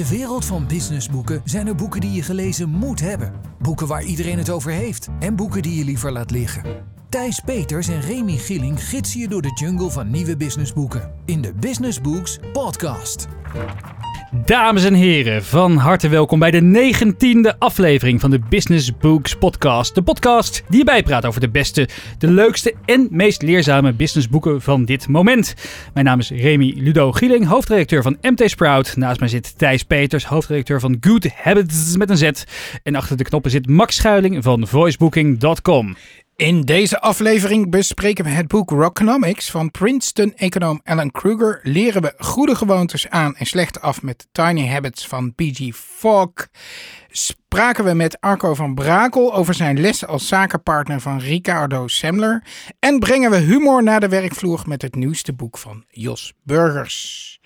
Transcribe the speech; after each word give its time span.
de 0.00 0.08
wereld 0.08 0.44
van 0.44 0.66
businessboeken 0.66 1.40
zijn 1.44 1.66
er 1.66 1.74
boeken 1.74 2.00
die 2.00 2.12
je 2.12 2.22
gelezen 2.22 2.68
moet 2.68 3.00
hebben. 3.00 3.32
Boeken 3.58 3.86
waar 3.86 4.02
iedereen 4.02 4.38
het 4.38 4.50
over 4.50 4.70
heeft. 4.70 5.08
En 5.18 5.36
boeken 5.36 5.62
die 5.62 5.74
je 5.74 5.84
liever 5.84 6.12
laat 6.12 6.30
liggen. 6.30 6.62
Thijs 7.08 7.40
Peters 7.40 7.88
en 7.88 8.00
Remy 8.00 8.36
Gilling 8.36 8.84
gidsen 8.84 9.20
je 9.20 9.28
door 9.28 9.42
de 9.42 9.52
jungle 9.54 9.90
van 9.90 10.10
nieuwe 10.10 10.36
businessboeken. 10.36 11.12
In 11.24 11.40
de 11.40 11.54
Business 11.54 12.00
Books 12.00 12.38
podcast. 12.52 13.26
Dames 14.32 14.84
en 14.84 14.94
heren, 14.94 15.44
van 15.44 15.76
harte 15.76 16.08
welkom 16.08 16.38
bij 16.38 16.50
de 16.50 16.60
negentiende 16.60 17.58
aflevering 17.58 18.20
van 18.20 18.30
de 18.30 18.38
Business 18.48 18.96
Books 18.96 19.36
podcast. 19.36 19.94
De 19.94 20.02
podcast 20.02 20.62
die 20.68 20.78
je 20.78 20.84
bijpraat 20.84 21.26
over 21.26 21.40
de 21.40 21.48
beste, 21.48 21.88
de 22.18 22.30
leukste 22.30 22.74
en 22.84 23.08
meest 23.10 23.42
leerzame 23.42 23.92
businessboeken 23.92 24.60
van 24.60 24.84
dit 24.84 25.08
moment. 25.08 25.54
Mijn 25.94 26.06
naam 26.06 26.18
is 26.18 26.30
Remy 26.30 26.74
Ludo 26.76 27.12
Gieling, 27.12 27.46
hoofdredacteur 27.46 28.02
van 28.02 28.16
MT 28.22 28.50
Sprout. 28.50 28.96
Naast 28.96 29.20
mij 29.20 29.28
zit 29.28 29.58
Thijs 29.58 29.82
Peters, 29.82 30.24
hoofdredacteur 30.24 30.80
van 30.80 30.96
Good 31.00 31.28
Habits 31.34 31.96
met 31.96 32.10
een 32.10 32.16
Z. 32.16 32.30
En 32.82 32.94
achter 32.94 33.16
de 33.16 33.24
knoppen 33.24 33.50
zit 33.50 33.68
Max 33.68 33.96
Schuiling 33.96 34.42
van 34.42 34.66
voicebooking.com. 34.66 35.96
In 36.40 36.60
deze 36.60 37.00
aflevering 37.00 37.70
bespreken 37.70 38.24
we 38.24 38.30
het 38.30 38.48
boek 38.48 38.70
Rockonomics 38.70 39.50
van 39.50 39.70
Princeton-econoom 39.70 40.80
Alan 40.84 41.10
Kruger. 41.10 41.60
Leren 41.62 42.02
we 42.02 42.14
goede 42.18 42.54
gewoontes 42.54 43.08
aan 43.08 43.36
en 43.36 43.46
slechte 43.46 43.80
af 43.80 44.02
met 44.02 44.26
Tiny 44.32 44.68
Habits 44.68 45.06
van 45.06 45.34
B.G. 45.34 45.74
Fogg. 45.74 46.32
Spraken 47.08 47.84
we 47.84 47.94
met 47.94 48.20
Arco 48.20 48.54
van 48.54 48.74
Brakel 48.74 49.34
over 49.34 49.54
zijn 49.54 49.80
lessen 49.80 50.08
als 50.08 50.28
zakenpartner 50.28 51.00
van 51.00 51.18
Ricardo 51.18 51.88
Semler. 51.88 52.44
En 52.78 52.98
brengen 52.98 53.30
we 53.30 53.36
humor 53.36 53.82
naar 53.82 54.00
de 54.00 54.08
werkvloer 54.08 54.62
met 54.66 54.82
het 54.82 54.94
nieuwste 54.94 55.32
boek 55.32 55.58
van 55.58 55.84
Jos 55.90 56.32
Burgers. 56.42 57.39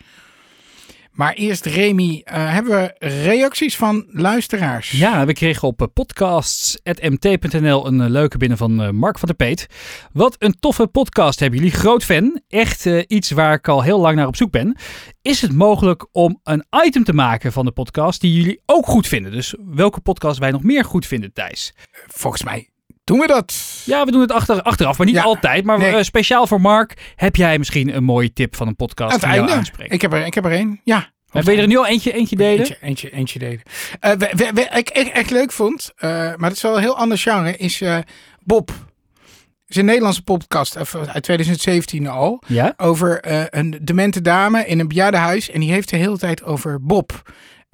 Maar 1.14 1.32
eerst, 1.32 1.66
Remy, 1.66 2.22
uh, 2.24 2.52
hebben 2.52 2.72
we 2.72 3.06
reacties 3.06 3.76
van 3.76 4.06
luisteraars? 4.08 4.90
Ja, 4.90 5.26
we 5.26 5.32
kregen 5.32 5.68
op 5.68 5.90
podcasts.mt.nl 5.92 7.86
een 7.86 8.00
uh, 8.00 8.08
leuke 8.08 8.38
binnen 8.38 8.58
van 8.58 8.96
Mark 8.96 9.18
van 9.18 9.28
der 9.28 9.36
Peet. 9.36 9.66
Wat 10.12 10.36
een 10.38 10.56
toffe 10.60 10.86
podcast 10.86 11.40
hebben 11.40 11.58
jullie. 11.58 11.74
Groot 11.74 12.04
fan. 12.04 12.40
Echt 12.48 12.86
iets 12.86 13.30
waar 13.30 13.54
ik 13.54 13.68
al 13.68 13.82
heel 13.82 14.00
lang 14.00 14.16
naar 14.16 14.26
op 14.26 14.36
zoek 14.36 14.50
ben. 14.50 14.76
Is 15.22 15.40
het 15.40 15.52
mogelijk 15.52 16.06
om 16.12 16.40
een 16.42 16.64
item 16.84 17.04
te 17.04 17.12
maken 17.12 17.52
van 17.52 17.64
de 17.64 17.72
podcast 17.72 18.20
die 18.20 18.32
jullie 18.32 18.62
ook 18.66 18.86
goed 18.86 19.06
vinden? 19.06 19.32
Dus 19.32 19.54
welke 19.74 20.00
podcast 20.00 20.38
wij 20.38 20.50
nog 20.50 20.62
meer 20.62 20.84
goed 20.84 21.06
vinden, 21.06 21.32
Thijs? 21.32 21.74
Volgens 22.06 22.42
mij 22.42 22.68
doen 23.04 23.18
we 23.18 23.26
dat? 23.26 23.82
Ja, 23.84 24.04
we 24.04 24.10
doen 24.10 24.20
het 24.20 24.32
achter, 24.32 24.62
achteraf, 24.62 24.98
maar 24.98 25.06
niet 25.06 25.16
ja, 25.16 25.22
altijd. 25.22 25.64
Maar 25.64 25.78
nee. 25.78 26.04
speciaal 26.04 26.46
voor 26.46 26.60
Mark, 26.60 27.12
heb 27.16 27.36
jij 27.36 27.58
misschien 27.58 27.96
een 27.96 28.04
mooie 28.04 28.32
tip 28.32 28.56
van 28.56 28.66
een 28.66 28.76
podcast 28.76 29.12
Aan 29.12 29.30
het 29.30 29.38
einde. 29.38 29.52
aanspreekt? 29.52 29.92
Ik 29.92 30.02
heb 30.02 30.12
er, 30.12 30.26
ik 30.26 30.34
heb 30.34 30.44
er 30.44 30.52
één, 30.52 30.80
ja. 30.84 31.12
Wil 31.42 31.54
je 31.54 31.60
er 31.60 31.66
nu 31.66 31.76
al 31.76 31.86
eentje, 31.86 32.12
eentje 32.12 32.36
delen? 32.36 32.58
Eentje, 32.58 32.78
eentje, 32.80 33.10
eentje 33.10 33.38
delen. 33.38 33.62
Uh, 34.00 34.10
we, 34.10 34.30
we, 34.36 34.50
we, 34.54 34.78
ik, 34.78 34.88
echt 34.88 35.30
leuk 35.30 35.52
vond, 35.52 35.92
uh, 35.96 36.10
maar 36.10 36.38
dat 36.38 36.52
is 36.52 36.62
wel 36.62 36.76
een 36.76 36.82
heel 36.82 36.96
ander 36.96 37.18
genre, 37.18 37.56
is 37.56 37.80
uh, 37.80 37.98
Bob. 38.40 38.68
Het 38.68 39.72
is 39.72 39.76
een 39.76 39.84
Nederlandse 39.84 40.22
podcast 40.22 40.76
uit 40.76 41.22
2017 41.22 42.06
al. 42.06 42.42
Ja? 42.46 42.74
Over 42.76 43.18
een 43.56 43.78
demente 43.82 44.20
dame 44.20 44.66
in 44.66 44.78
een 44.80 44.88
bejaardenhuis. 44.88 45.50
En 45.50 45.60
die 45.60 45.72
heeft 45.72 45.90
de 45.90 45.96
hele 45.96 46.18
tijd 46.18 46.42
over 46.42 46.82
Bob. 46.82 47.22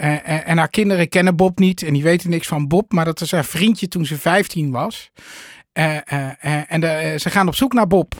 En 0.00 0.58
haar 0.58 0.68
kinderen 0.68 1.08
kennen 1.08 1.36
Bob 1.36 1.58
niet 1.58 1.82
en 1.82 1.92
die 1.92 2.02
weten 2.02 2.30
niks 2.30 2.46
van 2.46 2.68
Bob. 2.68 2.92
Maar 2.92 3.04
dat 3.04 3.20
is 3.20 3.32
haar 3.32 3.44
vriendje 3.44 3.88
toen 3.88 4.06
ze 4.06 4.18
15 4.18 4.70
was. 4.70 5.10
en 5.72 6.80
de, 6.80 7.14
ze 7.18 7.30
gaan 7.30 7.48
op 7.48 7.54
zoek 7.54 7.72
naar 7.72 7.86
Bob. 7.86 8.14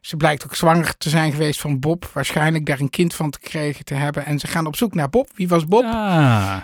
Ze 0.00 0.16
blijkt 0.16 0.44
ook 0.44 0.54
zwanger 0.54 0.96
te 0.98 1.08
zijn 1.08 1.32
geweest 1.32 1.60
van 1.60 1.80
Bob. 1.80 2.10
Waarschijnlijk 2.12 2.66
daar 2.66 2.80
een 2.80 2.90
kind 2.90 3.14
van 3.14 3.30
te 3.30 3.38
krijgen 3.38 3.84
te 3.84 3.94
hebben. 3.94 4.24
En 4.26 4.38
ze 4.38 4.46
gaan 4.46 4.66
op 4.66 4.76
zoek 4.76 4.94
naar 4.94 5.10
Bob. 5.10 5.28
Wie 5.34 5.48
was 5.48 5.66
Bob? 5.66 5.84
Ah. 5.84 6.56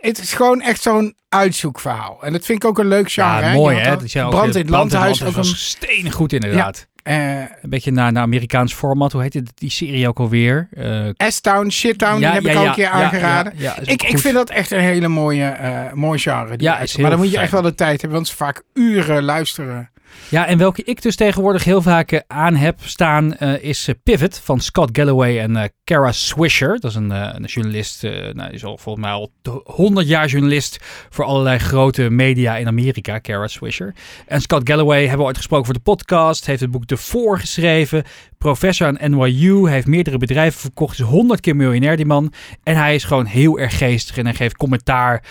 Het 0.00 0.18
is 0.18 0.32
gewoon 0.32 0.60
echt 0.60 0.82
zo'n 0.82 1.14
uitzoekverhaal. 1.28 2.22
En 2.22 2.32
dat 2.32 2.44
vind 2.44 2.62
ik 2.62 2.68
ook 2.68 2.78
een 2.78 2.88
leuk 2.88 3.12
genre. 3.12 3.46
Ja, 3.46 3.52
mooi 3.52 3.76
hè? 3.76 3.96
Dat 3.96 4.12
ja 4.12 4.28
brand 4.28 4.54
in 4.54 4.60
het 4.60 4.70
landhuis. 4.70 5.24
Ook 5.24 5.36
een 5.36 5.44
steen 5.44 6.12
goed 6.12 6.32
inderdaad. 6.32 6.78
Ja. 6.78 6.91
Uh, 7.04 7.38
een 7.38 7.70
beetje 7.70 7.90
naar, 7.90 8.12
naar 8.12 8.22
Amerikaans 8.22 8.74
format. 8.74 9.12
Hoe 9.12 9.22
heet 9.22 9.34
het, 9.34 9.52
die 9.54 9.70
serie 9.70 10.08
ook 10.08 10.18
alweer? 10.18 10.68
Uh, 10.72 11.08
S-Town, 11.16 11.68
Shit-Town, 11.68 12.20
ja, 12.20 12.38
die 12.38 12.40
heb 12.40 12.42
ja, 12.42 12.50
ik 12.50 12.56
al 12.56 12.66
een 12.66 12.74
keer 12.74 12.88
aangeraden. 12.88 13.52
ik, 13.84 14.02
ik 14.02 14.18
vind 14.18 14.34
dat 14.34 14.50
echt 14.50 14.70
een 14.70 14.80
hele 14.80 15.08
mooie, 15.08 15.56
uh, 15.60 15.92
mooie 15.92 16.18
genre. 16.18 16.54
Ja, 16.56 16.78
is 16.78 16.96
maar 16.96 17.10
dan 17.10 17.18
moet 17.18 17.30
je 17.30 17.38
echt 17.38 17.52
wel 17.52 17.62
de 17.62 17.74
tijd 17.74 18.00
hebben, 18.00 18.18
want 18.18 18.28
ze 18.28 18.36
vaak 18.36 18.62
uren 18.74 19.22
luisteren. 19.22 19.90
Ja, 20.28 20.46
en 20.46 20.58
welke 20.58 20.82
ik 20.82 21.02
dus 21.02 21.16
tegenwoordig 21.16 21.64
heel 21.64 21.82
vaak 21.82 22.12
uh, 22.12 22.20
aan 22.26 22.54
heb 22.54 22.78
staan 22.82 23.34
uh, 23.40 23.62
is 23.62 23.88
uh, 23.88 23.94
Pivot 24.02 24.38
van 24.38 24.60
Scott 24.60 24.98
Galloway 24.98 25.38
en 25.38 25.72
Kara 25.84 26.12
Swisher. 26.12 26.80
Dat 26.80 26.90
is 26.90 26.96
een, 26.96 27.10
een 27.10 27.44
journalist, 27.44 28.02
nou, 28.32 28.52
is 28.52 28.64
al 28.64 28.78
volgens 28.78 29.04
mij 29.04 29.14
al 29.14 29.30
100 29.64 30.08
jaar 30.08 30.26
journalist 30.26 30.78
voor 31.10 31.24
allerlei 31.24 31.58
grote 31.58 32.10
media 32.10 32.56
in 32.56 32.66
Amerika, 32.66 33.18
Kara 33.18 33.46
Swisher. 33.46 33.94
En 34.26 34.40
Scott 34.40 34.68
Galloway 34.68 35.00
hebben 35.00 35.18
we 35.18 35.24
ooit 35.24 35.36
gesproken 35.36 35.64
voor 35.64 35.74
de 35.74 35.80
podcast, 35.80 36.46
heeft 36.46 36.60
het 36.60 36.70
boek 36.70 36.86
De 36.86 36.96
geschreven, 37.36 38.04
professor 38.38 38.86
aan 38.86 39.10
NYU, 39.10 39.68
heeft 39.68 39.86
meerdere 39.86 40.18
bedrijven 40.18 40.60
verkocht, 40.60 40.98
is 40.98 41.04
100 41.04 41.40
keer 41.40 41.56
miljonair 41.56 41.96
die 41.96 42.06
man. 42.06 42.32
En 42.62 42.76
hij 42.76 42.94
is 42.94 43.04
gewoon 43.04 43.26
heel 43.26 43.58
erg 43.58 43.78
geestig 43.78 44.16
en 44.16 44.24
hij 44.24 44.34
geeft 44.34 44.56
commentaar 44.56 45.22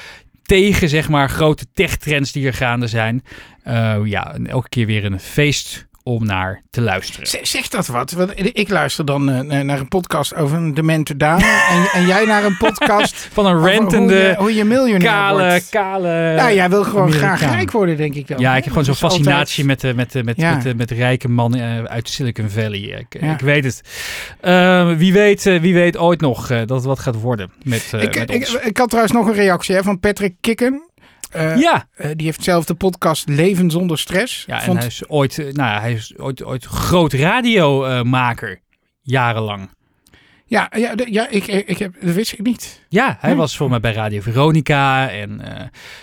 tegen 0.51 0.89
zeg 0.89 1.09
maar 1.09 1.29
grote 1.29 1.65
tech-trends 1.73 2.31
die 2.31 2.47
er 2.47 2.53
gaande 2.53 2.87
zijn. 2.87 3.23
Uh, 3.67 3.97
ja, 4.03 4.35
elke 4.45 4.69
keer 4.69 4.85
weer 4.85 5.05
een 5.05 5.19
feest 5.19 5.87
om 6.03 6.25
naar 6.25 6.61
te 6.69 6.81
luisteren. 6.81 7.47
Zeg 7.47 7.67
dat 7.67 7.87
wat? 7.87 8.11
Want 8.11 8.31
ik 8.57 8.69
luister 8.69 9.05
dan 9.05 9.29
uh, 9.29 9.59
naar 9.59 9.79
een 9.79 9.87
podcast 9.87 10.35
over 10.35 10.57
een 10.57 10.73
demente 10.73 11.17
dame. 11.17 11.43
en, 11.73 11.99
en, 11.99 12.07
jij 12.07 12.25
naar 12.25 12.43
een 12.43 12.57
podcast 12.57 13.15
van 13.33 13.45
een 13.45 13.63
rentende, 13.63 14.13
hoe 14.13 14.27
je, 14.27 14.35
hoe 14.37 14.53
je 14.53 14.63
miljonair 14.63 15.11
kale, 15.11 15.47
wordt. 15.49 15.69
kale. 15.69 16.33
Nou, 16.35 16.53
jij 16.53 16.69
wil 16.69 16.83
gewoon 16.83 17.07
Amerikaan. 17.07 17.37
graag 17.37 17.51
rijk 17.51 17.71
worden, 17.71 17.97
denk 17.97 18.15
ik 18.15 18.27
dan. 18.27 18.39
Ja, 18.39 18.55
ik 18.55 18.63
heb 18.63 18.73
gewoon 18.73 18.85
zo'n 18.85 19.09
fascinatie 19.09 19.69
altijd... 19.69 19.95
met, 19.95 19.95
met, 19.95 20.13
met, 20.13 20.25
met, 20.25 20.35
ja. 20.37 20.61
met, 20.63 20.77
met, 20.77 20.91
rijke 20.91 21.29
mannen 21.29 21.89
uit 21.89 22.09
Silicon 22.09 22.49
Valley. 22.49 22.79
Ik, 22.79 23.21
ja. 23.21 23.33
ik 23.33 23.39
weet 23.39 23.63
het. 23.63 23.81
Uh, 24.43 24.97
wie, 24.97 25.13
weet, 25.13 25.43
wie 25.43 25.73
weet 25.73 25.97
ooit 25.97 26.21
nog 26.21 26.47
dat 26.47 26.69
het 26.69 26.83
wat 26.83 26.99
gaat 26.99 27.21
worden 27.21 27.51
met, 27.63 27.91
ik, 27.99 28.15
met 28.15 28.31
ik, 28.31 28.47
ik, 28.47 28.77
had 28.77 28.89
trouwens 28.89 29.15
nog 29.15 29.27
een 29.27 29.33
reactie 29.33 29.75
hè, 29.75 29.83
van 29.83 29.99
Patrick 29.99 30.35
Kikken. 30.41 30.90
Uh, 31.35 31.59
ja. 31.59 31.87
Uh, 31.97 32.07
die 32.15 32.25
heeft 32.25 32.43
zelf 32.43 32.65
de 32.65 32.73
podcast 32.73 33.27
Leven 33.29 33.71
zonder 33.71 33.97
stress. 33.99 34.43
Ja, 34.47 34.61
Vond... 34.61 34.77
en 34.77 34.77
hij 34.77 34.87
is 34.87 35.09
ooit, 35.09 35.37
uh, 35.37 35.53
nou, 35.53 35.81
hij 35.81 35.93
is 35.93 36.17
ooit, 36.17 36.43
ooit 36.43 36.65
groot 36.65 37.13
radiomaker. 37.13 38.61
jarenlang. 39.01 39.69
Ja, 40.45 40.71
ja, 40.77 40.93
ja 41.05 41.29
ik, 41.29 41.47
ik 41.47 41.77
heb, 41.77 41.93
dat 42.01 42.13
wist 42.13 42.33
ik 42.33 42.41
niet. 42.41 42.85
Ja, 42.89 43.17
hij 43.19 43.31
hm. 43.31 43.37
was 43.37 43.57
voor 43.57 43.69
mij 43.69 43.79
bij 43.79 43.93
Radio 43.93 44.21
Veronica. 44.21 45.09
En 45.09 45.41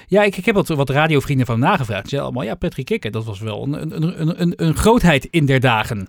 ja, 0.06 0.22
ik, 0.22 0.36
ik 0.36 0.44
heb 0.44 0.54
wat, 0.54 0.68
wat 0.68 0.90
radiovrienden 0.90 1.46
van 1.46 1.60
hem 1.60 1.70
nagevraagd. 1.70 2.02
Ze 2.02 2.08
zeiden 2.08 2.30
allemaal, 2.30 2.48
ja, 2.48 2.54
Patrick 2.54 2.86
Kikker, 2.86 3.10
dat 3.10 3.24
was 3.24 3.40
wel 3.40 3.62
een, 3.62 3.72
een, 3.72 4.20
een, 4.20 4.40
een, 4.40 4.52
een 4.56 4.76
grootheid 4.76 5.28
in 5.30 5.46
der 5.46 5.60
dagen. 5.60 6.08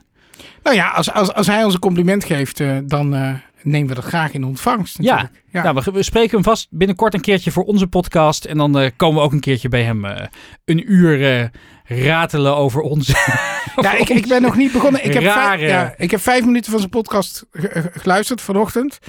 Nou 0.63 0.75
ja, 0.75 0.89
als, 0.89 1.11
als, 1.11 1.33
als 1.33 1.47
hij 1.47 1.63
ons 1.63 1.73
een 1.73 1.79
compliment 1.79 2.23
geeft, 2.23 2.61
dan 2.85 3.39
nemen 3.69 3.87
we 3.87 3.95
dat 3.95 4.03
graag 4.03 4.31
in 4.31 4.43
ontvangst. 4.43 4.97
Ja, 4.99 5.29
ja. 5.51 5.63
Nou, 5.63 5.81
we, 5.83 5.91
we, 5.91 6.03
spreken 6.03 6.31
hem 6.31 6.43
vast 6.43 6.67
binnenkort 6.69 7.13
een 7.13 7.21
keertje 7.21 7.51
voor 7.51 7.63
onze 7.63 7.87
podcast. 7.87 8.45
En 8.45 8.57
dan 8.57 8.81
uh, 8.81 8.89
komen 8.95 9.17
we 9.17 9.25
ook 9.25 9.31
een 9.31 9.39
keertje 9.39 9.69
bij 9.69 9.83
hem 9.83 10.05
uh, 10.05 10.15
een 10.65 10.91
uur 10.91 11.41
uh, 11.41 11.47
ratelen 12.05 12.55
over 12.55 12.81
onze. 12.81 13.11
ja, 13.75 13.93
ik, 13.97 14.09
ik 14.09 14.27
ben 14.27 14.41
nog 14.41 14.55
niet 14.55 14.71
begonnen. 14.71 15.05
Ik 15.05 15.13
heb, 15.13 15.23
vijf, 15.23 15.61
ja, 15.61 15.93
ik 15.97 16.11
heb 16.11 16.19
vijf 16.19 16.45
minuten 16.45 16.71
van 16.71 16.79
zijn 16.79 16.91
podcast 16.91 17.45
geluisterd 17.91 18.41
vanochtend. 18.41 18.99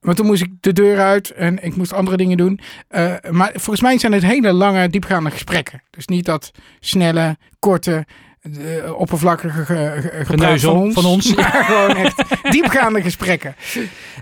Maar 0.00 0.14
toen 0.14 0.26
moest 0.26 0.42
ik 0.42 0.50
de 0.60 0.72
deur 0.72 1.00
uit 1.00 1.30
en 1.30 1.64
ik 1.64 1.76
moest 1.76 1.92
andere 1.92 2.16
dingen 2.16 2.36
doen. 2.36 2.60
Uh, 2.90 3.14
maar 3.30 3.50
volgens 3.52 3.80
mij 3.80 3.98
zijn 3.98 4.12
het 4.12 4.22
hele 4.22 4.52
lange, 4.52 4.88
diepgaande 4.88 5.30
gesprekken. 5.30 5.82
Dus 5.90 6.06
niet 6.06 6.24
dat 6.24 6.50
snelle, 6.80 7.36
korte, 7.58 8.06
de 8.42 8.94
oppervlakkige 8.96 10.24
geneuzel 10.24 10.72
van 10.72 10.82
ons. 10.82 10.94
Van 10.94 11.04
ons. 11.04 11.34
Maar 11.42 11.64
gewoon 11.64 11.96
echt 11.96 12.22
diepgaande 12.50 13.02
gesprekken. 13.02 13.54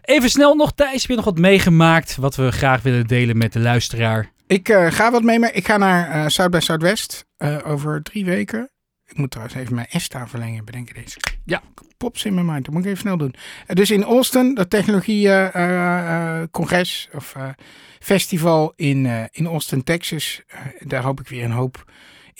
Even 0.02 0.30
snel 0.30 0.54
nog, 0.54 0.72
Thijs, 0.72 1.00
heb 1.00 1.10
je 1.10 1.16
nog 1.16 1.24
wat 1.24 1.38
meegemaakt 1.38 2.16
wat 2.16 2.36
we 2.36 2.52
graag 2.52 2.82
willen 2.82 3.06
delen 3.06 3.38
met 3.38 3.52
de 3.52 3.58
luisteraar? 3.58 4.30
Ik 4.46 4.68
uh, 4.68 4.90
ga 4.90 5.10
wat 5.10 5.22
mee, 5.22 5.38
maar 5.38 5.54
ik 5.54 5.66
ga 5.66 5.76
naar 5.76 6.16
uh, 6.16 6.28
Zuid 6.28 6.50
bij 6.50 6.60
Zuidwest 6.60 7.26
uh, 7.38 7.56
over 7.64 8.02
drie 8.02 8.24
weken. 8.24 8.70
Ik 9.06 9.16
moet 9.16 9.30
trouwens 9.30 9.56
even 9.56 9.74
mijn 9.74 9.86
ESTA 9.90 10.28
verlengen, 10.28 10.64
bedenken 10.64 10.94
deze. 10.94 11.18
Ja, 11.44 11.62
pops 11.96 12.24
in 12.24 12.34
mijn 12.34 12.46
mind, 12.46 12.64
dat 12.64 12.74
moet 12.74 12.82
ik 12.82 12.88
even 12.88 13.00
snel 13.00 13.16
doen. 13.16 13.34
dus 13.66 13.90
in 13.90 14.04
Austin, 14.04 14.54
dat 14.54 14.70
technologie-congres 14.70 17.08
of 17.14 17.34
festival 17.98 18.72
in, 18.76 19.28
in 19.32 19.46
Austin, 19.46 19.84
Texas. 19.84 20.42
daar 20.78 21.02
hoop 21.02 21.20
ik 21.20 21.28
weer 21.28 21.44
een 21.44 21.50
hoop 21.50 21.84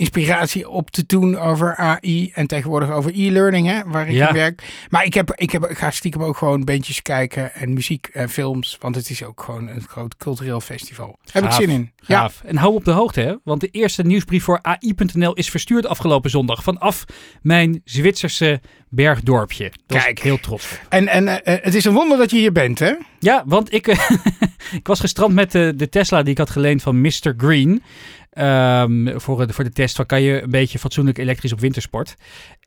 inspiratie 0.00 0.69
op 0.69 0.91
te 0.91 1.05
doen 1.06 1.38
over 1.38 1.76
AI 1.76 2.31
en 2.35 2.47
tegenwoordig 2.47 2.91
over 2.91 3.12
e-learning, 3.14 3.67
hè, 3.67 3.81
waar 3.87 4.08
ik 4.08 4.14
Ja. 4.14 4.29
in 4.29 4.35
werk. 4.35 4.62
Maar 4.88 5.05
ik, 5.05 5.14
heb, 5.14 5.32
ik, 5.35 5.50
heb, 5.50 5.67
ik 5.67 5.79
ga 5.79 5.91
stiekem 5.91 6.23
ook 6.23 6.37
gewoon 6.37 6.64
bandjes 6.64 7.02
kijken 7.02 7.55
en 7.55 7.73
muziek 7.73 8.08
en 8.12 8.29
films, 8.29 8.76
want 8.81 8.94
het 8.94 9.11
is 9.11 9.25
ook 9.25 9.43
gewoon 9.43 9.69
een 9.69 9.82
groot 9.88 10.17
cultureel 10.17 10.61
festival. 10.61 11.19
Heb 11.32 11.44
ik 11.44 11.52
zin 11.52 11.69
in. 11.69 11.91
Ja, 12.06 12.20
Gaaf. 12.20 12.43
En 12.44 12.56
hou 12.56 12.75
op 12.75 12.85
de 12.85 12.91
hoogte, 12.91 13.20
hè? 13.20 13.35
Want 13.44 13.61
de 13.61 13.69
eerste 13.69 14.02
nieuwsbrief 14.02 14.44
voor 14.44 14.58
AI.nl 14.62 15.35
is 15.35 15.50
verstuurd 15.50 15.87
afgelopen 15.87 16.31
zondag 16.31 16.62
vanaf 16.62 17.05
mijn 17.43 17.81
Zwitserse 17.85 18.61
bergdorpje. 18.88 19.64
Daar 19.64 19.73
was 19.87 20.03
Kijk. 20.03 20.19
heel 20.19 20.41
trots 20.41 20.64
op. 20.73 20.81
en, 20.88 21.08
en 21.08 21.29
eh, 21.29 21.55
eh, 21.55 21.64
het 21.64 21.75
is 21.75 21.85
een 21.85 21.93
wonder 21.93 22.19
dat 22.19 22.31
je 22.31 22.37
hier 22.37 22.53
bent, 22.53 22.79
hè? 22.79 22.93
Ja, 23.19 23.43
want 23.46 23.73
ik, 23.73 23.87
ik 24.81 24.87
was 24.87 25.00
gestrand 25.00 25.35
met 25.35 25.53
de, 25.53 25.73
de 25.76 25.88
Tesla 25.88 26.23
die 26.23 26.31
ik 26.32 26.38
had 26.38 26.50
geleend 26.50 26.82
van 26.82 27.00
Mr. 27.00 27.35
Green. 27.37 27.82
Ehm, 28.31 29.19
voor, 29.19 29.47
de, 29.47 29.53
voor 29.53 29.65
de 29.65 29.73
test 29.73 29.97
van 29.97 30.06
kan 30.06 30.23
je 30.23 30.43
een 30.43 30.50
beetje 30.50 30.79
fatsoenlijk 30.79 31.19
elektrisch 31.19 31.53
op 31.53 31.61
wintersport. 31.61 32.15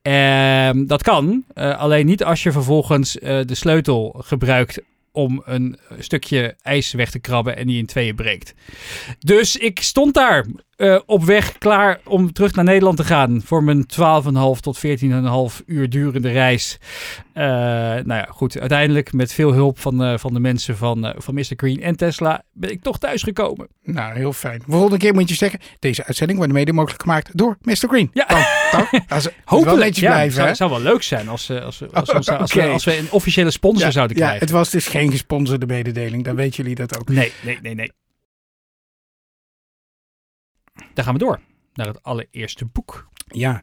Ehm, 0.02 0.86
dat 0.86 1.04
kan, 1.04 1.44
eh, 1.54 1.78
alleen 1.78 2.06
niet 2.06 2.24
als 2.24 2.44
je 2.44 2.52
vervolgens 2.52 3.20
eh, 3.20 3.40
de 3.46 3.56
sleutel 3.56 4.16
gebruikt 4.18 4.82
om 5.12 5.42
een 5.46 5.78
stukje 6.00 6.56
ijs 6.62 6.92
weg 6.92 7.12
te 7.12 7.20
krabben 7.20 7.58
en 7.58 7.68
die 7.68 7.78
in 7.78 7.86
tweeën 7.86 8.16
breekt. 8.16 8.54
Dus 9.20 9.58
ik 9.58 9.82
stond 9.82 10.14
daar 10.14 10.46
eh, 10.76 11.00
op 11.06 11.24
weg 11.24 11.58
klaar 11.58 12.00
om 12.06 12.32
terug 12.34 12.54
naar 12.56 12.66
Nederland 12.66 12.98
te 12.98 13.04
gaan 13.04 13.42
voor 13.46 13.64
mijn 13.64 13.86
12,5 13.86 14.60
tot 14.60 14.78
14,5 14.78 15.62
uur 15.66 15.90
durende 15.90 16.30
reis. 16.32 16.78
Eh, 17.34 17.44
nou 17.44 18.04
ja, 18.14 18.28
goed. 18.30 18.60
Uiteindelijk 18.60 19.14
met 19.14 19.34
veel 19.34 19.54
hulp 19.54 19.80
van, 19.80 20.04
eh, 20.04 20.18
van 20.18 20.34
de 20.34 20.40
mensen 20.40 20.78
van, 20.78 21.14
van 21.18 21.34
Mr. 21.34 21.54
Green 21.56 21.82
en 21.82 21.96
Tesla 21.96 22.42
ben 22.54 22.72
ik 22.72 22.82
toch 22.82 22.98
thuisgekomen. 23.00 23.68
Nou, 23.84 24.16
heel 24.18 24.34
fijn. 24.34 24.62
Volgende 24.68 24.98
keer 24.98 25.14
moet 25.14 25.30
je 25.30 25.36
zeggen, 25.36 25.60
deze 25.80 26.06
uitzending 26.06 26.38
wordt 26.40 26.54
mede 26.54 26.74
mogelijk 26.74 27.02
gemaakt 27.02 27.30
door 27.38 27.58
Mr. 27.62 27.74
Green. 27.76 28.10
Ja. 28.14 28.26
Dan, 28.28 28.86
Hopelijk. 29.46 29.76
wel 29.76 29.86
ja, 29.86 30.10
blijven, 30.10 30.34
zou, 30.34 30.48
hè? 30.48 30.54
zou 30.56 30.70
wel 30.70 30.82
leuk 30.82 31.04
zijn 31.04 31.28
als, 31.30 31.50
als, 31.50 31.80
we- 31.80 31.90
als, 31.94 32.10
als, 32.14 32.30
als, 32.30 32.54
we, 32.54 32.68
als 32.68 32.84
we 32.86 32.98
een 32.98 33.12
officiële 33.12 33.52
sponsor 33.52 33.86
Ja, 33.86 33.92
zouden 33.92 34.18
ja, 34.18 34.22
krijgen. 34.24 34.46
het 34.46 34.56
was 34.56 34.70
dus 34.70 34.88
geen 34.88 35.12
gesponsorde 35.12 35.66
mededeling. 35.66 36.24
Dan 36.24 36.36
weten 36.36 36.56
jullie 36.64 36.76
dat 36.76 37.00
ook. 37.00 37.10
Nee, 37.10 37.32
nee, 37.42 37.60
nee, 37.62 37.76
nee. 37.76 37.92
Dan 40.94 41.04
gaan 41.04 41.14
we 41.14 41.20
door 41.20 41.40
naar 41.74 41.88
het 41.88 42.04
allereerste 42.04 42.66
boek. 42.66 43.08
Ja. 43.28 43.62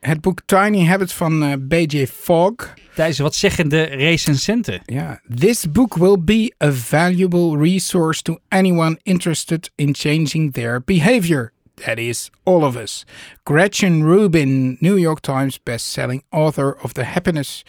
Het 0.00 0.20
boek 0.20 0.40
Tiny 0.46 0.84
Habits 0.84 1.14
van 1.14 1.42
eh, 1.42 1.52
B.J. 1.68 2.06
Fogg. 2.06 2.74
Tijdens 2.94 3.18
wat 3.18 3.34
zeggen 3.34 3.68
de 3.68 3.82
recensenten? 3.82 4.80
Ja. 4.84 5.20
This 5.34 5.70
book 5.70 5.94
will 5.94 6.16
be 6.20 6.54
a 6.64 6.72
valuable 6.72 7.58
resource 7.58 8.22
to 8.22 8.38
anyone 8.48 8.98
interested 9.02 9.70
in 9.74 9.94
changing 9.94 10.52
their 10.52 10.82
behavior. 10.84 11.52
That 11.74 11.98
is, 11.98 12.30
all 12.42 12.62
of 12.62 12.76
us. 12.76 13.04
Gretchen 13.44 14.02
Rubin, 14.02 14.76
New 14.80 14.98
York 14.98 15.20
Times 15.20 15.62
bestselling 15.62 16.22
author 16.30 16.78
of 16.82 16.92
The 16.92 17.04
Happiness 17.04 17.64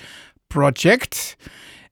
Project. 0.48 1.36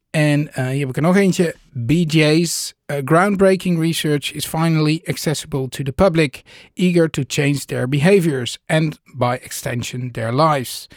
En 0.10 0.53
eh, 0.53 0.68
hier 0.68 0.80
heb 0.80 0.89
ik 0.89 0.95
er 0.95 1.01
nog 1.01 1.15
eentje. 1.15 1.56
BJ's 1.71 2.74
uh, 2.89 3.01
groundbreaking 3.01 3.78
research 3.78 4.31
is 4.34 4.45
finally 4.45 5.04
accessible 5.07 5.68
to 5.69 5.84
the 5.84 5.92
public, 5.92 6.44
eager 6.75 7.07
to 7.10 7.24
change 7.25 7.68
their 7.68 7.88
behaviors 7.88 8.60
and, 8.68 9.00
by 9.16 9.36
extension, 9.38 10.12
their 10.13 10.31
lives. 10.31 10.88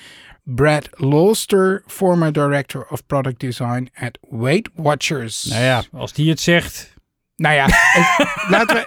Brad 0.46 0.88
Lawster, 0.98 1.82
former 1.86 2.30
director 2.30 2.82
of 2.90 3.06
product 3.08 3.40
design 3.40 3.90
at 4.00 4.18
Weight 4.30 4.68
Watchers. 4.76 5.44
Nou 5.50 5.62
ja, 5.62 5.84
als 5.92 6.12
die 6.12 6.28
het 6.28 6.40
zegt. 6.40 6.94
Nou 7.40 7.54
ja, 7.54 7.66
ik- 7.66 8.44
laten 8.48 8.76
we. 8.76 8.84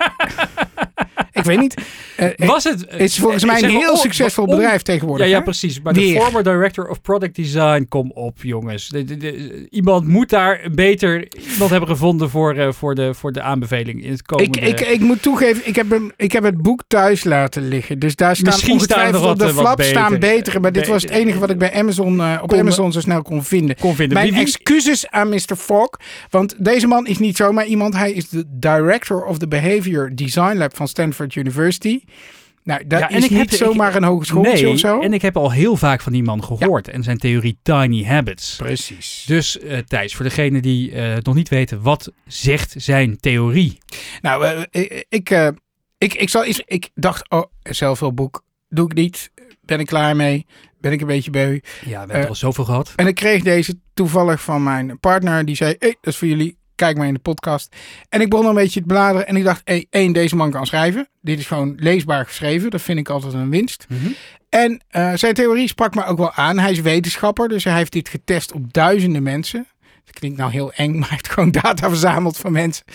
ik 1.40 1.44
weet 1.44 1.60
niet. 1.60 1.82
Eh, 2.18 2.30
Was 2.48 2.64
het? 2.64 2.80
het 2.90 3.00
is 3.00 3.20
volgens 3.20 3.46
mij 3.46 3.56
een 3.56 3.62
maar, 3.72 3.82
heel 3.82 3.92
on- 3.92 3.98
succesvol 3.98 4.46
bedrijf 4.46 4.72
Ja, 4.72 4.78
tegenwoordig. 4.78 5.28
ja, 5.28 5.38
hè? 5.38 5.44
precies. 5.44 5.82
Maar 5.82 5.94
de 5.94 6.20
former 6.22 6.44
director 6.44 6.88
of 6.90 7.02
product 7.02 7.36
design, 7.36 7.86
kom 7.90 8.12
op, 8.12 8.38
jongens. 8.42 8.88
De- 8.90 9.04
de- 9.04 9.18
de- 9.18 9.68
iemand 9.70 10.08
moet 10.08 10.30
daar 10.30 10.62
beter 10.72 11.28
iemand 11.52 11.70
hebben 11.72 11.90
gevonden 11.90 12.30
voor, 12.30 12.54
eh, 12.56 12.72
voor, 12.72 12.96
de, 12.96 13.14
voor 13.14 13.32
de 13.32 13.42
aanbeveling 13.42 14.04
in 14.04 14.10
het 14.12 14.20
Ik, 14.20 14.26
komende. 14.26 14.60
ik, 14.60 14.80
ik 14.80 15.00
moet 15.00 15.22
toegeven, 15.22 15.68
ik 15.68 15.76
heb, 15.76 15.90
hem, 15.90 16.12
ik 16.18 16.32
heb 16.32 16.44
het 16.44 16.62
boek 16.62 16.84
thuis 16.88 17.24
laten 17.24 17.68
liggen. 17.68 18.00
Dus 18.00 18.16
daar 18.16 18.36
staan 18.36 18.48
Misschien 18.54 18.80
staan 18.80 18.98
ongetwijfeld 19.00 19.32
op 19.34 19.40
de 19.40 19.46
eh, 19.46 19.58
flap 19.58 19.82
staan 19.82 20.12
beter. 20.20 20.20
betere. 20.36 20.60
Maar 20.60 20.72
dit 20.72 20.88
was 20.88 21.02
het 21.02 21.12
enige 21.12 21.40
wat 21.40 21.50
ik 21.50 21.58
bij 21.58 21.74
Amazon, 21.74 22.22
eh, 22.22 22.40
op 22.42 22.50
Kon- 22.50 22.60
Amazon 22.60 22.92
zo 22.92 23.00
snel 23.00 23.22
kon 23.22 23.44
vinden. 23.44 23.76
kon 23.80 23.96
vinden. 23.96 24.14
Mijn 24.18 24.30
Wie- 24.30 24.36
wie- 24.38 24.46
excuses 24.46 25.10
aan 25.10 25.30
Mr. 25.30 25.56
Fogg. 25.58 25.90
Want 26.30 26.56
deze 26.58 26.88
man 26.88 27.08
is 27.08 27.18
niet 27.20 27.38
zomaar 27.38 27.66
iemand. 27.66 27.96
Hij 27.96 28.12
is 28.12 28.30
de 28.30 28.43
director 28.50 29.24
of 29.26 29.38
the 29.38 29.48
Behavior 29.48 30.16
Design 30.16 30.58
Lab 30.58 30.76
van 30.76 30.88
Stanford 30.88 31.36
University. 31.36 32.04
Nou, 32.64 32.88
dat 32.88 33.00
Ja, 33.00 33.10
en 33.10 33.18
is 33.18 33.24
ik 33.24 33.30
niet 33.30 33.40
heb- 33.40 33.50
ik- 33.52 33.58
zomaar 33.58 33.96
een 33.96 34.04
hogeschooltje 34.04 34.64
nee, 34.64 34.70
of 34.74 34.80
zo. 34.80 35.02
en 35.02 35.14
ik 35.14 35.22
heb 35.22 35.38
al 35.38 35.52
heel 35.52 35.76
vaak 35.78 36.02
van 36.02 36.12
die 36.14 36.24
man 36.24 36.44
gehoord. 36.44 36.88
En 36.88 37.04
zijn 37.04 37.18
theorie 37.18 37.58
Tiny 37.62 38.04
Habits. 38.06 38.56
Precies. 38.56 39.24
Dus 39.28 39.60
eh 39.60 39.78
Thijs, 39.78 40.16
voor 40.16 40.26
degene 40.26 40.62
die 40.62 40.94
het 40.94 41.26
nog 41.26 41.36
niet 41.36 41.50
weten, 41.50 41.82
wat 41.82 42.12
zegt 42.26 42.74
zijn 42.78 43.18
theorie? 43.18 43.78
Nou, 44.22 44.46
eh, 44.46 44.84
ik, 44.84 45.06
ik, 45.10 45.30
ik, 45.98 46.14
ik, 46.14 46.30
zal 46.30 46.44
eens, 46.46 46.62
ik 46.66 46.90
dacht, 46.96 47.30
oh, 47.30 47.44
zelfhulpboek, 47.64 48.44
doe 48.70 48.86
ik 48.86 48.94
niet. 48.94 49.32
Ben 49.62 49.80
ik 49.80 49.86
klaar 49.86 50.16
mee? 50.16 50.46
Ben 50.80 50.92
ik 50.92 51.02
een 51.02 51.08
beetje 51.08 51.32
beu? 51.32 51.60
Ja, 51.86 52.06
we 52.06 52.12
hebben 52.12 52.30
al 52.30 52.36
zoveel 52.36 52.66
gehad. 52.66 52.94
En 52.96 53.08
ik 53.08 53.16
kreeg 53.16 53.44
deze 53.44 53.80
toevallig 53.94 54.42
van 54.42 54.64
mijn 54.64 55.00
partner. 55.00 55.46
Die 55.46 55.56
zei, 55.56 55.76
hey, 55.80 55.96
dat 56.02 56.14
is 56.14 56.18
voor 56.20 56.28
jullie. 56.28 56.58
Kijk 56.76 56.98
maar 56.98 57.08
in 57.08 57.14
de 57.14 57.20
podcast. 57.20 57.76
En 58.10 58.22
ik 58.22 58.30
begon 58.30 58.46
een 58.46 58.56
beetje 58.56 58.80
te 58.80 58.86
bladeren. 58.86 59.28
En 59.28 59.36
ik 59.36 59.44
dacht, 59.44 59.62
hey, 59.64 59.86
één, 59.90 60.14
deze 60.14 60.36
man 60.36 60.52
kan 60.52 60.66
schrijven. 60.66 61.08
Dit 61.22 61.40
is 61.40 61.48
gewoon 61.48 61.74
leesbaar 61.78 62.26
geschreven. 62.26 62.70
Dat 62.70 62.82
vind 62.82 63.00
ik 63.00 63.10
altijd 63.10 63.34
een 63.34 63.50
winst. 63.50 63.86
Mhm. 63.90 64.12
En 64.50 64.82
eh, 64.90 65.14
zijn 65.14 65.34
theorie 65.34 65.68
sprak 65.68 65.96
me 65.96 66.06
ook 66.06 66.18
wel 66.18 66.34
aan. 66.34 66.60
Hij 66.60 66.72
is 66.72 66.82
wetenschapper, 66.82 67.48
dus 67.48 67.64
hij 67.64 67.76
heeft 67.76 67.92
dit 67.92 68.10
getest 68.10 68.52
op 68.52 68.74
duizenden 68.74 69.24
mensen. 69.24 69.68
Dat 70.06 70.14
klinkt 70.20 70.38
nou 70.38 70.52
heel 70.52 70.74
eng, 70.74 70.92
maar 71.00 71.08
hij 71.08 71.18
heeft 71.18 71.30
gewoon 71.30 71.52
data 71.52 71.90
verzameld 71.90 72.38
van 72.38 72.52
mensen. 72.52 72.86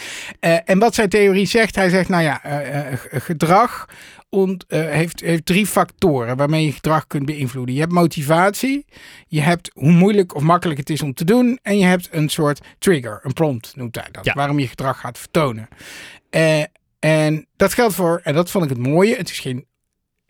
Eh, 0.41 0.57
en 0.65 0.79
wat 0.79 0.95
zijn 0.95 1.09
theorie 1.09 1.47
zegt, 1.47 1.75
hij 1.75 1.89
zegt, 1.89 2.09
nou 2.09 2.23
ja, 2.23 2.43
eh, 2.43 2.99
gedrag 3.11 3.89
ont, 4.31 4.67
eh, 4.67 4.81
heeft, 4.81 5.21
heeft 5.21 5.47
drie 5.47 5.67
factoren 5.67 6.37
waarmee 6.37 6.65
je 6.65 6.73
gedrag 6.73 7.07
kunt 7.07 7.27
beïnvloeden. 7.27 7.75
Je 7.75 7.81
hebt 7.81 7.93
motivatie, 7.93 8.85
je 9.27 9.41
hebt 9.41 9.71
hoe 9.75 9.93
moeilijk 9.93 10.35
of 10.35 10.43
makkelijk 10.43 10.79
het 10.79 10.91
is 10.91 11.03
om 11.03 11.15
te 11.15 11.25
doen 11.25 11.59
en 11.63 11.79
je 11.79 11.85
hebt 11.85 12.09
een 12.11 12.29
soort 12.29 12.61
trigger, 12.79 13.21
een 13.23 13.33
prompt 13.33 13.77
noemt 13.77 13.95
hij 13.95 14.09
dat, 14.11 14.25
Ja. 14.25 14.33
waarom 14.35 14.59
je 14.59 14.69
gedrag 14.69 15.01
gaat 15.01 15.19
vertonen. 15.19 15.69
Eh, 16.31 16.63
en 16.99 17.47
dat 17.57 17.75
geldt 17.75 17.95
voor, 17.95 18.21
en 18.25 18.35
dat 18.35 18.51
vond 18.51 18.65
ik 18.65 18.71
het 18.71 18.79
mooie, 18.79 19.17
het 19.17 19.31
is 19.31 19.39
geen 19.39 19.67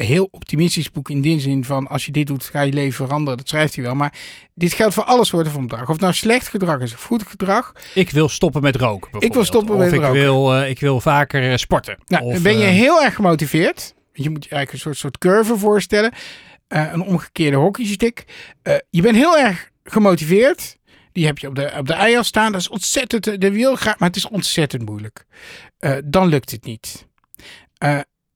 heel 0.04 0.28
optimistisch 0.30 0.90
boek 0.90 1.10
in 1.10 1.20
die 1.20 1.40
zin 1.40 1.64
van 1.64 1.88
als 1.88 2.06
je 2.06 2.12
dit 2.12 2.26
doet 2.26 2.44
ga 2.44 2.60
je 2.60 2.72
leven 2.72 3.06
veranderen. 3.06 3.38
Dat 3.38 3.48
schrijft 3.48 3.74
hij 3.74 3.84
wel. 3.84 3.94
Maar 3.94 4.12
dit 4.54 4.72
geldt 4.72 4.94
voor 4.94 5.02
alle 5.02 5.24
soorten 5.24 5.52
van 5.52 5.62
gedrag. 5.62 5.82
Of 5.82 5.88
het 5.88 6.00
nou 6.00 6.12
slecht 6.12 6.48
gedrag 6.48 6.80
is 6.80 6.94
of 6.94 7.02
goed 7.02 7.22
gedrag. 7.22 7.72
Ik 7.94 8.10
wil 8.10 8.28
stoppen 8.28 8.62
met 8.62 8.76
roken. 8.76 9.00
bijvoorbeeld. 9.00 9.34
wil 9.34 9.44
stoppen 9.44 9.74
of 9.74 9.80
met 9.80 9.92
ik 9.92 10.00
roken. 10.00 10.12
Wil, 10.12 10.54
eh, 10.54 10.70
ik 10.70 10.80
wil 10.80 11.00
vaker 11.00 11.50
eh, 11.50 11.56
sporten. 11.56 11.98
Nou, 12.06 12.24
of, 12.24 12.42
ben 12.42 12.58
je 12.58 12.64
eh, 12.64 12.70
heel 12.70 13.02
erg 13.02 13.14
gemotiveerd. 13.14 13.94
Je 14.12 14.30
moet 14.30 14.44
je 14.44 14.50
eigenlijk 14.50 14.72
een 14.72 14.78
soort, 14.78 14.96
soort 14.96 15.18
curve 15.18 15.58
voorstellen. 15.58 16.12
Een 16.68 17.02
omgekeerde 17.02 17.56
hockeystick. 17.56 18.24
Je 18.90 19.02
bent 19.02 19.16
heel 19.16 19.38
erg 19.38 19.70
gemotiveerd. 19.84 20.76
Die 21.12 21.26
heb 21.26 21.38
je 21.38 21.48
op 21.48 21.54
de, 21.54 21.72
op 21.78 21.86
de 21.86 21.92
eier 21.92 22.24
staan. 22.24 22.52
Dat 22.52 22.60
is 22.60 22.68
ontzettend. 22.68 23.40
De 23.40 23.52
wil 23.52 23.76
graag, 23.76 23.98
maar 23.98 24.08
het 24.08 24.16
is 24.16 24.28
ontzettend 24.28 24.84
moeilijk. 24.84 25.24
Dan 26.04 26.26
lukt 26.26 26.50
het 26.50 26.64
niet. 26.64 27.06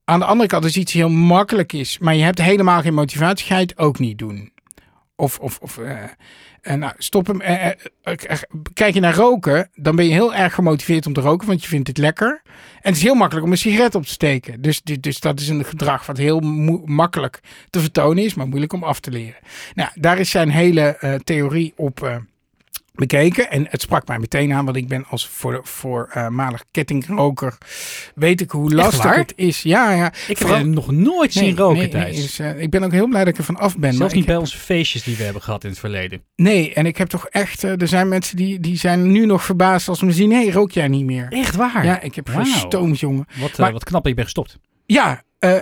Aan 0.05 0.19
de 0.19 0.25
andere 0.25 0.49
kant, 0.49 0.65
als 0.65 0.77
iets 0.77 0.93
heel 0.93 1.09
makkelijk 1.09 1.73
is, 1.73 1.99
maar 1.99 2.15
je 2.15 2.23
hebt 2.23 2.43
helemaal 2.43 2.81
geen 2.81 2.95
motivatie, 2.95 3.47
ga 3.47 3.55
je 3.55 3.63
het 3.63 3.79
ook 3.79 3.99
niet 3.99 4.19
doen. 4.19 4.53
Of, 5.17 5.39
of, 5.39 5.59
of 5.59 5.79
eh, 5.79 6.75
nou, 6.75 6.93
stop 6.99 7.27
hem. 7.27 7.41
eh, 7.41 7.71
kijk 8.73 8.95
je 8.95 9.01
naar 9.01 9.15
roken, 9.15 9.71
dan 9.75 9.97
ben 9.97 10.05
je 10.05 10.13
heel 10.13 10.35
erg 10.35 10.55
gemotiveerd 10.55 11.07
om 11.07 11.13
te 11.13 11.21
roken, 11.21 11.47
want 11.47 11.63
je 11.63 11.69
vindt 11.69 11.89
het 11.89 11.99
lekker. 11.99 12.43
En 12.45 12.89
het 12.89 12.97
is 12.97 13.03
heel 13.03 13.15
makkelijk 13.15 13.47
om 13.47 13.53
een 13.53 13.59
sigaret 13.59 13.95
op 13.95 14.03
te 14.03 14.13
steken. 14.13 14.63
Dus, 14.63 14.83
dus, 14.83 15.01
dus 15.01 15.21
dat 15.21 15.41
is 15.41 15.49
een 15.49 15.65
gedrag 15.65 16.07
wat 16.07 16.17
heel 16.17 16.41
makkelijk 16.85 17.41
te 17.71 17.81
vertonen 17.81 18.25
is, 18.25 18.35
maar 18.35 18.49
moeilijk 18.49 18.73
om 18.73 18.85
af 18.85 19.01
te 19.01 19.11
leren. 19.11 19.41
Nou, 19.75 19.91
daar 19.95 20.19
is 20.19 20.31
zijn 20.31 20.51
hele 20.51 21.21
theorie 21.25 21.73
op 21.77 22.23
bekeken. 22.95 23.51
En 23.51 23.67
het 23.71 23.81
sprak 23.83 24.07
mij 24.07 24.19
meteen 24.19 24.53
aan, 24.53 24.65
want 24.65 24.77
ik 24.77 24.89
ben 24.89 25.05
als 25.09 25.29
voor, 25.29 25.61
voormalig 25.63 26.65
kettingroker, 26.71 27.59
weet 28.15 28.41
ik 28.41 28.51
hoe 28.51 28.75
lastig 28.75 29.15
het 29.17 29.33
is. 29.37 29.63
Ja, 29.63 29.91
ja. 29.93 30.13
Ik 30.29 30.39
heb 30.39 30.49
hem 30.49 30.71
nog 30.71 30.91
nooit 30.91 31.33
zien 31.33 31.57
roken, 31.57 31.91
nee, 31.91 32.13
dus, 32.15 32.39
eh, 32.39 32.61
ik 32.61 32.71
ben 32.71 32.83
ook 32.83 32.93
heel 32.93 33.09
blij 33.09 33.25
dat 33.25 33.33
ik 33.33 33.39
er 33.39 33.45
van 33.45 33.57
af 33.57 33.79
ben. 33.79 33.93
Zelfs 33.95 34.15
niet 34.15 34.25
bij 34.25 34.33
heb- 34.35 34.43
onze 34.43 34.59
feestjes 34.59 35.03
die 35.03 35.17
we 35.17 35.23
hebben 35.23 35.43
gehad 35.43 35.65
in 35.65 35.71
het 35.71 35.79
verleden. 35.79 36.23
Nee, 36.37 36.75
en 36.75 36.87
ik 36.87 36.97
heb 36.97 37.09
toch 37.09 37.27
echt... 37.29 37.65
eh, 37.65 37.81
er 37.81 37.89
zijn 37.89 38.09
mensen 38.09 38.37
die, 38.37 38.61
die 38.61 38.77
zijn 38.77 39.13
nu 39.13 39.27
nog 39.27 39.45
verbaasd 39.45 39.89
als 39.89 39.99
ze 39.99 40.05
me 40.05 40.13
zien. 40.13 40.29
Nee, 40.29 40.53
rook 40.53 40.71
jij 40.71 40.89
niet 40.89 41.05
meer? 41.05 41.27
Echt 41.29 41.57
waar? 41.57 41.85
Ja, 41.85 42.01
ik 42.01 42.15
heb 42.15 42.29
gestoomd, 42.29 43.01
jongen. 43.01 43.27
Wat, 43.41 43.51
eh, 43.51 43.59
Maar- 43.59 43.73
wat 43.73 43.85
knap 43.85 44.01
dat 44.01 44.09
je 44.11 44.15
bent 44.15 44.27
gestopt. 44.27 44.59
Ja, 44.87 45.23
eh, 45.39 45.57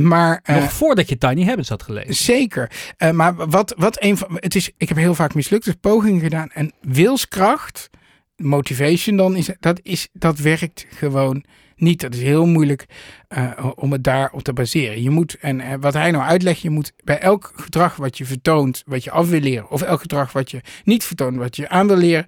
maar... 0.00 0.40
eh, 0.42 0.56
Nog 0.56 0.72
voordat 0.72 1.08
je 1.08 1.18
Tiny 1.18 1.44
Habits 1.44 1.68
had 1.68 1.82
gelezen. 1.82 2.14
Zeker. 2.14 2.70
Eh, 2.96 3.10
maar 3.10 3.34
wat, 3.34 3.74
wat 3.78 4.02
een 4.02 4.16
van. 4.16 4.28
Het 4.40 4.54
is, 4.54 4.70
ik 4.76 4.88
heb 4.88 4.98
heel 4.98 5.14
vaak 5.14 5.34
mislukte 5.34 5.76
pogingen 5.76 6.20
gedaan. 6.20 6.50
En 6.50 6.72
wilskracht, 6.80 7.90
motivation 8.36 9.16
dan, 9.16 9.36
is, 9.36 9.50
dat, 9.60 9.80
is, 9.82 10.08
dat 10.12 10.38
werkt 10.38 10.86
gewoon 10.90 11.44
niet. 11.76 12.00
Dat 12.00 12.14
is 12.14 12.22
heel 12.22 12.46
moeilijk 12.46 12.86
uh, 13.28 13.70
om 13.74 13.92
het 13.92 14.04
daarop 14.04 14.42
te 14.42 14.52
baseren. 14.52 15.02
Je 15.02 15.10
moet, 15.10 15.36
en 15.40 15.80
wat 15.80 15.92
hij 15.94 16.10
nou 16.10 16.24
uitlegt, 16.24 16.60
je 16.60 16.70
moet 16.70 16.92
bij 17.04 17.18
elk 17.18 17.52
gedrag 17.56 17.96
wat 17.96 18.18
je 18.18 18.24
vertoont, 18.24 18.82
wat 18.86 19.04
je 19.04 19.10
af 19.10 19.28
wil 19.28 19.40
leren, 19.40 19.70
of 19.70 19.82
elk 19.82 20.00
gedrag 20.00 20.32
wat 20.32 20.50
je 20.50 20.60
niet 20.84 21.04
vertoont, 21.04 21.36
wat 21.36 21.56
je 21.56 21.68
aan 21.68 21.86
wil 21.86 21.96
leren, 21.96 22.26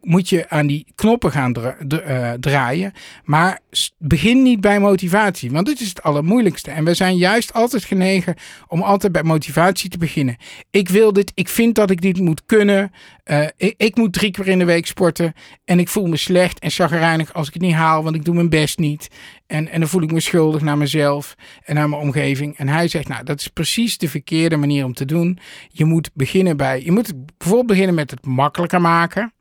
moet 0.00 0.28
je 0.28 0.48
aan 0.48 0.66
die 0.66 0.86
knoppen 0.94 1.30
gaan 1.32 1.54
uh, 1.88 2.30
draaien. 2.32 2.92
Maar 3.24 3.58
begin 3.98 4.42
niet 4.42 4.60
bij 4.60 4.80
motivatie, 4.80 5.50
want 5.50 5.66
dit 5.66 5.80
is 5.80 5.88
het 5.88 6.02
allermoeilijkste. 6.02 6.70
En 6.70 6.84
we 6.84 6.94
zijn 6.94 7.16
juist 7.16 7.52
altijd 7.52 7.84
genegen 7.84 8.34
om 8.68 8.82
altijd 8.82 9.12
bij 9.12 9.22
motivatie 9.22 9.90
te 9.90 9.98
beginnen. 9.98 10.36
Ik 10.70 10.88
wil 10.88 11.12
dit, 11.12 11.32
ik 11.34 11.48
vind 11.48 11.74
dat 11.74 11.90
ik 11.90 12.00
dit 12.00 12.20
moet 12.20 12.42
kunnen. 12.46 12.92
Uh, 13.24 13.46
ik, 13.56 13.74
ik, 13.76 13.96
moet 13.96 14.12
drie 14.12 14.30
keer 14.30 14.48
in 14.48 14.58
de 14.58 14.64
week 14.64 14.86
sporten 14.86 15.32
en 15.64 15.78
ik 15.78 15.88
voel 15.88 16.06
me 16.06 16.16
slecht 16.16 16.58
en 16.58 16.70
chagrijnig 16.70 17.34
als 17.34 17.46
ik 17.46 17.52
het 17.52 17.62
niet 17.62 17.74
haal, 17.74 18.02
want 18.02 18.16
ik 18.16 18.24
doe 18.24 18.34
mijn 18.34 18.48
best 18.48 18.78
niet. 18.78 19.08
En, 19.46 19.68
en 19.68 19.80
dan 19.80 19.88
voel 19.88 20.02
ik 20.02 20.12
me 20.12 20.20
schuldig 20.20 20.60
naar 20.60 20.78
mezelf 20.78 21.34
en 21.64 21.74
naar 21.74 21.88
mijn 21.88 22.02
omgeving. 22.02 22.58
En 22.58 22.68
hij 22.68 22.88
zegt, 22.88 23.08
nou, 23.08 23.24
dat 23.24 23.40
is 23.40 23.48
precies 23.48 23.98
de 23.98 24.08
verkeerde 24.08 24.56
manier 24.56 24.84
om 24.84 24.94
te 24.94 25.04
doen. 25.04 25.38
Je 25.68 25.84
moet 25.84 26.10
beginnen 26.14 26.56
bij, 26.56 26.84
je 26.84 26.92
moet 26.92 27.12
bijvoorbeeld 27.38 27.66
beginnen 27.66 27.94
met 27.94 28.10
het 28.10 28.26
makkelijker 28.26 28.80
maken. 28.80 29.32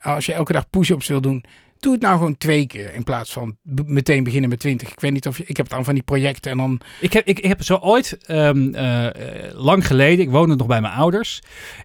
Als 0.00 0.26
je 0.26 0.32
elke 0.32 0.52
dag 0.52 0.70
push-ups 0.70 1.08
wil 1.08 1.20
doen, 1.20 1.44
doe 1.80 1.92
het 1.92 2.02
nou 2.02 2.16
gewoon 2.16 2.36
twee 2.36 2.66
keer 2.66 2.94
in 2.94 3.04
plaats 3.04 3.32
van 3.32 3.56
meteen 3.86 4.24
beginnen 4.24 4.48
met 4.50 4.60
twintig. 4.60 4.92
Ik 4.92 5.00
weet 5.00 5.12
niet 5.12 5.26
of 5.26 5.38
je, 5.38 5.44
ik 5.46 5.56
heb 5.56 5.68
dan 5.68 5.84
van 5.84 5.94
die 5.94 6.02
projecten 6.02 6.50
en 6.50 6.56
dan. 6.56 6.80
Ik 7.00 7.12
heb, 7.12 7.26
ik, 7.26 7.38
ik 7.38 7.48
heb 7.48 7.62
zo 7.62 7.76
ooit 7.76 8.18
um, 8.30 8.74
uh, 8.74 9.06
lang 9.52 9.86
geleden, 9.86 10.24
ik 10.24 10.30
woonde 10.30 10.56
nog 10.56 10.66
bij 10.66 10.80
mijn 10.80 10.94
ouders. 10.94 11.42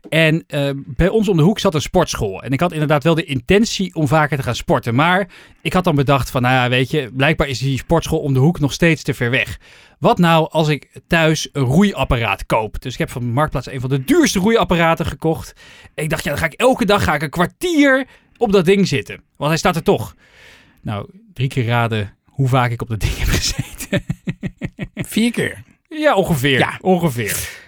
En 0.09 0.43
uh, 0.47 0.69
bij 0.75 1.09
ons 1.09 1.29
om 1.29 1.37
de 1.37 1.43
hoek 1.43 1.59
zat 1.59 1.75
een 1.75 1.81
sportschool. 1.81 2.43
En 2.43 2.51
ik 2.51 2.59
had 2.59 2.71
inderdaad 2.71 3.03
wel 3.03 3.15
de 3.15 3.23
intentie 3.23 3.95
om 3.95 4.07
vaker 4.07 4.37
te 4.37 4.43
gaan 4.43 4.55
sporten. 4.55 4.95
Maar 4.95 5.29
ik 5.61 5.73
had 5.73 5.83
dan 5.83 5.95
bedacht 5.95 6.29
van, 6.29 6.41
nou 6.41 6.53
ja, 6.53 6.69
weet 6.69 6.91
je, 6.91 7.09
blijkbaar 7.13 7.47
is 7.47 7.59
die 7.59 7.77
sportschool 7.77 8.19
om 8.19 8.33
de 8.33 8.39
hoek 8.39 8.59
nog 8.59 8.73
steeds 8.73 9.03
te 9.03 9.13
ver 9.13 9.29
weg. 9.29 9.59
Wat 9.99 10.17
nou 10.17 10.47
als 10.51 10.67
ik 10.67 10.89
thuis 11.07 11.49
een 11.51 11.63
roeiapparaat 11.63 12.45
koop? 12.45 12.81
Dus 12.81 12.93
ik 12.93 12.99
heb 12.99 13.09
van 13.09 13.31
Marktplaats 13.31 13.71
een 13.71 13.81
van 13.81 13.89
de 13.89 14.03
duurste 14.03 14.39
roeiapparaten 14.39 15.05
gekocht. 15.05 15.53
En 15.95 16.03
ik 16.03 16.09
dacht, 16.09 16.23
ja, 16.23 16.29
dan 16.29 16.39
ga 16.39 16.45
ik 16.45 16.53
elke 16.53 16.85
dag 16.85 17.03
ga 17.03 17.13
ik 17.13 17.21
een 17.21 17.29
kwartier 17.29 18.07
op 18.43 18.51
dat 18.51 18.65
ding 18.65 18.87
zitten. 18.87 19.21
Want 19.35 19.49
hij 19.49 19.57
staat 19.59 19.75
er 19.75 19.83
toch. 19.83 20.15
Nou, 20.81 21.09
drie 21.33 21.47
keer 21.47 21.65
raden 21.65 22.13
hoe 22.25 22.47
vaak 22.47 22.71
ik 22.71 22.81
op 22.81 22.89
dat 22.89 22.99
ding 22.99 23.17
heb 23.17 23.27
gezeten. 23.27 24.03
Vier 25.15 25.31
keer? 25.31 25.63
Ja, 25.89 26.15
ongeveer. 26.15 26.59
Ja. 26.59 26.77
Ongeveer. 26.81 27.61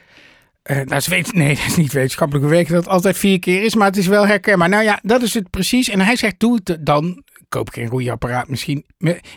Uh, 0.71 0.81
nou, 0.81 1.01
ze 1.01 1.09
weet, 1.09 1.33
nee, 1.33 1.55
dat 1.55 1.65
is 1.65 1.75
niet 1.75 1.93
wetenschappelijk 1.93 2.45
bewezen 2.45 2.73
dat 2.73 2.83
het 2.83 2.93
altijd 2.93 3.17
vier 3.17 3.39
keer 3.39 3.63
is, 3.63 3.75
maar 3.75 3.87
het 3.87 3.97
is 3.97 4.07
wel 4.07 4.27
herkenbaar. 4.27 4.69
Nou 4.69 4.83
ja, 4.83 4.99
dat 5.03 5.21
is 5.21 5.33
het 5.33 5.49
precies. 5.49 5.89
En 5.89 5.99
hij 5.99 6.15
zegt, 6.15 6.39
doe 6.39 6.59
het 6.63 6.85
dan 6.85 7.23
koop 7.55 7.69
geen 7.69 7.87
roeiapparaat 7.87 8.47
misschien. 8.47 8.85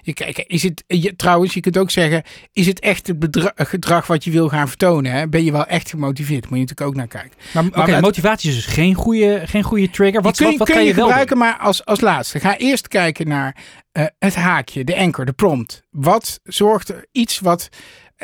Je, 0.03 0.13
kijk, 0.13 0.39
is 0.47 0.63
het, 0.63 0.85
je, 0.87 1.17
trouwens, 1.17 1.55
je 1.55 1.61
kunt 1.61 1.79
ook 1.79 1.91
zeggen, 1.91 2.23
is 2.53 2.67
het 2.67 2.81
echt 2.81 3.07
het 3.07 3.53
gedrag 3.57 4.07
wat 4.07 4.25
je 4.25 4.31
wil 4.31 4.49
gaan 4.49 4.69
vertonen? 4.69 5.13
Hè? 5.13 5.29
Ben 5.29 5.45
je 5.45 5.53
wel 5.53 5.67
echt 5.67 5.91
gemotiveerd? 5.91 6.49
Moet 6.49 6.59
je 6.59 6.65
natuurlijk 6.65 6.89
ook 6.89 6.97
naar 6.97 7.07
kijken. 7.07 7.39
Maar, 7.53 7.89
maar 7.89 8.01
motivatie 8.01 8.51
is 8.51 8.55
dus 8.55 8.67
geen 8.67 8.95
goede, 8.95 9.43
geen 9.45 9.63
goede 9.63 9.91
trigger. 9.91 10.23
Wat, 10.23 10.37
kun, 10.37 10.47
wat, 10.47 10.57
wat 10.57 10.67
kun 10.67 10.77
kan 10.77 10.85
je, 10.85 10.95
je 10.95 11.01
gebruiken, 11.01 11.39
maar 11.39 11.57
als, 11.57 11.85
als 11.85 12.01
laatste. 12.01 12.41
Ga 12.41 12.57
eerst 12.57 12.89
kijken 12.89 13.29
naar 13.29 13.57
uh, 13.93 14.05
het 14.19 14.35
haakje, 14.35 14.85
de 14.85 14.97
anker, 14.97 15.25
de 15.25 15.33
prompt. 15.33 15.83
Wat 15.91 16.41
zorgt 16.43 16.89
er 16.89 17.07
iets 17.13 17.41
wat... 17.41 17.69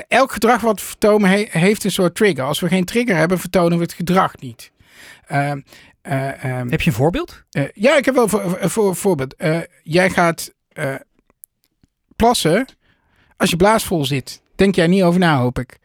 Elk 0.09 0.33
gedrag 0.33 0.61
wat 0.61 0.81
we 0.81 0.87
vertonen 0.87 1.31
he, 1.31 1.47
heeft 1.51 1.85
een 1.85 1.91
soort 1.91 2.15
trigger. 2.15 2.45
Als 2.45 2.61
we 2.61 2.69
geen 2.69 2.85
trigger 2.85 3.17
hebben, 3.17 3.39
vertonen 3.39 3.79
we 3.79 3.85
het 3.85 3.93
gedrag 3.93 4.33
niet. 4.41 4.71
Uh, 5.33 5.53
uh, 6.08 6.58
um, 6.58 6.70
Heb 6.70 6.80
je 6.80 6.90
een 6.90 6.96
voorbeeld? 6.96 7.44
Uh, 7.52 7.64
ja, 7.75 7.96
ik 7.96 8.04
heb 8.04 8.14
wel 8.14 8.28
een 8.61 8.70
voor, 8.70 8.96
voorbeeld. 8.96 9.34
jij 9.82 10.11
gaat 10.11 10.52
plassen 12.16 12.66
als 13.37 13.50
je 13.50 13.56
blaas 13.56 13.84
vol 13.84 14.04
zit. 14.04 14.42
Denk 14.56 14.75
jij 14.75 14.87
niet 14.87 15.02
over 15.02 15.20
na, 15.20 15.38
hoop 15.38 15.58
ik. 15.58 15.78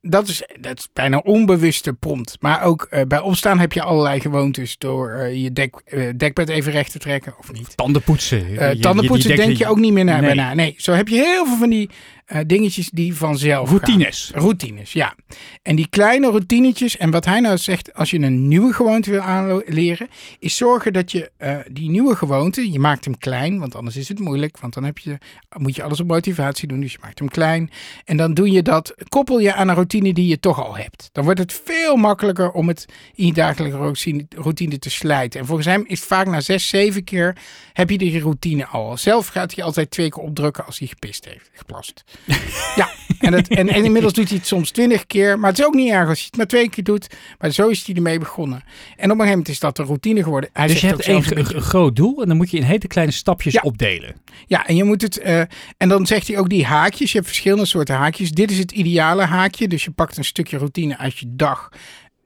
Dat, 0.00 0.28
is, 0.28 0.42
dat 0.60 0.78
is 0.78 0.88
bijna 0.92 1.18
onbewuste 1.18 1.92
prompt. 1.92 2.36
Maar 2.40 2.62
ook 2.62 2.88
bij 3.08 3.20
opstaan 3.20 3.58
heb 3.58 3.72
je 3.72 3.82
allerlei 3.82 4.20
gewoontes 4.20 4.78
door 4.78 5.26
je 5.26 5.52
dek, 5.52 5.82
dekbed 6.16 6.48
even 6.48 6.72
recht 6.72 6.92
te 6.92 6.98
trekken 6.98 7.34
of 7.38 7.52
niet. 7.52 7.76
Tandenpoetsen. 7.76 8.50
Je, 8.50 8.78
tandenpoetsen 8.78 9.30
je, 9.30 9.36
denk 9.36 9.56
je 9.56 9.66
ook 9.66 9.78
niet 9.78 9.92
meer 9.92 10.04
naar 10.04 10.22
nee. 10.22 10.34
na. 10.34 10.54
Nee, 10.54 10.74
zo 10.78 10.92
heb 10.92 11.08
je 11.08 11.14
heel 11.14 11.46
veel 11.46 11.56
van 11.56 11.70
die 11.70 11.90
uh, 12.32 12.40
dingetjes 12.46 12.90
die 12.92 13.16
vanzelf 13.16 13.68
Routines. 13.68 14.30
Gaan. 14.32 14.42
Routines, 14.42 14.92
ja. 14.92 15.14
En 15.62 15.76
die 15.76 15.88
kleine 15.88 16.30
routinetjes, 16.30 16.96
en 16.96 17.10
wat 17.10 17.24
hij 17.24 17.40
nou 17.40 17.58
zegt, 17.58 17.94
als 17.94 18.10
je 18.10 18.18
een 18.18 18.48
nieuwe 18.48 18.72
gewoonte 18.72 19.10
wil 19.10 19.20
aanleren, 19.20 20.08
is 20.38 20.56
zorgen 20.56 20.92
dat 20.92 21.12
je 21.12 21.30
uh, 21.38 21.56
die 21.70 21.90
nieuwe 21.90 22.16
gewoonte, 22.16 22.72
je 22.72 22.78
maakt 22.78 23.04
hem 23.04 23.18
klein, 23.18 23.58
want 23.58 23.74
anders 23.74 23.96
is 23.96 24.08
het 24.08 24.18
moeilijk, 24.18 24.58
want 24.58 24.74
dan 24.74 24.84
heb 24.84 24.98
je, 24.98 25.18
moet 25.58 25.76
je 25.76 25.82
alles 25.82 26.00
op 26.00 26.06
motivatie 26.06 26.68
doen, 26.68 26.80
dus 26.80 26.92
je 26.92 26.98
maakt 27.00 27.18
hem 27.18 27.28
klein. 27.28 27.70
En 28.04 28.16
dan 28.16 28.34
doe 28.34 28.50
je 28.50 28.62
dat, 28.62 28.94
koppel 29.08 29.38
je 29.38 29.54
aan 29.54 29.68
een 29.68 29.74
routine 29.74 30.12
die 30.12 30.26
je 30.26 30.40
toch 30.40 30.64
al 30.64 30.76
hebt. 30.76 31.08
Dan 31.12 31.24
wordt 31.24 31.38
het 31.38 31.60
veel 31.64 31.96
makkelijker 31.96 32.50
om 32.50 32.68
het 32.68 32.86
in 33.14 33.26
je 33.26 33.32
dagelijkse 33.32 34.26
routine 34.28 34.78
te 34.78 34.90
slijten. 34.90 35.40
En 35.40 35.46
volgens 35.46 35.68
hem 35.68 35.84
is 35.86 36.00
vaak 36.00 36.26
na 36.26 36.40
zes, 36.40 36.68
zeven 36.68 37.04
keer 37.04 37.36
heb 37.72 37.90
je 37.90 37.98
die 37.98 38.20
routine 38.20 38.66
al. 38.66 38.96
Zelf 38.96 39.26
gaat 39.26 39.54
hij 39.54 39.64
altijd 39.64 39.90
twee 39.90 40.08
keer 40.08 40.22
opdrukken 40.22 40.66
als 40.66 40.78
hij 40.78 40.88
gepist 40.88 41.24
heeft, 41.24 41.50
geplast. 41.52 42.04
ja, 42.80 42.88
en, 43.18 43.32
het, 43.32 43.48
en, 43.48 43.68
en, 43.68 43.84
inmiddels 43.84 44.12
doet 44.12 44.28
hij 44.28 44.36
het 44.36 44.46
soms 44.46 44.70
twintig 44.70 45.06
keer. 45.06 45.38
Maar 45.38 45.50
het 45.50 45.58
is 45.58 45.66
ook 45.66 45.74
niet 45.74 45.90
erg 45.90 46.08
als 46.08 46.18
je 46.18 46.24
het 46.24 46.36
maar 46.36 46.46
twee 46.46 46.70
keer 46.70 46.84
doet. 46.84 47.06
Maar 47.38 47.50
zo 47.50 47.68
is 47.68 47.86
hij 47.86 47.94
ermee 47.94 48.18
begonnen. 48.18 48.58
En 48.58 48.64
op 48.94 49.00
een 49.00 49.08
gegeven 49.08 49.28
moment 49.28 49.48
is 49.48 49.58
dat 49.58 49.78
een 49.78 49.84
routine 49.84 50.22
geworden. 50.22 50.50
Hij 50.52 50.66
dus 50.66 50.80
je 50.80 50.86
hebt 50.86 51.06
een, 51.06 51.44
groot 51.44 51.96
doel 51.96 52.22
en 52.22 52.28
dan 52.28 52.36
moet 52.36 52.50
je 52.50 52.56
in 52.56 52.62
hele 52.62 52.86
kleine 52.86 53.12
stapjes 53.12 53.52
ja. 53.52 53.60
opdelen. 53.60 54.14
Ja, 54.46 54.66
en 54.66 54.76
je 54.76 54.84
moet 54.84 55.02
het. 55.02 55.20
Uh, 55.24 55.40
en 55.76 55.88
dan 55.88 56.06
zegt 56.06 56.26
hij 56.28 56.38
ook 56.38 56.48
die 56.48 56.64
haakjes. 56.64 57.10
Je 57.10 57.16
hebt 57.16 57.28
verschillende 57.28 57.66
soorten 57.66 57.94
haakjes. 57.94 58.30
Dit 58.30 58.50
is 58.50 58.58
het 58.58 58.72
ideale 58.72 59.24
haakje. 59.24 59.68
Dus 59.68 59.84
je 59.84 59.90
pakt 59.90 60.16
een 60.16 60.24
stukje 60.24 60.58
routine 60.58 60.98
uit 60.98 61.18
je 61.18 61.26
dag. 61.28 61.68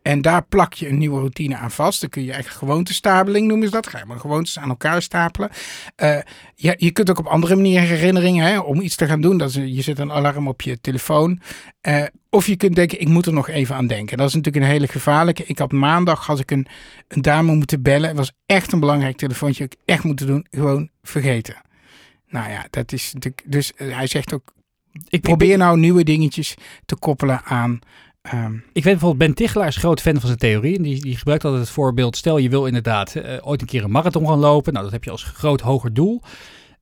En 0.05 0.23
daar 0.23 0.47
plak 0.47 0.73
je 0.75 0.89
een 0.89 0.99
nieuwe 0.99 1.19
routine 1.19 1.57
aan 1.57 1.71
vast. 1.71 2.01
Dan 2.01 2.11
kun 2.11 2.25
je 2.25 2.33
eigenlijk 2.33 2.61
gewoontestabeling 2.61 3.47
noemen 3.47 3.67
ze 3.67 3.73
dat. 3.73 3.87
Ga 3.87 3.99
je 3.99 4.05
maar 4.05 4.21
gewoontes 4.21 4.59
aan 4.59 4.69
elkaar 4.69 5.03
stapelen. 5.03 5.51
Uh, 6.03 6.19
ja, 6.55 6.75
je 6.77 6.91
kunt 6.91 7.11
ook 7.11 7.19
op 7.19 7.27
andere 7.27 7.55
manieren 7.55 7.89
herinneringen 7.89 8.47
hè, 8.47 8.59
om 8.59 8.81
iets 8.81 8.97
te 8.97 9.07
gaan 9.07 9.21
doen. 9.21 9.39
Dat 9.39 9.49
is, 9.49 9.55
je 9.55 9.83
zet 9.83 9.99
een 9.99 10.13
alarm 10.13 10.49
op 10.49 10.63
je 10.63 10.81
telefoon. 10.81 11.41
Uh, 11.89 12.05
of 12.31 12.47
je 12.47 12.57
kunt 12.57 12.75
denken, 12.75 13.01
ik 13.01 13.09
moet 13.09 13.27
er 13.27 13.33
nog 13.33 13.49
even 13.49 13.75
aan 13.75 13.87
denken. 13.87 14.17
Dat 14.17 14.29
is 14.29 14.35
natuurlijk 14.35 14.65
een 14.65 14.71
hele 14.71 14.89
gevaarlijke. 14.89 15.45
Ik 15.45 15.59
had 15.59 15.73
maandag 15.73 16.27
had 16.27 16.39
ik 16.39 16.51
een, 16.51 16.67
een 17.09 17.23
dame 17.23 17.55
moeten 17.55 17.83
bellen. 17.83 18.09
Het 18.09 18.17
was 18.17 18.33
echt 18.47 18.73
een 18.73 18.81
belangrijk 18.81 19.17
telefoontje. 19.17 19.65
Ik 19.65 19.77
echt 19.85 20.05
moeten 20.05 20.27
doen. 20.27 20.47
Gewoon 20.51 20.89
vergeten. 21.03 21.57
Nou 22.29 22.51
ja, 22.51 22.67
dat 22.71 22.93
is 22.93 23.13
natuurlijk. 23.13 23.43
Dus 23.47 23.73
uh, 23.77 23.97
hij 23.97 24.07
zegt 24.07 24.35
ook. 24.35 24.53
Ik 25.09 25.21
probeer 25.21 25.59
nou 25.59 25.79
nieuwe 25.79 26.05
dingetjes 26.05 26.55
te 26.85 26.97
koppelen 26.97 27.45
aan 27.45 27.81
Um, 28.33 28.65
ik 28.73 28.85
weet 28.85 28.93
bijvoorbeeld, 28.93 29.19
Ben 29.19 29.35
Tichelaar 29.35 29.69
is 29.69 29.77
groot 29.77 30.01
fan 30.01 30.13
van 30.13 30.27
zijn 30.27 30.39
theorie. 30.39 30.77
En 30.77 30.83
die, 30.83 31.01
die 31.01 31.17
gebruikt 31.17 31.45
altijd 31.45 31.63
het 31.63 31.73
voorbeeld, 31.73 32.17
stel 32.17 32.39
je 32.39 32.49
wil 32.49 32.67
inderdaad 32.67 33.15
uh, 33.15 33.23
ooit 33.41 33.61
een 33.61 33.67
keer 33.67 33.85
een 33.85 33.91
marathon 33.91 34.29
gaan 34.29 34.39
lopen. 34.39 34.73
Nou, 34.73 34.85
dat 34.85 34.95
heb 34.95 35.05
je 35.05 35.11
als 35.11 35.23
groot 35.23 35.61
hoger 35.61 35.95
doel. 35.95 36.23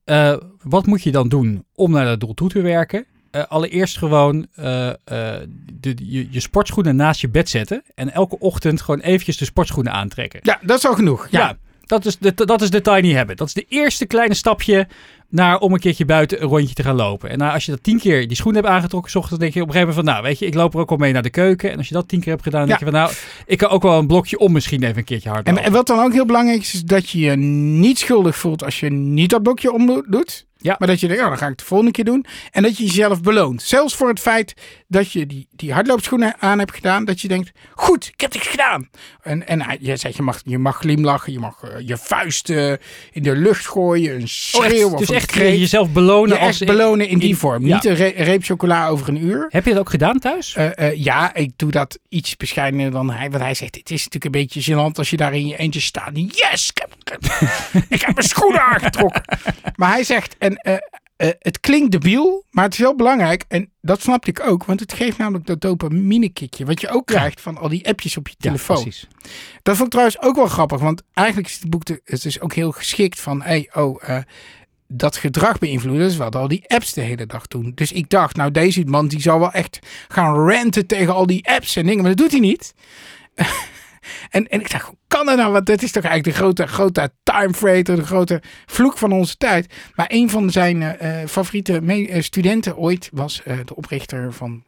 Uh, 0.05 0.35
wat 0.61 0.85
moet 0.85 1.03
je 1.03 1.11
dan 1.11 1.29
doen 1.29 1.65
om 1.75 1.91
naar 1.91 2.05
dat 2.05 2.19
doel 2.19 2.33
toe 2.33 2.49
te 2.49 2.61
werken? 2.61 3.05
Uh, 3.31 3.43
allereerst 3.47 3.97
gewoon 3.97 4.47
de, 4.55 5.95
je, 5.95 6.27
je, 6.29 6.39
sportschoenen 6.39 6.95
naast 6.95 7.21
je 7.21 7.29
bed 7.29 7.49
zetten. 7.49 7.83
En 7.95 8.13
elke 8.13 8.39
ochtend 8.39 8.81
gewoon 8.81 8.99
eventjes 8.99 9.37
de 9.37 9.45
sportschoenen 9.45 9.93
aantrekken. 9.93 10.39
Ja, 10.43 10.59
dat 10.61 10.77
is 10.77 10.85
al 10.85 10.93
genoeg. 10.93 11.27
Ja, 11.29 11.39
ja 11.39 11.57
dat, 11.85 12.05
is 12.05 12.17
de, 12.17 12.33
dat 12.45 12.61
is 12.61 12.69
de 12.69 12.81
tiny 12.81 13.15
habit. 13.15 13.37
Dat 13.37 13.47
is 13.47 13.53
de 13.53 13.65
eerste 13.67 14.05
kleine 14.05 14.33
stapje 14.33 14.87
naar 15.33 15.59
om 15.59 15.73
een 15.73 15.79
keertje 15.79 16.05
buiten 16.05 16.41
een 16.41 16.47
rondje 16.47 16.75
te 16.75 16.83
gaan 16.83 16.95
lopen. 16.95 17.29
En 17.29 17.37
nou, 17.37 17.53
als 17.53 17.65
je 17.65 17.71
dat 17.71 17.83
tien 17.83 17.99
keer 17.99 18.27
die 18.27 18.37
schoen 18.37 18.55
hebt 18.55 18.67
aangetrokken, 18.67 19.11
s 19.11 19.15
ochtends 19.15 19.39
denk 19.39 19.53
je 19.53 19.61
op 19.61 19.67
een 19.67 19.73
gegeven 19.73 19.93
moment 19.95 20.07
van, 20.07 20.15
nou 20.15 20.27
weet 20.27 20.39
je, 20.39 20.45
ik 20.45 20.53
loop 20.53 20.73
er 20.73 20.79
ook 20.79 20.89
wel 20.89 20.97
mee 20.97 21.13
naar 21.13 21.21
de 21.21 21.29
keuken. 21.29 21.71
En 21.71 21.77
als 21.77 21.87
je 21.87 21.93
dat 21.93 22.07
tien 22.07 22.19
keer 22.19 22.31
hebt 22.31 22.43
gedaan, 22.43 22.67
denk 22.67 22.79
je 22.79 22.85
van, 22.85 22.93
nou, 22.93 23.11
ik 23.45 23.57
kan 23.57 23.69
ook 23.69 23.83
wel 23.83 23.99
een 23.99 24.07
blokje 24.07 24.39
om 24.39 24.51
misschien 24.51 24.83
even 24.83 24.97
een 24.97 25.03
keertje 25.03 25.29
hard 25.29 25.47
en, 25.47 25.57
en, 25.57 25.71
wat 25.71 25.87
dan 25.87 25.99
ook 25.99 26.13
heel 26.13 26.25
belangrijk 26.25 26.61
is, 26.61 26.73
is 26.73 26.83
dat 26.83 27.09
je 27.09 27.19
je 27.19 27.35
niet 27.35 27.99
schuldig 27.99 28.37
voelt 28.37 28.63
als 28.63 28.79
je 28.79 28.89
niet 28.89 29.29
dat 29.29 29.43
blokje 29.43 29.73
om 29.73 30.03
doet. 30.07 30.45
Ja. 30.63 30.75
Maar 30.79 30.87
dat 30.87 30.99
je 30.99 31.07
denkt, 31.07 31.23
oh, 31.23 31.29
dan 31.29 31.37
ga 31.37 31.43
ik 31.43 31.49
het 31.49 31.59
de 31.59 31.65
volgende 31.65 31.91
keer 31.91 32.05
doen. 32.05 32.25
En 32.51 32.63
dat 32.63 32.77
je 32.77 32.85
jezelf 32.85 33.21
beloont. 33.21 33.61
Zelfs 33.61 33.95
voor 33.95 34.09
het 34.09 34.19
feit 34.19 34.53
dat 34.87 35.11
je 35.11 35.25
die, 35.25 35.47
die 35.51 35.73
hardloopschoenen 35.73 36.35
aan 36.39 36.59
hebt 36.59 36.73
gedaan. 36.73 37.05
Dat 37.05 37.21
je 37.21 37.27
denkt, 37.27 37.51
goed, 37.73 38.11
ik 38.13 38.21
heb 38.21 38.31
dit 38.31 38.47
gedaan. 38.47 38.89
En, 39.21 39.47
en 39.47 39.77
je 39.79 39.95
zegt, 39.95 40.15
je 40.15 40.21
mag, 40.21 40.41
je 40.43 40.57
mag 40.57 40.77
glimlachen. 40.77 41.33
Je 41.33 41.39
mag 41.39 41.63
uh, 41.63 41.87
je 41.87 41.97
vuisten 41.97 42.79
in 43.11 43.23
de 43.23 43.35
lucht 43.35 43.67
gooien. 43.67 44.15
Een 44.15 44.27
schreeuw 44.27 44.89
oh, 44.89 44.97
Dus 44.97 45.09
echt 45.09 45.33
jezelf 45.33 45.89
belonen. 45.89 46.37
Je 46.37 46.45
als 46.45 46.61
echt 46.61 46.71
belonen 46.71 47.05
in, 47.05 47.11
in 47.11 47.19
die 47.19 47.37
vorm. 47.37 47.65
Ja. 47.65 47.73
Niet 47.73 47.85
een 47.85 47.95
re 47.95 48.13
reep 48.15 48.43
chocola 48.43 48.87
over 48.87 49.09
een 49.09 49.23
uur. 49.23 49.45
Heb 49.49 49.65
je 49.65 49.69
dat 49.69 49.79
ook 49.79 49.89
gedaan 49.89 50.19
thuis? 50.19 50.55
Uh, 50.55 50.69
uh, 50.75 50.95
ja, 51.03 51.35
ik 51.35 51.51
doe 51.55 51.71
dat 51.71 51.99
iets 52.09 52.37
bescheidener 52.37 52.91
dan 52.91 53.09
hij. 53.09 53.29
Want 53.29 53.43
hij 53.43 53.53
zegt, 53.53 53.75
het 53.75 53.91
is 53.91 54.03
natuurlijk 54.03 54.35
een 54.35 54.41
beetje 54.41 54.73
gênant 54.73 54.97
als 54.97 55.09
je 55.09 55.17
daar 55.17 55.33
in 55.33 55.47
je 55.47 55.57
eentje 55.57 55.79
staat. 55.79 56.11
Yes, 56.13 56.69
ik 56.69 56.77
heb, 56.77 56.89
ik 57.95 58.01
heb 58.01 58.15
mijn 58.15 58.27
schoenen 58.27 58.61
aangetrokken. 58.61 59.23
Maar 59.75 59.91
hij 59.91 60.03
zegt, 60.03 60.35
en 60.37 60.59
uh, 60.67 61.29
het 61.39 61.59
klinkt 61.59 61.91
debiel, 61.91 62.45
maar 62.49 62.63
het 62.63 62.73
is 62.73 62.79
wel 62.79 62.95
belangrijk. 62.95 63.43
En 63.47 63.71
dat 63.81 64.01
snapte 64.01 64.29
ik 64.29 64.39
ook, 64.47 64.65
want 64.65 64.79
het 64.79 64.93
geeft 64.93 65.17
namelijk 65.17 65.45
dat 65.45 65.61
dopamine-kickje. 65.61 66.65
Wat 66.65 66.81
je 66.81 66.89
ook 66.89 67.09
ja. 67.09 67.15
krijgt 67.15 67.41
van 67.41 67.57
al 67.57 67.69
die 67.69 67.87
appjes 67.87 68.17
op 68.17 68.27
je 68.27 68.35
telefoon. 68.37 68.77
Ja, 68.77 68.81
precies. 68.81 69.07
Dat 69.61 69.75
vond 69.75 69.85
ik 69.85 69.91
trouwens 69.91 70.21
ook 70.21 70.35
wel 70.35 70.47
grappig, 70.47 70.79
want 70.79 71.01
eigenlijk 71.13 71.47
is 71.47 71.59
het 71.59 71.69
boek 71.69 71.85
de, 71.85 72.01
het 72.05 72.25
is 72.25 72.39
ook 72.39 72.53
heel 72.53 72.71
geschikt 72.71 73.19
van... 73.19 73.41
Hey, 73.41 73.69
oh, 73.73 74.03
uh, 74.09 74.17
dat 74.87 75.17
gedrag 75.17 75.59
beïnvloeden. 75.59 76.01
Dat 76.01 76.11
is 76.11 76.17
wat 76.17 76.35
al 76.35 76.47
die 76.47 76.63
apps 76.67 76.93
de 76.93 77.01
hele 77.01 77.25
dag 77.25 77.47
doen. 77.47 77.71
Dus 77.75 77.91
ik 77.91 78.09
dacht, 78.09 78.35
nou 78.35 78.51
deze 78.51 78.83
man 78.83 79.07
die 79.07 79.21
zal 79.21 79.39
wel 79.39 79.51
echt 79.51 79.79
gaan 80.07 80.35
ranten 80.35 80.87
tegen 80.87 81.13
al 81.13 81.25
die 81.25 81.49
apps 81.49 81.75
en 81.75 81.85
dingen. 81.85 82.01
Maar 82.01 82.15
dat 82.15 82.19
doet 82.19 82.31
hij 82.31 82.39
niet. 82.39 82.73
En, 84.29 84.47
en 84.47 84.59
ik 84.59 84.71
dacht, 84.71 84.85
hoe 84.87 84.97
kan 85.07 85.25
dat 85.25 85.37
nou? 85.37 85.51
Want 85.51 85.65
dat 85.65 85.81
is 85.81 85.91
toch 85.91 86.03
eigenlijk 86.03 86.37
de 86.37 86.43
grote, 86.43 86.67
grote 86.67 87.11
time 87.23 87.53
freighter, 87.53 87.95
de 87.95 88.05
grote 88.05 88.41
vloek 88.65 88.97
van 88.97 89.11
onze 89.11 89.37
tijd. 89.37 89.73
Maar 89.95 90.05
een 90.09 90.29
van 90.29 90.51
zijn 90.51 90.81
eh, 90.81 91.21
eh, 91.21 91.29
favoriete 91.29 91.81
eh, 91.85 92.21
studenten 92.21 92.77
ooit 92.77 93.09
was 93.13 93.41
de 93.65 93.75
oprichter 93.75 94.33
van... 94.33 94.63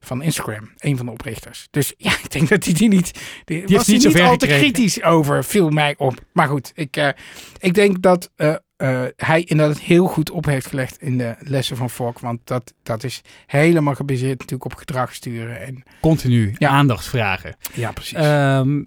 van 0.00 0.22
Instagram, 0.22 0.70
een 0.78 0.96
van 0.96 1.06
de 1.06 1.12
oprichters. 1.12 1.68
Dus 1.70 1.94
ja, 1.96 2.10
ik 2.10 2.30
denk 2.30 2.48
dat 2.48 2.64
hij 2.64 2.74
die 2.74 2.88
niet. 2.88 3.20
Die, 3.44 3.64
was 3.66 3.86
niet 3.86 4.06
ver 4.10 4.22
al 4.22 4.36
te 4.36 4.46
kritisch 4.46 5.02
over, 5.02 5.44
viel 5.44 5.68
mij 5.68 5.94
op. 5.98 6.14
Maar 6.32 6.48
goed, 6.48 6.72
ik, 6.74 7.14
ik 7.58 7.74
denk 7.74 8.02
dat 8.02 8.30
eh, 8.76 9.02
hij 9.16 9.42
inderdaad 9.42 9.78
heel 9.80 10.06
goed 10.06 10.30
op 10.30 10.44
heeft 10.44 10.66
gelegd 10.66 11.02
in 11.02 11.18
de 11.18 11.34
lessen 11.38 11.76
van 11.76 11.90
Fogg. 11.90 12.20
Want 12.20 12.40
dat, 12.44 12.72
dat 12.82 13.04
is 13.04 13.20
helemaal 13.46 13.94
gebaseerd 13.94 14.38
natuurlijk 14.38 14.64
op 14.64 14.74
gedrag 14.74 15.14
sturen. 15.14 15.60
En, 15.60 15.82
Continu 16.00 16.54
Ja. 16.58 16.68
aandacht 16.68 17.04
vragen. 17.06 17.56
ja, 17.74 17.92
precies. 17.92 18.12
Ehm, 18.18 18.82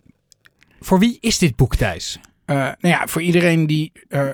voor 0.80 1.00
wie 1.00 1.18
is 1.22 1.38
dit 1.38 1.56
boek, 1.56 1.76
Thijs? 1.76 2.20
Eh, 2.46 2.56
nou 2.56 2.78
ja, 2.80 3.08
voor 3.08 3.22
iedereen 3.22 3.68
die 3.68 3.92
eh, 4.08 4.30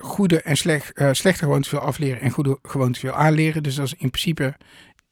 goede 0.00 0.42
en 0.42 0.56
slecht, 0.56 0.92
slechte 1.12 1.44
gewoontes 1.44 1.70
wil 1.70 1.80
afleren 1.80 2.20
en 2.20 2.30
goede 2.30 2.58
gewoontes 2.62 3.02
wil 3.02 3.12
aanleren. 3.12 3.62
Dus 3.62 3.74
dat 3.74 3.86
is 3.86 3.92
in 3.98 4.10
principe, 4.10 4.54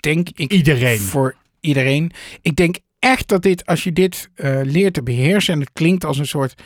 denk 0.01 0.29
ik, 0.35 0.53
Iedereen. 0.53 0.99
voor 0.99 1.37
iedereen. 1.61 2.13
Ik 2.43 2.57
denk 2.57 2.77
echt 2.99 3.29
dat 3.29 3.43
dit, 3.43 3.67
als 3.67 3.85
je 3.85 3.93
dit 3.93 4.29
leert 4.63 4.95
te 4.95 5.03
beheersen, 5.03 5.55
en 5.55 5.61
het 5.61 5.71
klinkt 5.73 6.05
als 6.05 6.19
een 6.19 6.27
soort, 6.27 6.63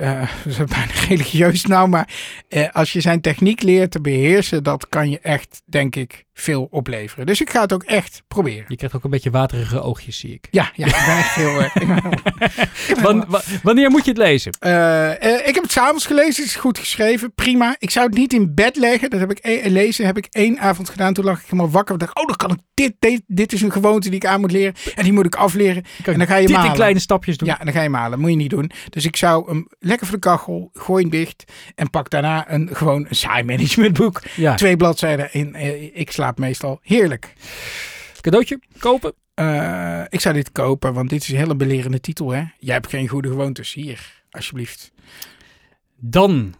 eh, 0.00 0.20
dat 0.44 0.52
is 0.52 0.56
bijna 0.56 0.92
religieus 1.08 1.64
nou, 1.64 1.88
maar 1.88 2.08
eh, 2.48 2.68
als 2.72 2.92
je 2.92 3.00
zijn 3.00 3.20
techniek 3.20 3.62
leert 3.62 3.90
te 3.90 4.00
beheersen, 4.00 4.62
dat 4.62 4.88
kan 4.88 5.10
je 5.10 5.18
echt, 5.20 5.62
denk 5.64 5.96
ik, 5.96 6.24
veel 6.40 6.68
opleveren. 6.70 7.26
Dus 7.26 7.40
ik 7.40 7.50
ga 7.50 7.60
het 7.60 7.72
ook 7.72 7.82
echt 7.82 8.22
proberen. 8.28 8.64
Je 8.68 8.76
krijgt 8.76 8.96
ook 8.96 9.04
een 9.04 9.10
beetje 9.10 9.30
waterige 9.30 9.80
oogjes, 9.82 10.18
zie 10.18 10.32
ik. 10.32 10.48
Ja, 10.50 10.70
ja, 10.74 10.86
ik 10.86 10.92
ben 11.06 11.16
echt 11.16 11.34
heel... 11.34 11.60
eh, 11.60 11.70
ik 12.88 13.02
ben- 13.02 13.26
wanneer 13.62 13.90
moet 13.90 14.04
je 14.04 14.10
het 14.10 14.18
lezen? 14.18 14.52
Eh, 14.60 15.10
eh, 15.24 15.46
ik 15.48 15.54
heb 15.54 15.62
het 15.62 15.72
s'avonds 15.72 16.06
gelezen. 16.06 16.42
Het 16.42 16.44
is 16.52 16.56
goed 16.56 16.78
geschreven. 16.78 17.34
Prima. 17.34 17.76
Ik 17.78 17.90
zou 17.90 18.06
het 18.06 18.14
niet 18.16 18.32
in 18.32 18.54
bed 18.54 18.76
leggen. 18.76 19.10
Dat 19.10 19.20
heb 19.20 19.30
ik 19.30 19.38
e- 19.42 19.68
lezen. 19.68 20.06
Heb 20.06 20.16
ik 20.16 20.26
één 20.30 20.58
avond 20.58 20.88
gedaan. 20.88 21.12
Toen 21.14 21.24
lag 21.24 21.38
ik 21.38 21.44
helemaal 21.44 21.70
wakker. 21.70 21.94
Ik 21.94 22.00
dacht, 22.00 22.16
oh, 22.16 22.26
dan 22.26 22.36
kan 22.36 22.50
ik 22.50 22.58
dit, 22.74 22.94
dit. 22.98 23.22
Dit 23.26 23.52
is 23.52 23.62
een 23.62 23.72
gewoonte 23.72 24.08
die 24.08 24.18
ik 24.18 24.26
aan 24.26 24.40
moet 24.40 24.52
leren. 24.52 24.74
En 24.94 25.02
die 25.04 25.12
moet 25.12 25.26
ik 25.26 25.34
afleren. 25.34 25.82
En 26.04 26.18
dan 26.18 26.26
ga 26.26 26.36
je 26.36 26.46
dit 26.46 26.54
malen. 26.56 26.70
in 26.70 26.76
kleine 26.76 26.98
stapjes 27.00 27.36
doen. 27.36 27.48
Ja, 27.48 27.58
en 27.58 27.64
dan 27.64 27.74
ga 27.74 27.82
je 27.82 27.88
malen. 27.88 28.20
Moet 28.20 28.30
je 28.30 28.36
niet 28.36 28.50
doen. 28.50 28.70
Dus 28.90 29.04
ik 29.04 29.16
zou 29.16 29.48
hem 29.48 29.66
lekker 29.78 30.06
voor 30.06 30.14
de 30.16 30.22
kachel. 30.22 30.70
Gooi 30.72 31.02
hem 31.02 31.10
dicht. 31.10 31.44
En 31.74 31.90
pak 31.90 32.10
daarna 32.10 32.50
een, 32.52 32.68
gewoon 32.72 33.06
een 33.08 33.14
saai 33.16 33.42
managementboek. 33.44 34.22
Ja. 34.36 34.54
Twee 34.54 34.76
bladzijden. 34.76 35.28
In, 35.32 35.54
ik 35.94 36.10
meestal 36.38 36.78
heerlijk. 36.82 37.32
Cadeautje 38.20 38.60
kopen. 38.78 39.14
Eh, 39.34 40.02
ik 40.08 40.20
zou 40.20 40.34
dit 40.34 40.52
kopen. 40.52 40.94
Want 40.94 41.10
dit 41.10 41.22
is 41.22 41.28
een 41.28 41.36
hele 41.36 41.56
belerende 41.56 42.00
titel. 42.00 42.30
Hè? 42.30 42.44
Jij 42.58 42.74
hebt 42.74 42.88
geen 42.88 43.08
goede 43.08 43.28
gewoontes. 43.28 43.72
Hier, 43.72 44.22
alsjeblieft. 44.30 44.92
Dan 45.96 46.54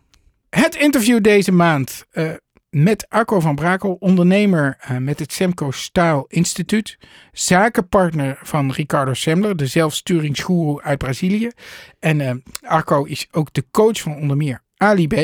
Het 0.50 0.74
interview 0.74 1.20
deze 1.22 1.52
maand 1.52 2.06
eh, 2.10 2.32
met 2.70 3.08
Arco 3.08 3.40
van 3.40 3.54
Brakel, 3.54 3.96
ondernemer 4.00 4.76
eh, 4.80 4.96
met 4.96 5.18
het 5.18 5.32
Semco 5.32 5.70
Style 5.70 6.24
Instituut, 6.28 6.98
zakenpartner 7.32 8.38
van 8.42 8.72
Ricardo 8.72 9.14
Semler, 9.14 9.56
de 9.56 9.66
zelfsturingsgoeroe 9.66 10.82
uit 10.82 10.98
Brazilië. 10.98 11.50
En 11.98 12.42
Arco 12.60 13.04
is 13.04 13.28
ook 13.30 13.52
de 13.52 13.64
coach 13.70 14.00
van 14.00 14.16
onder 14.16 14.36
meer 14.36 14.62
Ali 14.76 15.06
B. 15.06 15.14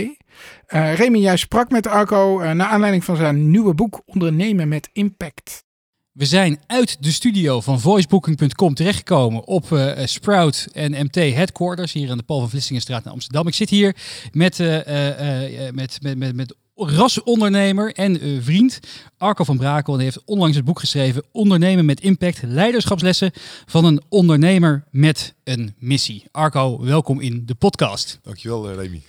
Eh 0.66 0.94
Remy, 0.94 1.18
jij 1.18 1.36
sprak 1.36 1.70
met 1.70 1.86
Arco 1.86 2.40
eh, 2.40 2.50
naar 2.50 2.66
aanleiding 2.68 3.04
van 3.04 3.16
zijn 3.16 3.50
nieuwe 3.50 3.74
boek 3.74 4.02
Ondernemen 4.06 4.68
met 4.68 4.88
Impact. 4.92 5.64
We 6.12 6.24
zijn 6.24 6.60
uit 6.66 7.02
de 7.02 7.12
studio 7.12 7.60
van 7.60 7.80
voicebooking.com 7.80 8.74
terechtgekomen 8.74 9.46
op 9.46 9.72
eh, 9.72 10.06
Sprout 10.06 10.68
en 10.72 11.04
MT 11.04 11.14
Headquarters 11.14 11.92
hier 11.92 12.10
aan 12.10 12.18
de 12.18 12.22
Paul 12.22 12.40
van 12.40 12.50
Vlissingenstraat 12.50 13.04
in 13.04 13.10
Amsterdam. 13.10 13.46
Ik 13.46 13.54
zit 13.54 13.70
hier 13.70 13.96
met, 14.32 14.60
eh, 14.60 14.86
eh, 14.86 15.66
eh, 15.66 15.74
met, 15.74 15.98
met, 16.02 16.18
met, 16.18 16.36
met 16.36 16.54
rasondernemer 16.76 17.92
en 17.92 18.20
eh, 18.20 18.36
vriend 18.40 18.80
Arco 19.18 19.44
van 19.44 19.56
Brakel. 19.56 19.92
En 19.92 19.98
hij 19.98 20.08
heeft 20.08 20.24
onlangs 20.24 20.56
het 20.56 20.64
boek 20.64 20.80
geschreven 20.80 21.24
Ondernemen 21.32 21.84
met 21.84 22.00
Impact, 22.00 22.42
leiderschapslessen 22.42 23.30
van 23.66 23.84
een 23.84 24.02
ondernemer 24.08 24.84
met 24.90 25.34
een 25.44 25.74
missie. 25.78 26.24
Arco, 26.30 26.80
welkom 26.84 27.20
in 27.20 27.42
de 27.46 27.54
podcast. 27.54 28.18
Dankjewel, 28.22 28.72
Remy. 28.74 29.02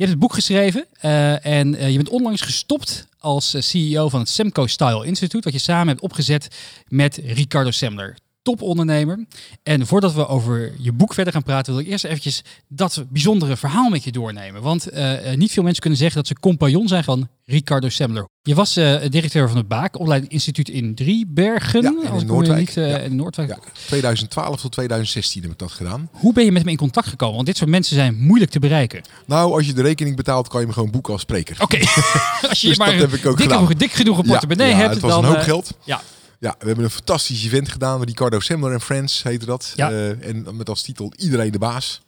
Je 0.00 0.06
hebt 0.06 0.18
het 0.18 0.28
boek 0.28 0.34
geschreven 0.34 0.86
eh, 1.00 1.46
en 1.46 1.74
eh, 1.74 1.90
je 1.90 1.96
bent 1.96 2.08
onlangs 2.08 2.40
gestopt 2.40 3.06
als 3.18 3.54
eh, 3.54 3.62
CEO 3.62 4.08
van 4.08 4.20
het 4.20 4.28
Semco 4.28 4.66
Style 4.66 5.06
Institute, 5.06 5.44
wat 5.44 5.52
je 5.52 5.58
samen 5.58 5.88
hebt 5.88 6.00
opgezet 6.00 6.48
met 6.88 7.20
Ricardo 7.24 7.70
Semler, 7.70 8.16
topondernemer. 8.42 9.26
En 9.62 9.86
voordat 9.86 10.14
we 10.14 10.26
over 10.26 10.72
je 10.78 10.92
boek 10.92 11.14
verder 11.14 11.32
gaan 11.32 11.42
praten, 11.42 11.72
wil 11.72 11.82
ik 11.82 11.88
eerst 11.88 12.04
eventjes 12.04 12.42
dat 12.68 13.04
bijzondere 13.08 13.56
verhaal 13.56 13.88
met 13.90 14.04
je 14.04 14.12
doornemen. 14.12 14.62
Want 14.62 14.86
eh, 14.88 15.32
eh, 15.32 15.38
niet 15.38 15.52
veel 15.52 15.62
mensen 15.62 15.80
kunnen 15.80 15.98
zeggen 15.98 16.16
dat 16.18 16.26
ze 16.26 16.34
compagnon 16.40 16.88
zijn 16.88 17.04
van 17.04 17.28
Ricardo 17.44 17.88
Semler. 17.88 18.28
Je 18.42 18.54
was 18.54 18.76
eh, 18.76 18.96
directeur 19.08 19.48
van 19.48 19.56
het 19.56 19.68
Baak, 19.68 19.98
opleidingsinstituut 19.98 20.68
in 20.68 20.94
Driebergen. 20.94 21.82
Ja, 21.82 22.18
in 22.18 22.26
Noordwijk. 22.26 22.58
Niet, 22.58 22.74
Ja. 22.74 22.98
in 22.98 23.16
Noordwijk. 23.16 23.48
Ja, 23.48 23.58
2012 23.86 24.60
tot 24.60 24.72
2016 24.72 25.42
heb 25.42 25.50
ik 25.50 25.58
dat 25.58 25.72
gedaan. 25.72 26.08
Hoe 26.12 26.32
ben 26.32 26.44
je 26.44 26.52
met 26.52 26.62
hem 26.62 26.70
in 26.70 26.76
contact 26.76 27.08
gekomen? 27.08 27.34
Want 27.34 27.46
dit 27.46 27.56
soort 27.56 27.70
mensen 27.70 27.94
zijn 27.94 28.16
moeilijk 28.18 28.50
te 28.50 28.58
bereiken. 28.58 29.02
Nou, 29.26 29.52
als 29.52 29.66
je 29.66 29.72
de 29.72 29.82
rekening 29.82 30.16
betaalt, 30.16 30.48
kan 30.48 30.60
je 30.60 30.66
me 30.66 30.72
gewoon 30.72 30.90
boeken 30.90 31.12
als 31.12 31.22
spreker. 31.22 31.56
Oké, 31.60 31.78
als 32.48 32.60
je 32.60 32.68
Dus 32.68 32.78
maar 32.78 32.90
dat 32.90 33.00
heb 33.00 33.12
ik 33.12 33.26
ook 33.26 33.36
dik, 33.36 33.50
gedaan. 33.50 33.72
dik 33.76 33.92
genoeg 33.92 34.18
een 34.18 34.24
portemonnee 34.24 34.70
ja, 34.70 34.76
hebt, 34.76 34.92
het 34.92 35.00
was 35.02 35.10
dan... 35.10 35.24
een 35.24 35.30
hoop 35.30 35.40
geld. 35.42 35.70
ja. 35.84 36.00
Ja, 36.40 36.54
we 36.58 36.66
hebben 36.66 36.84
een 36.84 36.90
fantastisch 36.90 37.44
event 37.44 37.68
gedaan. 37.68 38.02
Ricardo 38.04 38.40
Semler 38.40 38.72
en 38.72 38.80
Friends 38.80 39.22
heette 39.22 39.46
dat. 39.46 39.72
Ja. 39.76 39.90
Eh, 39.90 40.28
en 40.28 40.56
met 40.56 40.68
als 40.68 40.82
titel 40.82 41.12
Iedereen 41.16 41.50
de 41.52 41.58
baas. 41.58 42.00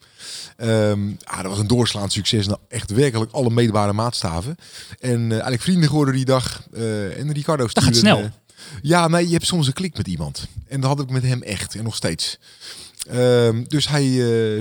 Ehm 0.57 1.01
ah, 1.25 1.37
dat 1.42 1.47
was 1.51 1.59
een 1.59 1.66
doorslaand 1.66 2.12
succes. 2.12 2.47
Nou, 2.47 2.59
echt 2.68 2.90
werkelijk 2.90 3.33
alle 3.33 3.51
meetbare 3.51 3.92
maatstaven. 3.92 4.57
En 5.01 5.25
eh, 5.25 5.31
eigenlijk 5.33 5.62
vrienden 5.62 5.88
geworden 5.88 6.14
die 6.14 6.25
dag. 6.25 6.62
Eh, 6.73 7.18
en 7.18 7.33
Ricardo 7.33 7.66
Dat 7.66 7.85
gaat 7.85 7.97
stuurde, 7.97 7.99
snel. 8.16 8.31
ja, 8.83 9.09
nee, 9.09 9.27
je 9.27 9.33
hebt 9.33 9.47
soms 9.47 9.66
een 9.66 9.73
klik 9.73 9.97
met 9.97 10.07
iemand. 10.07 10.47
En 10.68 10.81
dat 10.81 10.90
had 10.90 11.01
ik 11.01 11.11
met 11.11 11.23
hem 11.23 11.42
echt. 11.42 11.75
En 11.75 11.85
nog 11.85 11.95
steeds. 11.97 12.38
Ehm, 13.09 13.64
dus 13.68 13.88
hij 13.88 14.03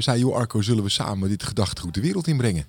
zei, 0.02 0.20
joh 0.20 0.36
Arco, 0.36 0.62
zullen 0.62 0.84
we 0.84 0.90
samen 0.90 1.30
dit 1.30 1.44
gedachtegoed 1.44 1.94
de 1.94 2.02
wereld 2.02 2.28
inbrengen? 2.28 2.66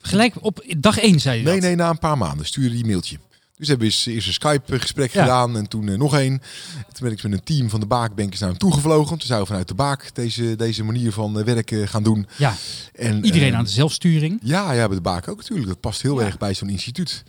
Gelijk 0.00 0.34
op 0.40 0.64
dag 0.78 0.98
één 0.98 1.20
zei 1.20 1.38
je 1.38 1.44
Nee, 1.44 1.54
dat. 1.54 1.62
nee, 1.62 1.74
na 1.74 1.90
een 1.90 1.98
paar 1.98 2.18
maanden 2.18 2.46
stuurde 2.46 2.70
hij 2.70 2.80
een 2.80 2.86
mailtje. 2.86 3.18
Dus 3.60 3.68
hebben 3.68 3.86
we 3.86 3.92
eens- 3.92 4.06
eerst 4.06 4.26
een 4.26 4.32
Skype-gesprek 4.32 5.12
Ja. 5.12 5.20
gedaan 5.22 5.56
en 5.56 5.68
toen 5.68 5.88
eh, 5.88 5.98
nog 5.98 6.16
één. 6.16 6.38
Toen 6.72 7.08
ben 7.08 7.12
ik 7.12 7.22
met 7.22 7.32
een 7.32 7.42
team 7.44 7.70
van 7.70 7.80
de 7.80 7.86
Baakbankers 7.86 8.40
naar 8.40 8.48
hem 8.48 8.58
toegevlogen. 8.58 9.18
Toen 9.18 9.26
zouden 9.26 9.40
we 9.40 9.46
vanuit 9.46 9.68
de 9.68 9.74
Baak 9.74 10.14
deze, 10.14 10.56
deze 10.56 10.84
manier 10.84 11.12
van 11.12 11.38
eh, 11.38 11.44
werken 11.44 11.88
gaan 11.88 12.02
doen. 12.02 12.26
Ja, 12.36 12.54
En, 12.94 13.24
iedereen 13.24 13.52
eh, 13.52 13.58
aan 13.58 13.64
de 13.64 13.70
zelfsturing. 13.70 14.38
Ja, 14.42 14.72
ja, 14.72 14.86
bij 14.86 14.96
de 14.96 15.02
Baak 15.02 15.28
ook 15.28 15.36
natuurlijk. 15.36 15.68
Dat 15.68 15.80
past 15.80 16.02
heel 16.02 16.20
Ja. 16.20 16.26
erg 16.26 16.38
bij 16.38 16.54
zo'n 16.54 16.68
instituut. 16.68 17.22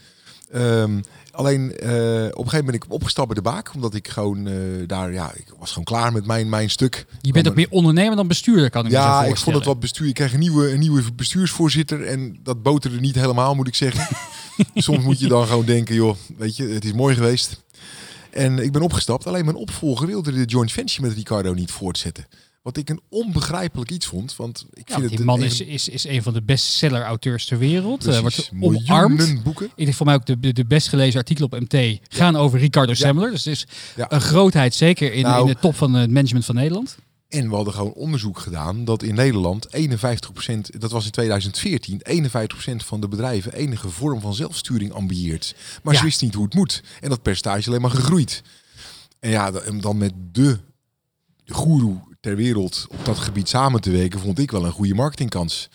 Ehm, 0.51 1.01
alleen 1.31 1.63
op 1.71 1.75
een 1.77 1.81
gegeven 1.81 2.33
moment 2.45 2.65
ben 2.65 2.73
ik 2.73 2.85
opgestapt 2.89 3.27
bij 3.27 3.35
de 3.35 3.41
Baak. 3.41 3.73
Omdat 3.73 3.93
ik 3.93 4.07
gewoon 4.07 4.49
daar, 4.87 5.13
ja, 5.13 5.31
ik 5.35 5.45
was 5.59 5.69
gewoon 5.69 5.83
klaar 5.83 6.11
met 6.13 6.25
mijn, 6.25 6.49
mijn 6.49 6.69
stuk. 6.69 7.05
Je 7.21 7.31
bent 7.31 7.47
ook 7.47 7.55
meer 7.55 7.67
ondernemer 7.69 8.15
dan 8.15 8.27
bestuurder, 8.27 8.69
kan 8.69 8.85
ik 8.85 8.91
me 8.91 8.97
zo 8.97 9.01
Ja, 9.03 9.07
ik 9.09 9.13
voorstellen. 9.27 9.37
vond 9.43 9.55
het 9.55 9.65
wat 9.65 9.79
bestuur. 9.79 10.07
Ik 10.07 10.13
kreeg 10.13 10.33
een 10.33 10.39
nieuwe, 10.39 10.71
een 10.71 10.79
nieuwe 10.79 11.03
bestuursvoorzitter 11.15 12.05
en 12.05 12.39
dat 12.43 12.63
boterde 12.63 12.99
niet 12.99 13.15
helemaal, 13.15 13.55
moet 13.55 13.67
ik 13.67 13.75
zeggen. 13.75 14.07
Soms 14.75 15.03
moet 15.03 15.19
je 15.19 15.27
dan 15.27 15.47
gewoon 15.47 15.65
denken, 15.65 15.95
joh, 15.95 16.15
weet 16.37 16.55
je, 16.55 16.67
het 16.67 16.85
is 16.85 16.93
mooi 16.93 17.15
geweest. 17.15 17.61
En 18.29 18.59
ik 18.59 18.71
ben 18.71 18.81
opgestapt. 18.81 19.27
Alleen 19.27 19.45
mijn 19.45 19.57
opvolger 19.57 20.07
wilde 20.07 20.31
de 20.31 20.45
joint 20.45 20.71
venture 20.71 21.01
met 21.07 21.13
Ricardo 21.17 21.53
niet 21.53 21.71
voortzetten. 21.71 22.25
Wat 22.61 22.77
ik 22.77 22.89
een 22.89 22.99
onbegrijpelijk 23.09 23.91
iets 23.91 24.05
vond. 24.05 24.35
Want 24.35 24.65
ik 24.73 24.89
Ja, 24.89 24.95
vind 24.99 25.09
die 25.09 25.25
man 25.25 25.39
een- 25.39 25.45
is, 25.45 25.61
is, 25.61 25.89
is 25.89 26.03
een 26.07 26.23
van 26.23 26.33
de 26.33 26.41
bestseller-auteurs 26.41 27.45
ter 27.45 27.57
wereld. 27.57 28.07
Eh 28.07 28.19
precies, 28.21 28.49
wordt 28.53 28.89
omarmd. 28.89 29.43
boeken. 29.43 29.65
Ik 29.75 29.83
denk 29.85 29.93
voor 29.97 30.05
mij 30.05 30.15
ook 30.15 30.25
de, 30.25 30.39
de, 30.39 30.53
de 30.53 30.65
best 30.65 30.87
gelezen 30.87 31.19
artikelen 31.19 31.51
op 31.51 31.59
MT 31.59 31.99
gaan 32.09 32.35
over 32.35 32.59
Ricardo 32.59 32.93
Semler. 32.93 33.31
Dus 33.31 33.45
het 33.45 33.53
is 33.53 33.67
Ja. 33.95 34.11
een 34.11 34.21
grootheid, 34.21 34.73
zeker 34.75 35.13
in, 35.13 35.23
Nou, 35.23 35.41
in 35.47 35.53
de 35.53 35.59
top 35.59 35.75
van 35.75 35.93
het 35.93 36.11
management 36.11 36.45
van 36.45 36.55
Nederland. 36.55 36.97
En 37.31 37.49
we 37.49 37.55
hadden 37.55 37.73
gewoon 37.73 37.93
onderzoek 37.93 38.39
gedaan 38.39 38.85
dat 38.85 39.03
in 39.03 39.15
Nederland 39.15 39.67
51%, 39.67 39.71
dat 40.79 40.91
was 40.91 41.05
in 41.05 41.11
2014, 41.11 42.01
51% 42.81 42.85
van 42.85 43.01
de 43.01 43.07
bedrijven 43.07 43.53
enige 43.53 43.89
vorm 43.89 44.21
van 44.21 44.33
zelfsturing 44.33 44.91
ambieert. 44.91 45.55
Maar 45.83 45.93
Ja. 45.93 45.99
ze 45.99 46.05
wisten 46.05 46.25
niet 46.25 46.35
hoe 46.35 46.45
het 46.45 46.53
moet. 46.53 46.83
En 47.01 47.09
dat 47.09 47.21
percentage 47.21 47.59
is 47.59 47.67
alleen 47.67 47.81
maar 47.81 47.89
gegroeid. 47.91 48.41
En 49.19 49.29
ja, 49.29 49.51
dan 49.79 49.97
met 49.97 50.13
de, 50.31 50.59
de 51.43 51.53
goeroe 51.53 51.99
ter 52.19 52.35
wereld 52.35 52.85
op 52.89 53.05
dat 53.05 53.17
gebied 53.19 53.49
samen 53.49 53.81
te 53.81 53.91
werken, 53.91 54.19
vond 54.19 54.39
ik 54.39 54.51
wel 54.51 54.65
een 54.65 54.71
goede 54.71 54.93
marketingkans. 54.93 55.69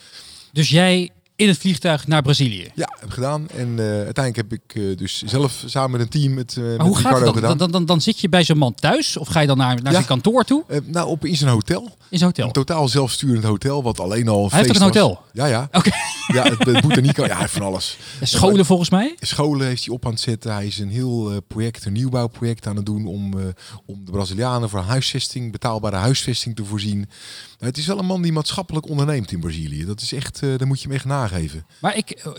Dus 0.53 0.69
jij 0.69 1.11
in 1.37 1.49
het 1.49 1.59
vliegtuig 1.59 2.07
naar 2.07 2.23
Brazilië. 2.23 2.71
Ja, 2.75 2.89
heb 2.99 3.09
ik 3.09 3.15
gedaan. 3.15 3.49
En 3.51 3.79
eh, 3.79 3.85
uiteindelijk 3.87 4.37
heb 4.37 4.53
ik 4.53 4.75
eh, 4.75 4.97
dus 4.97 5.23
zelf 5.23 5.63
samen 5.67 5.91
met 5.91 6.01
een 6.01 6.09
team 6.09 6.37
het 6.37 6.57
uh, 6.59 6.65
met 6.65 6.81
hoe 6.81 6.97
gaat 6.97 7.05
Ricardo 7.05 7.25
het 7.25 7.35
dan? 7.35 7.35
gedaan. 7.43 7.59
Dan, 7.59 7.71
dan? 7.71 7.85
dan 7.85 8.01
zit 8.01 8.21
je 8.21 8.29
bij 8.29 8.45
zo'n 8.45 8.59
man 8.59 8.75
thuis 8.75 9.17
of 9.17 9.29
ga 9.29 9.41
je 9.41 9.47
dan 9.47 9.57
naar, 9.57 9.75
naar 9.75 9.85
Ja. 9.85 9.91
zijn 9.93 10.05
kantoor 10.05 10.45
toe? 10.45 10.65
Eh, 10.69 10.79
nou, 10.85 11.09
op 11.09 11.25
in 11.25 11.37
zijn 11.37 11.51
hotel. 11.51 11.97
In 12.11 12.19
zijn 12.19 12.31
hotel. 12.31 12.47
Een 12.47 12.53
totaal 12.53 12.89
zelfsturend 12.89 13.45
hotel, 13.45 13.83
wat 13.83 14.01
alleen 14.01 14.29
al 14.29 14.49
Hij 14.51 14.59
heeft 14.59 14.69
een 14.75 14.75
was. 14.81 14.83
hotel? 14.89 15.21
Ja, 15.33 15.47
ja. 15.47 15.69
Oké. 15.73 15.91
Ja, 16.33 16.43
het, 16.43 16.65
het 16.65 16.83
moet 16.83 16.97
er. 16.97 17.05
Ja, 17.17 17.23
hij 17.33 17.37
heeft 17.41 17.53
van 17.53 17.63
alles. 17.63 17.97
Scholen 18.23 18.65
volgens 18.67 18.91
mij? 18.91 19.15
Scholen 19.21 19.67
heeft 19.67 19.85
hij 19.85 19.95
op 19.95 20.05
aan 20.07 20.11
het 20.13 20.21
zetten. 20.21 20.53
Hij 20.55 20.67
is 20.67 20.79
een 20.79 20.89
heel 20.89 21.31
eh, 21.31 21.37
project, 21.49 21.85
een 21.85 21.93
nieuwbouwproject 21.93 22.67
aan 22.67 22.77
het 22.77 22.87
doen 22.87 23.07
om, 23.07 23.39
eh, 23.39 23.45
om 23.87 24.05
de 24.05 24.11
Brazilianen 24.11 24.69
voor 24.69 24.81
huisvesting, 24.81 25.53
betaalbare 25.53 25.97
huisvesting 25.97 26.57
te 26.57 26.65
voorzien. 26.65 26.99
Nou, 26.99 27.71
het 27.71 27.77
is 27.79 27.87
wel 27.87 27.99
een 27.99 28.07
man 28.07 28.23
die 28.23 28.33
maatschappelijk 28.33 28.89
onderneemt 28.89 29.33
in 29.33 29.41
Brazilië. 29.41 29.85
Dat 29.85 30.01
is 30.01 30.13
echt, 30.13 30.43
eh 30.43 30.49
daar 30.59 30.67
moet 30.67 30.81
je 30.81 30.87
hem 30.87 30.97
echt 30.97 31.05
nageven. 31.31 31.67
Maar 31.81 31.97
ik 31.97 32.11
eh, 32.11 32.33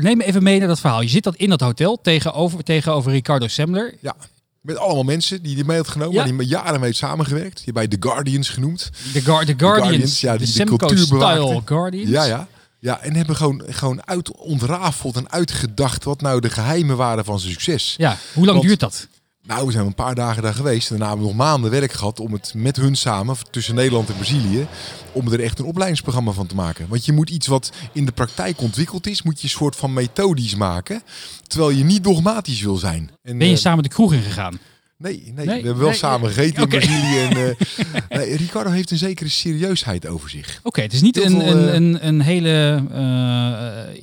neem 0.00 0.16
me 0.16 0.24
even 0.24 0.42
mee 0.42 0.58
naar 0.58 0.68
dat 0.68 0.80
verhaal. 0.80 1.00
Je 1.00 1.08
zit 1.08 1.24
dat 1.24 1.34
in 1.36 1.48
dat 1.50 1.60
hotel 1.60 2.00
tegenover, 2.02 2.64
tegenover 2.64 3.12
Ricardo 3.12 3.48
Semler. 3.48 3.94
Ja, 4.00 4.16
met 4.60 4.76
allemaal 4.76 5.02
mensen 5.02 5.42
die 5.42 5.54
die 5.54 5.64
mee 5.64 5.76
had 5.76 5.88
genomen, 5.88 6.14
Ja. 6.14 6.22
hij 6.22 6.32
met 6.32 6.48
jaren 6.48 6.72
mee 6.74 6.82
heeft 6.84 6.98
samengewekt. 6.98 7.58
Je 7.58 7.64
hebt 7.72 7.76
bij 7.76 7.88
The 7.88 8.08
Guardians 8.08 8.48
genoemd. 8.48 8.90
De, 9.12 9.20
Guar- 9.20 9.44
de 9.44 9.54
Guardians. 9.56 9.78
Guardians, 9.88 10.20
ja, 10.20 10.32
de 10.32 10.38
die 10.38 10.46
de 10.46 10.52
Semco 10.52 10.76
cultuur 10.76 10.98
Style 10.98 11.18
bewaakten. 11.18 11.62
Guardians. 11.66 12.10
Ja, 12.10 12.24
ja. 12.24 12.48
Ja, 12.78 13.00
en 13.00 13.14
hebben 13.16 13.36
gewoon, 13.36 13.62
gewoon 13.66 14.06
uit, 14.06 14.36
ontrafeld 14.36 15.16
en 15.16 15.30
uitgedacht 15.30 16.04
wat 16.04 16.20
nou 16.20 16.40
de 16.40 16.50
geheimen 16.50 16.96
waren 16.96 17.24
van 17.24 17.40
zijn 17.40 17.52
succes. 17.52 17.94
Ja, 17.98 18.16
hoe 18.34 18.44
lang 18.44 18.56
Want- 18.56 18.68
duurt 18.68 18.80
dat? 18.80 19.08
Nou, 19.50 19.66
we 19.66 19.72
zijn 19.72 19.86
een 19.86 19.94
paar 19.94 20.14
dagen 20.14 20.42
daar 20.42 20.54
geweest. 20.54 20.90
En 20.90 20.96
daarna 20.96 21.08
hebben 21.08 21.26
we 21.26 21.32
nog 21.32 21.46
maanden 21.46 21.70
werk 21.70 21.92
gehad 21.92 22.20
om 22.20 22.32
het 22.32 22.52
met 22.56 22.76
hun 22.76 22.96
samen, 22.96 23.36
tussen 23.50 23.74
Nederland 23.74 24.08
en 24.08 24.14
Brazilië, 24.14 24.66
om 25.12 25.32
er 25.32 25.40
echt 25.40 25.58
een 25.58 25.64
opleidingsprogramma 25.64 26.32
van 26.32 26.46
te 26.46 26.54
maken. 26.54 26.86
Want 26.88 27.04
je 27.04 27.12
moet 27.12 27.30
iets 27.30 27.46
wat 27.46 27.72
in 27.92 28.04
de 28.04 28.12
praktijk 28.12 28.60
ontwikkeld 28.60 29.06
is, 29.06 29.22
moet 29.22 29.38
je 29.40 29.44
een 29.44 29.50
soort 29.50 29.76
van 29.76 29.92
methodisch 29.92 30.54
maken. 30.54 31.02
Terwijl 31.46 31.70
je 31.70 31.84
niet 31.84 32.04
dogmatisch 32.04 32.60
wil 32.60 32.76
zijn. 32.76 33.10
En, 33.22 33.38
Ben 33.38 33.46
je 33.46 33.54
eh, 33.54 33.60
samen 33.60 33.82
de 33.82 33.88
kroeg 33.88 34.12
ingegaan? 34.12 34.58
Nee, 34.96 35.22
nee, 35.34 35.46
Nee, 35.46 35.46
we 35.46 35.52
hebben 35.52 35.78
wel 35.78 35.88
nee, 35.88 35.98
samen 35.98 36.30
gegeten 36.30 36.62
in 36.62 36.68
Brazilië. 36.68 37.18
En, 37.18 37.56
eh, 38.08 38.36
Ricardo 38.44 38.70
heeft 38.70 38.90
een 38.90 38.98
zekere 38.98 39.28
serieusheid 39.28 40.06
over 40.06 40.30
zich. 40.30 40.60
Oké, 40.62 40.80
het 40.80 40.92
is 40.92 41.02
niet 41.02 41.16
een, 41.16 41.30
veel, 41.30 41.46
een, 41.46 41.68
eh, 41.68 41.74
een, 41.74 42.06
een 42.06 42.20
hele 42.20 42.82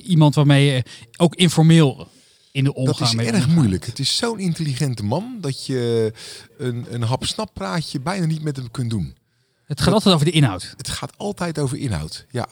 iemand 0.04 0.34
waarmee 0.34 0.64
je 0.64 0.82
ook 1.16 1.34
informeel 1.34 2.08
in 2.58 2.64
de 2.64 2.74
omgang 2.74 3.10
Dat 3.10 3.20
is 3.20 3.30
erg 3.30 3.48
moeilijk. 3.48 3.86
Het 3.86 3.98
is 3.98 4.16
zo'n 4.16 4.38
intelligente 4.38 5.04
man 5.04 5.38
dat 5.40 5.66
je 5.66 6.12
een, 6.58 6.86
een 6.90 7.02
hap-snap 7.02 7.50
praatje 7.54 8.00
bijna 8.00 8.26
niet 8.26 8.42
met 8.42 8.56
hem 8.56 8.70
kunt 8.70 8.90
doen. 8.90 9.14
Het 9.64 9.80
gaat 9.80 9.94
altijd 9.94 10.14
over 10.14 10.26
de 10.26 10.32
inhoud. 10.32 10.74
Het 10.76 10.88
gaat 10.88 11.12
altijd 11.16 11.58
over 11.58 11.78
inhoud. 11.78 12.26
Ja. 12.30 12.48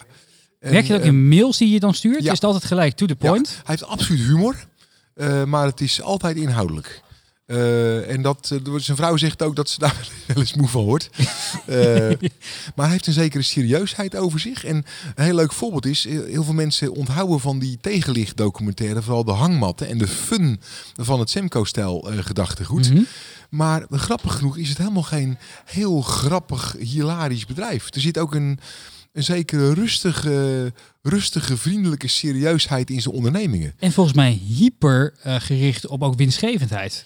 En, 0.60 0.72
Merk 0.72 0.86
je 0.86 0.92
dat 0.92 1.00
ook 1.00 1.06
eh, 1.06 1.12
in 1.12 1.28
mails 1.28 1.58
die 1.58 1.70
je 1.70 1.80
dan 1.80 1.94
stuurt? 1.94 2.22
ja. 2.22 2.26
Is 2.26 2.34
het 2.34 2.44
altijd 2.44 2.64
gelijk 2.64 2.94
to 2.94 3.06
the 3.06 3.16
ja, 3.18 3.28
point? 3.28 3.48
hij 3.48 3.62
heeft 3.64 3.84
absoluut 3.84 4.20
humor, 4.20 4.66
eh, 5.14 5.44
maar 5.44 5.66
het 5.66 5.80
is 5.80 6.02
altijd 6.02 6.36
inhoudelijk. 6.36 7.02
Eh, 7.46 8.10
en 8.10 8.22
dat, 8.22 8.50
eh, 8.64 8.74
zijn 8.76 8.96
vrouw 8.96 9.16
zegt 9.16 9.42
ook 9.42 9.56
dat 9.56 9.68
ze 9.68 9.78
daar 9.78 10.08
wel 10.26 10.36
eens 10.36 10.54
moe 10.54 10.68
van 10.68 10.84
wordt. 10.84 11.10
Eh, 11.66 12.08
maar 12.74 12.84
hij 12.84 12.90
heeft 12.90 13.06
een 13.06 13.12
zekere 13.12 13.42
serieusheid 13.42 14.16
over 14.16 14.40
zich. 14.40 14.64
En 14.64 14.84
een 15.14 15.24
heel 15.24 15.34
leuk 15.34 15.52
voorbeeld 15.52 15.86
is, 15.86 16.04
heel 16.04 16.44
veel 16.44 16.54
mensen 16.54 16.92
onthouden 16.92 17.40
van 17.40 17.58
die 17.58 17.78
tegenlichtdocumentaire, 17.80 19.02
vooral 19.02 19.24
de 19.24 19.32
hangmatten 19.32 19.88
en 19.88 19.98
de 19.98 20.06
fun 20.06 20.60
van 20.94 21.20
het 21.20 21.30
Semco-stijl 21.30 22.08
gedachtegoed. 22.20 22.90
Mhm. 22.92 23.02
Maar 23.50 23.86
grappig 23.90 24.34
genoeg 24.36 24.56
is 24.56 24.68
het 24.68 24.78
helemaal 24.78 25.02
geen 25.02 25.38
heel 25.64 26.00
grappig, 26.00 26.76
hilarisch 26.78 27.46
bedrijf. 27.46 27.94
Er 27.94 28.00
zit 28.00 28.18
ook 28.18 28.34
een, 28.34 28.58
een 29.12 29.24
zekere 29.24 29.74
rustige, 29.74 30.72
rustige, 31.02 31.56
vriendelijke 31.56 32.08
serieusheid 32.08 32.90
in 32.90 33.00
zijn 33.00 33.14
ondernemingen. 33.14 33.74
En 33.78 33.92
volgens 33.92 34.16
mij 34.16 34.40
hyper 34.46 35.14
gericht 35.22 35.86
op 35.86 36.02
ook 36.02 36.16
winstgevendheid. 36.16 37.04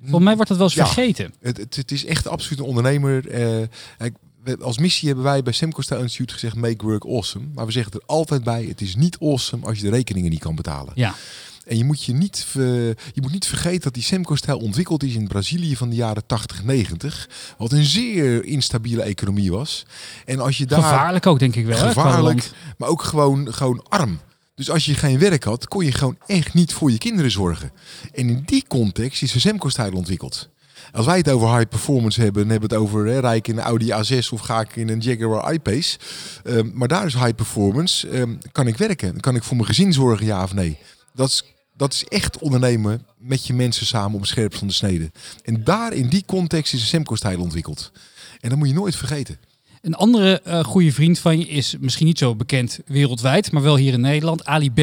Volgens 0.00 0.24
mij 0.24 0.34
wordt 0.34 0.48
dat 0.48 0.58
wel 0.58 0.66
eens 0.66 0.76
Ja. 0.76 0.84
vergeten. 0.86 1.34
Het, 1.40 1.56
het, 1.56 1.76
het 1.76 1.90
is 1.90 2.04
echt 2.04 2.28
absoluut 2.28 2.58
een 2.58 2.64
ondernemer. 2.64 3.28
eh, 3.28 3.66
als 4.60 4.78
missie 4.78 5.06
hebben 5.08 5.24
wij 5.26 5.42
bij 5.42 5.52
Semco 5.52 5.80
Style 5.82 6.00
Institute 6.00 6.32
gezegd 6.32 6.56
make 6.56 6.84
work 6.86 7.04
awesome. 7.04 7.44
Maar 7.54 7.66
we 7.66 7.72
zeggen 7.72 7.92
er 7.92 8.02
altijd 8.06 8.44
bij, 8.44 8.64
het 8.64 8.80
is 8.80 8.94
niet 8.96 9.16
awesome 9.20 9.66
als 9.66 9.76
je 9.78 9.84
de 9.84 9.90
rekeningen 9.90 10.30
niet 10.30 10.40
kan 10.40 10.54
betalen. 10.54 10.92
Ja. 10.94 11.14
En 11.66 11.76
je 11.76 11.84
moet, 11.84 12.04
je, 12.04 12.12
niet, 12.12 12.46
je 12.52 13.20
moet 13.20 13.32
niet 13.32 13.46
vergeten 13.46 13.80
dat 13.80 13.94
die 13.94 14.02
Semco-stijl 14.02 14.58
ontwikkeld 14.58 15.02
is 15.02 15.14
in 15.14 15.28
Brazilië 15.28 15.76
van 15.76 15.88
de 15.88 15.96
jaren 15.96 16.26
80, 16.26 16.64
90. 16.64 17.28
Wat 17.58 17.72
een 17.72 17.84
zeer 17.84 18.44
instabiele 18.44 19.02
economie 19.02 19.50
was. 19.50 19.86
En 20.24 20.40
als 20.40 20.58
je 20.58 20.66
daar... 20.66 20.82
Gevaarlijk 20.82 21.26
ook, 21.26 21.38
denk 21.38 21.54
ik 21.56 21.66
wel. 21.66 21.76
gevaarlijk, 21.78 22.50
maar 22.78 22.88
ook 22.88 23.02
gewoon, 23.02 23.54
gewoon 23.54 23.84
arm. 23.88 24.20
Dus 24.60 24.70
als 24.70 24.84
je 24.84 24.94
geen 24.94 25.18
werk 25.18 25.44
had, 25.44 25.68
kon 25.68 25.84
je 25.84 25.92
gewoon 25.92 26.18
echt 26.26 26.54
niet 26.54 26.72
voor 26.72 26.90
je 26.90 26.98
kinderen 26.98 27.30
zorgen. 27.30 27.72
En 28.12 28.28
in 28.28 28.42
die 28.44 28.64
context 28.68 29.22
is 29.22 29.32
de 29.32 29.38
Semco-stijl 29.38 29.92
ontwikkeld. 29.92 30.48
Als 30.92 31.06
wij 31.06 31.16
het 31.16 31.30
over 31.30 31.56
high 31.56 31.68
performance 31.68 32.20
hebben, 32.20 32.42
dan 32.42 32.50
hebben 32.50 32.68
we 32.68 32.74
het 32.74 32.84
over 32.84 33.06
hè, 33.06 33.18
rijk 33.18 33.48
in 33.48 33.58
een 33.58 33.64
Audi 33.64 33.90
A6 33.90 34.28
of 34.32 34.40
ga 34.40 34.60
ik 34.60 34.76
in 34.76 34.88
een 34.88 34.98
Jaguar 34.98 35.54
I-Pace. 35.54 35.98
Ehm, 36.44 36.70
maar 36.72 36.88
daar 36.88 37.06
is 37.06 37.14
high 37.14 37.34
performance. 37.34 38.08
Ehm, 38.08 38.34
kan 38.52 38.66
ik 38.66 38.76
werken? 38.76 39.20
Kan 39.20 39.34
ik 39.34 39.42
voor 39.42 39.56
mijn 39.56 39.68
gezin 39.68 39.92
zorgen, 39.92 40.26
ja 40.26 40.42
of 40.42 40.54
nee? 40.54 40.78
Dat 41.14 41.28
is, 41.28 41.44
dat 41.76 41.92
is 41.92 42.04
echt 42.04 42.38
ondernemen 42.38 43.06
met 43.18 43.46
je 43.46 43.54
mensen 43.54 43.86
samen 43.86 44.14
op 44.14 44.20
het 44.20 44.30
scherpst 44.30 44.58
van 44.58 44.68
de 44.68 44.74
snede. 44.74 45.10
En 45.42 45.64
daar 45.64 45.92
in 45.92 46.08
die 46.08 46.24
context 46.26 46.72
is 46.72 46.80
de 46.80 46.86
Semco-stijl 46.86 47.40
ontwikkeld. 47.40 47.92
En 48.40 48.48
dat 48.48 48.58
moet 48.58 48.68
je 48.68 48.74
nooit 48.74 48.96
vergeten. 48.96 49.38
Een 49.80 49.94
andere 49.94 50.40
eh, 50.40 50.64
goede 50.64 50.92
vriend 50.92 51.18
van 51.18 51.38
je 51.38 51.48
is 51.48 51.76
misschien 51.80 52.06
niet 52.06 52.18
zo 52.18 52.36
bekend 52.36 52.78
wereldwijd, 52.86 53.52
maar 53.52 53.62
wel 53.62 53.76
hier 53.76 53.92
in 53.92 54.00
Nederland, 54.00 54.44
Ali 54.44 54.70
B. 54.70 54.78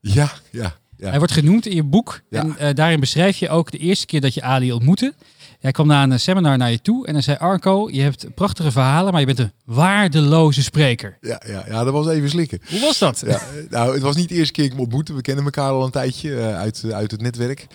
Ja, 0.00 0.32
ja, 0.50 0.76
ja. 0.96 1.08
Hij 1.08 1.18
wordt 1.18 1.32
genoemd 1.32 1.66
in 1.66 1.74
je 1.74 1.82
boek. 1.82 2.20
Ja. 2.30 2.40
En 2.40 2.58
eh, 2.58 2.74
daarin 2.74 3.00
beschrijf 3.00 3.36
je 3.36 3.48
ook 3.48 3.70
de 3.70 3.78
eerste 3.78 4.06
keer 4.06 4.20
dat 4.20 4.34
je 4.34 4.42
Ali 4.42 4.72
ontmoette. 4.72 5.14
Hij 5.60 5.70
kwam 5.70 5.86
na 5.86 6.02
een 6.02 6.12
eh, 6.12 6.18
seminar 6.18 6.58
naar 6.58 6.70
je 6.70 6.80
toe 6.80 7.06
en 7.06 7.12
hij 7.12 7.22
zei: 7.22 7.36
Arco, 7.36 7.88
je 7.90 8.00
hebt 8.00 8.34
prachtige 8.34 8.70
verhalen, 8.70 9.12
maar 9.12 9.20
je 9.20 9.26
bent 9.26 9.38
een 9.38 9.52
waardeloze 9.64 10.62
spreker. 10.62 11.18
Ja, 11.20 11.42
ja, 11.46 11.64
ja, 11.68 11.84
dat 11.84 11.92
was 11.92 12.08
even 12.08 12.30
slikken. 12.30 12.60
Hoe 12.68 12.80
was 12.80 12.98
dat? 12.98 13.22
Ja, 13.26 13.40
nou, 13.70 13.92
het 13.92 14.02
was 14.02 14.16
niet 14.16 14.28
de 14.28 14.34
eerste 14.34 14.52
keer 14.52 14.64
ik 14.64 14.70
hem 14.70 14.80
ontmoette. 14.80 15.14
We 15.14 15.22
kennen 15.22 15.44
elkaar 15.44 15.70
al 15.70 15.84
een 15.84 15.90
tijdje 15.90 16.40
uit, 16.40 16.84
uit 16.92 17.10
het 17.10 17.20
netwerk. 17.20 17.66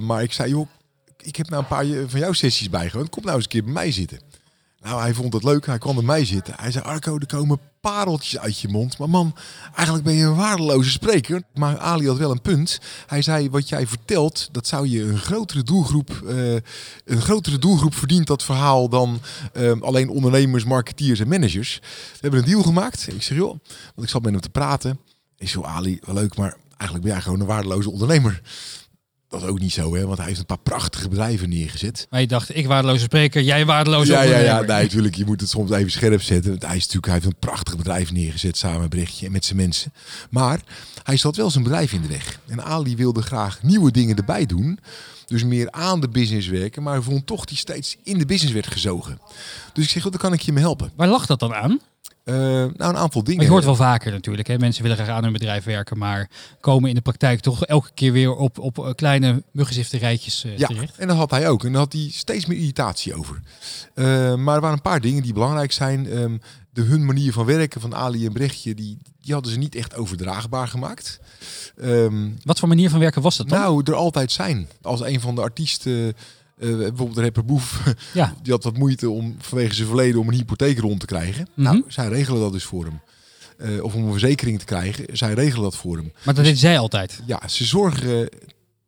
Maar 0.00 0.22
ik 0.22 0.32
zei, 0.32 0.50
joh, 0.50 0.68
ik 1.22 1.36
heb 1.36 1.48
nou 1.48 1.62
een 1.62 1.68
paar 1.68 1.86
van 2.06 2.20
jouw 2.20 2.32
sessies 2.32 2.70
bijgewoond. 2.70 3.10
Kom 3.10 3.22
nou 3.22 3.34
eens 3.34 3.44
een 3.44 3.50
keer 3.50 3.64
bij 3.64 3.72
mij 3.72 3.92
zitten. 3.92 4.18
Nou, 4.80 5.00
hij 5.00 5.14
vond 5.14 5.32
het 5.32 5.44
leuk. 5.44 5.66
Hij 5.66 5.78
kwam 5.78 5.94
bij 5.94 6.04
mij 6.04 6.24
zitten. 6.24 6.54
Hij 6.56 6.70
zei, 6.70 6.84
Arco, 6.84 7.18
er 7.18 7.26
komen 7.26 7.58
pareltjes 7.80 8.38
uit 8.38 8.60
je 8.60 8.68
mond. 8.68 8.98
Maar 8.98 9.10
man, 9.10 9.34
eigenlijk 9.74 10.04
ben 10.06 10.14
je 10.14 10.24
een 10.24 10.34
waardeloze 10.34 10.90
spreker. 10.90 11.42
Maar 11.54 11.78
Ali 11.78 12.06
had 12.06 12.16
wel 12.16 12.30
een 12.30 12.40
punt. 12.40 12.80
Hij 13.06 13.22
zei, 13.22 13.50
wat 13.50 13.68
jij 13.68 13.86
vertelt, 13.86 14.48
dat 14.52 14.66
zou 14.66 14.88
je 14.88 15.02
een 15.02 15.18
grotere 15.18 15.62
doelgroep... 15.62 16.10
eh, 16.28 16.52
een 17.04 17.20
grotere 17.20 17.58
doelgroep 17.58 17.94
verdient 17.94 18.26
dat 18.26 18.42
verhaal 18.42 18.88
dan 18.88 19.20
eh, 19.52 19.80
alleen 19.80 20.08
ondernemers, 20.08 20.64
marketeers 20.64 21.20
en 21.20 21.28
managers. 21.28 21.78
We 22.12 22.18
hebben 22.20 22.40
een 22.40 22.46
deal 22.46 22.62
gemaakt. 22.62 23.06
Ik 23.12 23.22
zeg, 23.22 23.36
joh, 23.36 23.58
want 23.94 24.02
ik 24.02 24.08
zat 24.08 24.22
met 24.22 24.32
hem 24.32 24.40
te 24.40 24.48
praten. 24.48 24.98
Ik 25.36 25.48
zeg, 25.48 25.62
Ali, 25.62 25.98
wel 26.04 26.14
leuk, 26.14 26.36
maar 26.36 26.56
eigenlijk 26.68 27.02
ben 27.02 27.12
jij 27.12 27.22
gewoon 27.22 27.40
een 27.40 27.46
waardeloze 27.46 27.90
ondernemer. 27.90 28.42
Dat 29.28 29.42
is 29.42 29.48
ook 29.48 29.58
niet 29.58 29.72
zo, 29.72 29.94
hè? 29.94 30.06
Want 30.06 30.18
hij 30.18 30.26
heeft 30.26 30.38
een 30.38 30.46
paar 30.46 30.58
prachtige 30.58 31.08
bedrijven 31.08 31.48
neergezet. 31.48 32.06
Maar 32.10 32.20
je 32.20 32.26
dacht, 32.26 32.56
ik 32.56 32.66
waardeloze 32.66 33.02
spreker, 33.02 33.42
jij 33.42 33.66
waardeloze 33.66 34.12
Ja, 34.12 34.22
ja, 34.22 34.38
ja. 34.38 34.60
Nee, 34.60 34.82
natuurlijk. 34.82 35.14
Je 35.14 35.24
moet 35.24 35.40
het 35.40 35.50
soms 35.50 35.70
even 35.70 35.90
scherp 35.90 36.22
zetten. 36.22 36.50
Want 36.50 36.62
hij, 36.62 36.76
is 36.76 36.80
natuurlijk, 36.80 37.06
hij 37.06 37.14
heeft 37.14 37.26
een 37.26 37.38
prachtig 37.38 37.76
bedrijf 37.76 38.12
neergezet 38.12 38.56
samen 38.56 38.80
met 38.80 38.90
Berichtje 38.90 39.26
en 39.26 39.32
met 39.32 39.44
zijn 39.44 39.58
mensen. 39.58 39.92
Maar 40.30 40.60
hij 41.02 41.16
zat 41.16 41.36
wel 41.36 41.50
zijn 41.50 41.64
bedrijf 41.64 41.92
in 41.92 42.02
de 42.02 42.08
weg. 42.08 42.40
En 42.46 42.64
Ali 42.64 42.96
wilde 42.96 43.22
graag 43.22 43.62
nieuwe 43.62 43.90
dingen 43.90 44.16
erbij 44.16 44.46
doen. 44.46 44.78
Dus 45.26 45.44
meer 45.44 45.70
aan 45.70 46.00
de 46.00 46.08
business 46.08 46.48
werken. 46.48 46.82
Maar 46.82 46.92
hij 46.92 47.02
vond 47.02 47.26
toch 47.26 47.44
die 47.44 47.56
steeds 47.56 47.96
in 48.02 48.18
de 48.18 48.26
business 48.26 48.54
werd 48.54 48.66
gezogen. 48.66 49.18
Dus 49.72 49.84
ik 49.84 49.90
zeg, 49.90 50.02
dan 50.02 50.12
kan 50.12 50.32
ik 50.32 50.40
je 50.40 50.52
me 50.52 50.60
helpen. 50.60 50.90
Waar 50.96 51.08
lag 51.08 51.26
dat 51.26 51.40
dan 51.40 51.54
aan? 51.54 51.80
Eh, 52.26 52.34
nou, 52.34 52.72
een 52.76 52.96
aantal 52.96 53.24
dingen. 53.24 53.44
Je 53.44 53.50
hoort 53.50 53.64
wel 53.64 53.76
vaker 53.76 54.12
natuurlijk. 54.12 54.48
Hè? 54.48 54.58
Mensen 54.58 54.82
willen 54.82 54.96
graag 54.98 55.08
aan 55.08 55.22
hun 55.22 55.32
bedrijf 55.32 55.64
werken, 55.64 55.98
maar 55.98 56.28
komen 56.60 56.88
in 56.88 56.94
de 56.94 57.00
praktijk 57.00 57.40
toch 57.40 57.64
elke 57.66 57.90
keer 57.94 58.12
weer 58.12 58.34
op, 58.34 58.58
op 58.58 58.78
eh, 58.78 58.90
kleine 58.94 59.42
muggenzifterijtjes 59.50 60.44
eh 60.44 60.58
Ja, 60.58 60.66
terecht. 60.66 60.96
en 60.96 61.08
dat 61.08 61.16
had 61.16 61.30
hij 61.30 61.48
ook. 61.48 61.64
En 61.64 61.72
daar 61.72 61.80
had 61.80 61.92
hij 61.92 62.08
steeds 62.12 62.46
meer 62.46 62.58
irritatie 62.58 63.14
over. 63.14 63.40
Maar 63.94 64.54
er 64.54 64.60
waren 64.60 64.72
een 64.72 64.80
paar 64.82 65.00
dingen 65.00 65.22
die 65.22 65.32
belangrijk 65.32 65.72
zijn. 65.72 66.06
Ehm, 66.08 66.36
de 66.70 66.82
hun 66.82 67.04
manier 67.04 67.32
van 67.32 67.44
werken 67.44 67.80
van 67.80 67.94
Ali 67.94 68.26
en 68.26 68.32
Brechtje, 68.32 68.74
die, 68.74 68.98
die 69.20 69.32
hadden 69.34 69.52
ze 69.52 69.58
niet 69.58 69.74
echt 69.74 69.94
overdraagbaar 69.96 70.68
gemaakt. 70.68 71.18
Ehm, 71.80 72.28
Wat 72.42 72.58
voor 72.58 72.68
manier 72.68 72.90
van 72.90 73.00
werken 73.00 73.22
was 73.22 73.36
dat 73.36 73.48
dan? 73.48 73.58
nou, 73.58 73.82
er 73.84 73.94
altijd 73.94 74.32
zijn. 74.32 74.68
Als 74.82 75.00
een 75.00 75.20
van 75.20 75.34
de 75.34 75.40
artiesten, 75.40 76.14
eh, 76.58 76.76
bijvoorbeeld 76.76 77.18
rapper 77.18 77.44
Boef, 77.44 77.94
ja. 78.14 78.34
die 78.42 78.52
had 78.52 78.64
wat 78.64 78.76
moeite 78.76 79.10
om 79.10 79.36
vanwege 79.38 79.74
zijn 79.74 79.86
verleden 79.88 80.20
om 80.20 80.28
een 80.28 80.34
hypotheek 80.34 80.78
rond 80.78 81.00
te 81.00 81.06
krijgen. 81.06 81.48
Mhm. 81.54 81.62
Nou, 81.62 81.84
zij 81.88 82.08
regelen 82.08 82.40
dat 82.40 82.52
dus 82.52 82.64
voor 82.64 82.84
hem. 82.84 83.00
Eh, 83.58 83.84
of 83.84 83.94
om 83.94 84.04
een 84.04 84.10
verzekering 84.10 84.58
te 84.58 84.64
krijgen, 84.64 85.16
zij 85.16 85.34
regelen 85.34 85.62
dat 85.62 85.76
voor 85.76 85.96
hem. 85.96 86.12
Maar 86.24 86.34
dat 86.34 86.44
deed 86.44 86.58
zij 86.58 86.78
altijd. 86.78 87.20
Ja, 87.26 87.48
ze 87.48 87.64
zorgen 87.64 88.28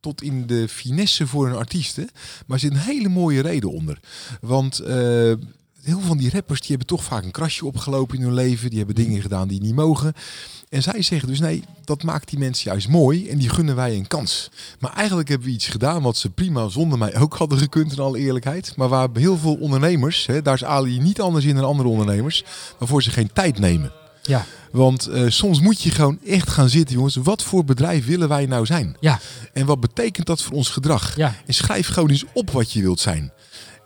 tot 0.00 0.22
in 0.22 0.46
de 0.46 0.68
finesse 0.68 1.26
voor 1.26 1.46
hun 1.46 1.56
artiesten. 1.56 2.08
Maar 2.46 2.56
er 2.56 2.58
zit 2.58 2.70
een 2.70 2.78
hele 2.78 3.08
mooie 3.08 3.40
reden 3.40 3.70
onder. 3.70 3.98
Want 4.40 4.78
eh, 4.78 5.32
heel 5.88 5.98
veel 5.98 6.08
van 6.08 6.18
die 6.18 6.30
rappers 6.30 6.60
die 6.60 6.68
hebben 6.68 6.86
toch 6.86 7.04
vaak 7.04 7.24
een 7.24 7.30
krasje 7.30 7.66
opgelopen 7.66 8.16
in 8.16 8.22
hun 8.22 8.34
leven. 8.34 8.68
Die 8.68 8.78
hebben 8.78 8.96
dingen 8.96 9.22
gedaan 9.22 9.48
die 9.48 9.60
niet 9.60 9.74
mogen. 9.74 10.14
En 10.68 10.82
zij 10.82 11.02
zeggen 11.02 11.28
dus 11.28 11.40
nee, 11.40 11.62
dat 11.84 12.02
maakt 12.02 12.28
die 12.28 12.38
mensen 12.38 12.70
juist 12.70 12.88
mooi 12.88 13.28
en 13.28 13.38
die 13.38 13.48
gunnen 13.48 13.76
wij 13.76 13.96
een 13.96 14.06
kans. 14.06 14.50
Maar 14.78 14.92
eigenlijk 14.92 15.28
hebben 15.28 15.46
we 15.46 15.54
iets 15.54 15.68
gedaan 15.68 16.02
wat 16.02 16.16
ze 16.16 16.30
prima 16.30 16.68
zonder 16.68 16.98
mij 16.98 17.16
ook 17.16 17.36
hadden 17.36 17.58
gekund 17.58 17.92
in 17.92 17.98
alle 17.98 18.18
eerlijkheid. 18.18 18.76
Maar 18.76 18.88
waar 18.88 19.08
heel 19.12 19.38
veel 19.38 19.54
ondernemers, 19.54 20.26
hè, 20.26 20.42
daar 20.42 20.54
is 20.54 20.64
Ali 20.64 20.98
niet 21.00 21.20
anders 21.20 21.44
in 21.44 21.54
dan 21.54 21.64
andere 21.64 21.88
ondernemers, 21.88 22.44
waarvoor 22.78 23.02
ze 23.02 23.10
geen 23.10 23.32
tijd 23.32 23.58
nemen. 23.58 23.92
Ja. 24.22 24.46
Want 24.70 25.06
eh, 25.06 25.24
soms 25.28 25.60
moet 25.60 25.82
je 25.82 25.90
gewoon 25.90 26.18
echt 26.26 26.50
gaan 26.50 26.68
zitten, 26.68 26.94
jongens. 26.96 27.16
Wat 27.16 27.42
voor 27.42 27.64
bedrijf 27.64 28.06
willen 28.06 28.28
wij 28.28 28.46
nou 28.46 28.66
zijn? 28.66 28.96
Ja. 29.00 29.20
En 29.52 29.66
wat 29.66 29.80
betekent 29.80 30.26
dat 30.26 30.42
voor 30.42 30.56
ons 30.56 30.68
gedrag? 30.68 31.16
Ja. 31.16 31.34
En 31.46 31.54
schrijf 31.54 31.88
gewoon 31.88 32.10
eens 32.10 32.24
op 32.32 32.50
wat 32.50 32.72
je 32.72 32.80
wilt 32.80 33.00
zijn. 33.00 33.32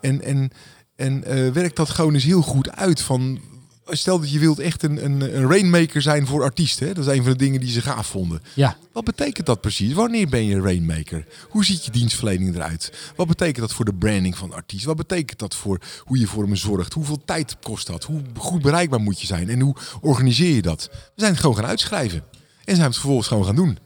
En, 0.01 0.21
en, 0.21 0.51
en 0.95 1.23
eh, 1.23 1.51
werk 1.51 1.75
dat 1.75 1.89
gewoon 1.89 2.13
eens 2.13 2.23
heel 2.23 2.41
goed 2.41 2.71
uit. 2.71 3.01
Van, 3.01 3.39
stel 3.85 4.19
dat 4.19 4.31
je 4.31 4.39
wilt 4.39 4.59
echt 4.59 4.83
een, 4.83 5.05
een, 5.05 5.35
een 5.35 5.47
rainmaker 5.47 6.01
zijn 6.01 6.27
voor 6.27 6.43
artiesten. 6.43 6.87
Hè? 6.87 6.93
Dat 6.93 7.07
is 7.07 7.17
een 7.17 7.23
van 7.23 7.31
de 7.31 7.37
dingen 7.37 7.59
die 7.59 7.71
ze 7.71 7.81
gaaf 7.81 8.07
vonden. 8.07 8.41
Ja. 8.53 8.77
Wat 8.91 9.03
betekent 9.03 9.45
dat 9.45 9.61
precies? 9.61 9.93
Wanneer 9.93 10.29
ben 10.29 10.45
je 10.45 10.55
een 10.55 10.63
rainmaker? 10.63 11.25
Hoe 11.49 11.65
ziet 11.65 11.85
je 11.85 11.91
dienstverlening 11.91 12.55
eruit? 12.55 12.93
Wat 13.15 13.27
betekent 13.27 13.59
dat 13.59 13.73
voor 13.73 13.85
de 13.85 13.93
branding 13.93 14.37
van 14.37 14.49
de 14.49 14.55
artiest? 14.55 14.85
Wat 14.85 14.95
betekent 14.95 15.39
dat 15.39 15.55
voor 15.55 15.79
hoe 15.99 16.19
je 16.19 16.27
voor 16.27 16.43
hem 16.43 16.55
zorgt? 16.55 16.93
Hoeveel 16.93 17.21
tijd 17.25 17.57
kost 17.61 17.87
dat? 17.87 18.03
Hoe 18.03 18.21
goed 18.37 18.61
bereikbaar 18.61 19.01
moet 19.01 19.21
je 19.21 19.27
zijn? 19.27 19.49
En 19.49 19.59
hoe 19.59 19.75
organiseer 20.01 20.55
je 20.55 20.61
dat? 20.61 20.89
We 20.91 21.11
zijn 21.15 21.31
het 21.31 21.39
gewoon 21.39 21.55
gaan 21.55 21.65
uitschrijven. 21.65 22.23
En 22.65 22.75
zijn 22.75 22.87
het 22.87 22.97
vervolgens 22.97 23.27
gewoon 23.27 23.45
gaan 23.45 23.55
doen. 23.55 23.77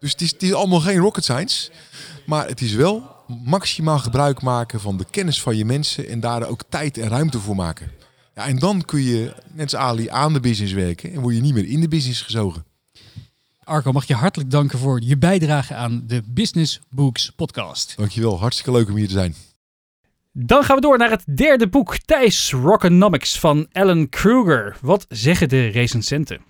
Dus 0.00 0.12
het 0.12 0.20
is, 0.20 0.30
het 0.30 0.42
is 0.42 0.52
allemaal 0.52 0.80
geen 0.80 0.98
rocket 0.98 1.24
science. 1.24 1.70
Maar 2.26 2.48
het 2.48 2.60
is 2.60 2.72
wel 2.72 3.18
maximaal 3.44 3.98
gebruik 3.98 4.42
maken 4.42 4.80
van 4.80 4.96
de 4.96 5.06
kennis 5.10 5.42
van 5.42 5.56
je 5.56 5.64
mensen. 5.64 6.08
En 6.08 6.20
daar 6.20 6.48
ook 6.48 6.62
tijd 6.68 6.98
en 6.98 7.08
ruimte 7.08 7.38
voor 7.38 7.56
maken. 7.56 7.90
Ja, 8.34 8.46
en 8.46 8.58
dan 8.58 8.84
kun 8.84 9.02
je, 9.02 9.34
net 9.52 9.74
als 9.74 9.82
Ali, 9.82 10.08
aan 10.08 10.32
de 10.32 10.40
business 10.40 10.72
werken. 10.72 11.12
En 11.12 11.20
word 11.20 11.34
je 11.34 11.40
niet 11.40 11.54
meer 11.54 11.66
in 11.66 11.80
de 11.80 11.88
business 11.88 12.22
gezogen. 12.22 12.64
Arco, 13.64 13.92
mag 13.92 14.06
je 14.06 14.14
hartelijk 14.14 14.50
danken 14.50 14.78
voor 14.78 15.00
je 15.02 15.18
bijdrage 15.18 15.74
aan 15.74 16.02
de 16.06 16.22
Business 16.26 16.80
Books 16.88 17.30
podcast. 17.36 17.96
Dankjewel, 17.96 18.38
hartstikke 18.38 18.72
leuk 18.72 18.88
om 18.88 18.96
hier 18.96 19.06
te 19.06 19.12
zijn. 19.12 19.34
Dan 20.32 20.64
gaan 20.64 20.76
we 20.76 20.82
door 20.82 20.98
naar 20.98 21.10
het 21.10 21.24
derde 21.36 21.68
boek, 21.68 21.98
Thijs 21.98 22.50
Rockonomics 22.50 23.38
van 23.38 23.66
Alan 23.72 24.08
Kruger. 24.08 24.76
Wat 24.80 25.06
zeggen 25.08 25.48
de 25.48 25.66
recensenten? 25.66 26.40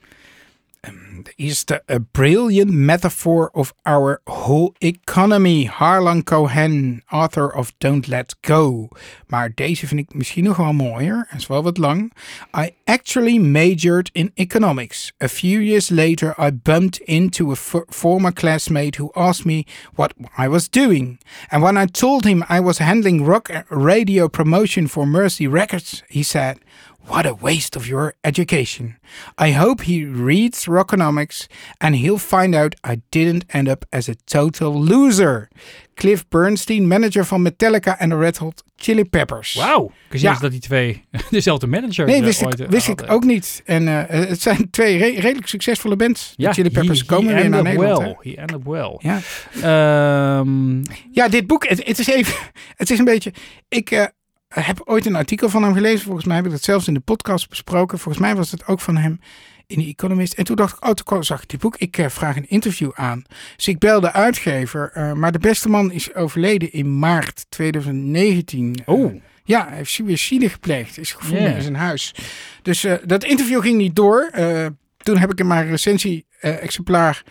Ehm, 0.83 1.25
is 1.37 1.65
the 1.65 1.83
a 1.89 1.99
brilliant 1.99 2.71
metaphor 2.71 3.51
of 3.55 3.75
our 3.85 4.21
whole 4.27 4.75
economy. 4.81 5.67
Harlan 5.67 6.23
Cohen, 6.23 7.03
author 7.13 7.55
of 7.55 7.73
Don't 7.79 8.09
Let 8.09 8.35
Go. 8.41 8.89
Maar 9.27 9.51
deze 9.55 9.87
vind 9.87 10.01
ik 10.01 10.15
misschien 10.15 10.45
nog 10.45 10.57
wel 10.57 10.73
mooier. 10.73 11.29
Is 11.37 11.47
wel 11.47 11.63
wat 11.63 11.79
lang. 11.79 12.13
I 12.57 12.75
actually 12.85 13.39
majored 13.39 14.11
in 14.13 14.31
economics. 14.35 15.13
A 15.19 15.29
few 15.29 15.61
years 15.61 15.91
later, 15.91 16.35
I 16.39 16.51
bumped 16.51 16.99
into 16.99 17.51
a 17.51 17.57
former 17.89 18.33
classmate 18.33 18.97
who 18.97 19.11
asked 19.13 19.45
me 19.45 19.65
what 19.95 20.15
I 20.39 20.49
was 20.49 20.69
doing. 20.69 21.21
And 21.49 21.63
when 21.63 21.77
I 21.77 21.87
told 21.87 22.25
him 22.25 22.45
I 22.49 22.61
was 22.61 22.79
handling 22.79 23.25
rock 23.25 23.51
eh, 23.51 23.63
radio 23.69 24.29
promotion 24.29 24.89
for 24.89 25.07
Mercy 25.07 25.47
Records, 25.47 26.03
he 26.09 26.23
said, 26.23 26.57
What 27.07 27.27
a 27.27 27.35
waste 27.41 27.77
of 27.77 27.87
your 27.87 28.15
education. 28.21 28.99
I 29.43 29.53
hope 29.53 29.83
he 29.83 30.05
reads 30.25 30.67
Rockonomics 30.67 31.47
and 31.79 31.95
he'll 31.95 32.19
find 32.19 32.55
out 32.55 32.75
I 32.87 33.01
didn't 33.09 33.45
end 33.47 33.69
up 33.69 33.85
as 33.89 34.09
a 34.09 34.15
total 34.25 34.85
loser. 34.85 35.49
Cliff 35.95 36.29
Bernstein, 36.29 36.87
manager 36.89 37.25
van 37.25 37.43
Metallica 37.43 37.99
en 37.99 38.09
de 38.09 38.17
Red 38.17 38.37
Hot 38.37 38.63
Chili 38.77 39.05
Peppers. 39.05 39.55
Wauw. 39.55 39.93
Ik 40.11 40.21
Ja. 40.21 40.39
dat 40.39 40.51
die 40.51 40.61
twee 40.61 41.05
dezelfde 41.31 41.67
manager 41.67 42.07
Nee, 42.07 42.17
eh, 42.19 42.25
wist, 42.25 42.41
ik, 42.43 42.59
eh, 42.59 42.69
wist 42.69 42.89
ik 42.89 43.05
ook 43.11 43.25
niet. 43.25 43.63
En 43.65 43.89
eh, 44.09 44.27
het 44.29 44.41
zijn 44.43 44.71
twee 44.71 44.97
re- 44.99 45.21
redelijk 45.21 45.47
succesvolle 45.49 45.97
bands. 45.97 46.33
De 46.37 46.43
Ja, 46.43 46.53
Chili 46.53 46.71
Peppers 46.71 46.99
he- 47.01 47.07
komen 47.07 47.35
weer 47.35 47.49
naar 47.49 47.63
Nederland. 47.63 47.99
Well. 47.99 48.17
He 48.35 48.41
ended 48.41 48.61
well. 48.65 48.97
Ja. 48.99 49.21
Ehm, 49.63 50.83
Ja, 51.13 51.29
dit 51.29 51.47
boek, 51.47 51.69
het, 51.69 51.87
het 51.87 51.99
is 51.99 52.07
even, 52.07 52.35
het 52.77 52.91
is 52.91 52.99
een 52.99 53.05
beetje, 53.05 53.33
ik 53.69 54.11
heb 54.55 54.81
ooit 54.85 55.07
een 55.07 55.15
artikel 55.17 55.49
van 55.49 55.63
hem 55.63 55.75
gelezen. 55.75 56.05
Volgens 56.05 56.25
mij 56.27 56.37
heb 56.37 56.45
ik 56.45 56.51
dat 56.51 56.63
zelfs 56.63 56.89
in 56.89 56.95
de 56.95 57.01
podcast 57.01 57.49
besproken. 57.49 57.99
Volgens 57.99 58.25
mij 58.25 58.35
was 58.37 58.51
het 58.51 58.67
ook 58.67 58.81
van 58.81 58.97
hem 58.97 59.21
in 59.67 59.79
The 59.79 59.87
Economist. 59.87 60.33
En 60.33 60.45
toen 60.45 60.57
dacht 60.57 60.77
ik, 60.77 60.85
oh, 60.85 60.91
toen 60.91 61.25
zag 61.25 61.43
ik 61.43 61.49
dit 61.49 61.61
boek. 61.61 61.77
Ik 61.77 61.99
eh, 61.99 62.09
vraag 62.09 62.37
een 62.37 62.49
interview 62.49 62.91
aan. 62.95 63.23
Dus 63.57 63.69
ik 63.69 63.79
bel 63.79 64.01
de 64.01 64.13
uitgever. 64.13 64.91
eh, 64.95 65.13
maar 65.13 65.33
de 65.33 65.39
beste 65.39 65.69
man 65.69 65.93
is 65.93 66.15
overleden 66.15 66.73
in 66.73 66.99
maart 66.99 67.47
2019. 67.49 68.75
Eh, 68.85 68.95
oh, 68.95 69.15
ja, 69.45 69.67
hij 69.69 69.77
heeft 69.77 69.91
suïcide 69.91 70.49
gepleegd. 70.49 70.99
Is 70.99 71.13
gevonden 71.13 71.55
in 71.57 71.63
zijn 71.63 71.75
huis. 71.77 72.15
Dus 72.63 72.85
eh, 72.85 72.95
dat 73.05 73.25
interview 73.25 73.61
ging 73.63 73.77
niet 73.77 73.97
door. 73.97 74.29
Eh, 74.33 74.67
toen 74.97 75.19
heb 75.19 75.33
ik 75.33 75.39
hem 75.39 75.47
maar 75.47 75.63
een 75.63 75.71
recensie-exemplaar 75.71 77.23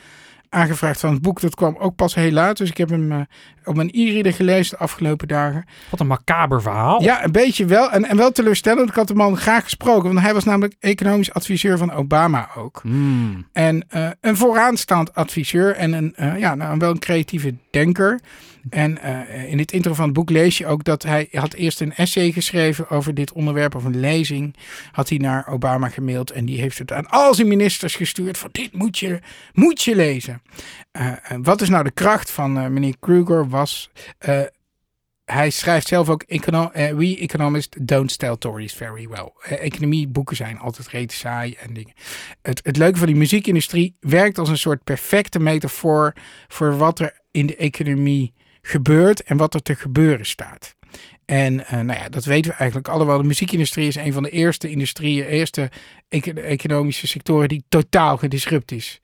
aangevraagd 0.50 1.00
van 1.00 1.14
het 1.14 1.22
boek. 1.22 1.42
Dat 1.42 1.56
kwam 1.56 1.76
ook 1.80 1.96
pas 1.96 2.16
heel 2.16 2.32
laat. 2.32 2.58
Dus 2.58 2.70
ik 2.70 2.78
heb 2.78 2.90
hem 2.90 3.12
eh, 3.12 3.20
op 3.64 3.76
mijn 3.76 3.90
e-reader 3.92 4.34
gelezen 4.34 4.78
de 4.78 4.84
afgelopen 4.84 5.28
dagen. 5.28 5.66
wat 5.90 6.00
een 6.00 6.08
macaber 6.08 6.62
verhaal. 6.62 7.02
Ja, 7.04 7.24
een 7.24 7.32
beetje 7.32 7.66
wel. 7.66 7.92
En, 7.92 8.06
en 8.06 8.18
wel 8.18 8.32
teleurstellend. 8.32 8.90
Ik 8.90 8.96
had 8.96 9.08
de 9.08 9.16
man 9.16 9.38
graag 9.38 9.64
gesproken. 9.64 10.14
Want 10.14 10.26
hij 10.26 10.34
was 10.34 10.44
namelijk 10.44 10.76
economisch 10.80 11.34
adviseur 11.34 11.78
van 11.78 11.92
Obama 11.92 12.50
ook. 12.56 12.80
Hmm. 12.84 13.48
En 13.54 13.86
eh, 13.90 14.10
een 14.22 14.38
vooraanstaand 14.38 15.16
adviseur 15.16 15.76
en 15.76 15.94
een, 15.94 16.16
eh, 16.16 16.40
ja, 16.40 16.56
nou, 16.56 16.78
wel 16.78 16.92
een 16.92 17.00
creatieve 17.00 17.56
denker. 17.72 18.20
En 18.70 19.02
eh, 19.02 19.52
in 19.52 19.58
dit 19.58 19.72
intro 19.72 19.94
van 19.94 20.06
het 20.06 20.14
boek 20.14 20.30
lees 20.30 20.58
je 20.58 20.68
ook 20.68 20.84
dat 20.84 21.04
hij 21.04 21.28
had 21.32 21.54
eerst 21.54 21.82
een 21.82 21.96
essay 21.96 22.32
geschreven 22.32 22.90
over 22.90 23.14
dit 23.14 23.32
onderwerp 23.32 23.76
of 23.76 23.84
een 23.84 24.00
lezing. 24.00 24.56
Had 24.92 25.10
hij 25.10 25.18
naar 25.18 25.48
Obama 25.48 25.90
gemaild 25.90 26.32
en 26.32 26.46
die 26.46 26.60
heeft 26.60 26.78
het 26.78 26.92
aan 26.92 27.10
al 27.10 27.34
zijn 27.34 27.48
ministers 27.48 27.96
gestuurd 27.96 28.38
van 28.38 28.50
dit 28.52 28.74
moet 28.74 28.98
je, 28.98 29.20
moet 29.54 29.82
je 29.82 29.96
lezen. 29.96 30.42
En 31.22 31.44
wat 31.44 31.62
is 31.62 31.70
nou 31.70 31.84
de 31.84 31.92
kracht 31.92 32.32
van 32.32 32.74
meneer 32.74 32.96
Kruger 33.00 33.50
was... 33.50 33.90
hij 35.26 35.50
schrijft 35.50 35.88
zelf 35.88 36.10
ook, 36.10 36.24
we 36.28 37.18
economists 37.20 37.78
don't 37.82 38.20
tell 38.20 38.36
stories 38.36 38.74
very 38.74 39.08
well. 39.08 39.32
Economieboeken 39.58 40.36
zijn 40.36 40.60
altijd 40.60 40.88
rete 40.88 41.16
saai 41.16 41.56
en 41.60 41.74
dingen. 41.74 41.94
Het, 42.42 42.60
het 42.64 42.78
leuke 42.78 42.98
van 42.98 43.08
die 43.08 43.16
muziekindustrie 43.16 43.96
werkt 44.00 44.38
als 44.38 44.50
een 44.50 44.58
soort 44.58 44.84
perfecte 44.84 45.40
metafoor 45.40 46.14
voor 46.48 46.78
wat 46.78 47.00
er 47.00 47.20
in 47.32 47.46
de 47.46 47.56
economie 47.56 48.34
gebeurt 48.62 49.24
en 49.24 49.38
wat 49.38 49.54
er 49.54 49.62
te 49.62 49.76
gebeuren 49.76 50.26
staat. 50.26 50.76
En 51.26 51.66
eh, 51.68 51.80
nou 51.80 52.00
ja, 52.00 52.10
dat 52.10 52.26
weten 52.26 52.52
we 52.52 52.58
eigenlijk 52.58 52.90
allemaal. 52.90 53.18
De 53.18 53.24
muziekindustrie 53.24 53.88
is 53.88 53.96
een 53.96 54.14
van 54.14 54.24
de 54.24 54.30
eerste 54.30 54.70
industrieën, 54.70 55.26
eerste 55.26 55.70
eco- 56.10 56.32
economische 56.34 57.08
sectoren 57.08 57.48
die 57.50 57.64
totaal 57.70 58.18
gedisrupt 58.18 58.72
is. 58.72 59.02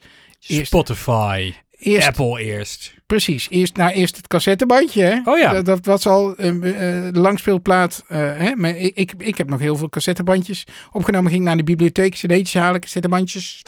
Eerst- 0.48 0.66
Spotify. 0.68 1.54
Eerst, 1.78 2.08
Apple 2.08 2.42
eerst. 2.44 2.94
Precies, 3.06 3.48
eerst, 3.50 3.76
nou, 3.76 3.92
eerst 3.92 4.18
het 4.18 4.28
cassettebandje. 4.28 5.04
Hè? 5.04 5.20
Oh 5.32 5.38
ja. 5.40 5.54
Dat, 5.54 5.66
dat 5.66 5.86
was 5.86 6.08
al 6.08 6.36
eh, 6.36 6.52
de 6.62 7.10
langspeelplaat. 7.14 8.04
eh, 8.08 8.18
hè? 8.38 8.56
Maar 8.56 8.78
ik, 8.78 8.96
ik, 8.96 9.14
ik 9.18 9.38
heb 9.38 9.50
nog 9.50 9.60
heel 9.60 9.76
veel 9.76 9.90
cassettebandjes 9.90 10.64
opgenomen. 10.92 11.32
Ging 11.32 11.44
naar 11.44 11.58
de 11.58 11.64
bibliotheek, 11.64 12.14
cd'tjes 12.14 12.54
halen, 12.54 12.80
cassettebandjes. 12.82 13.62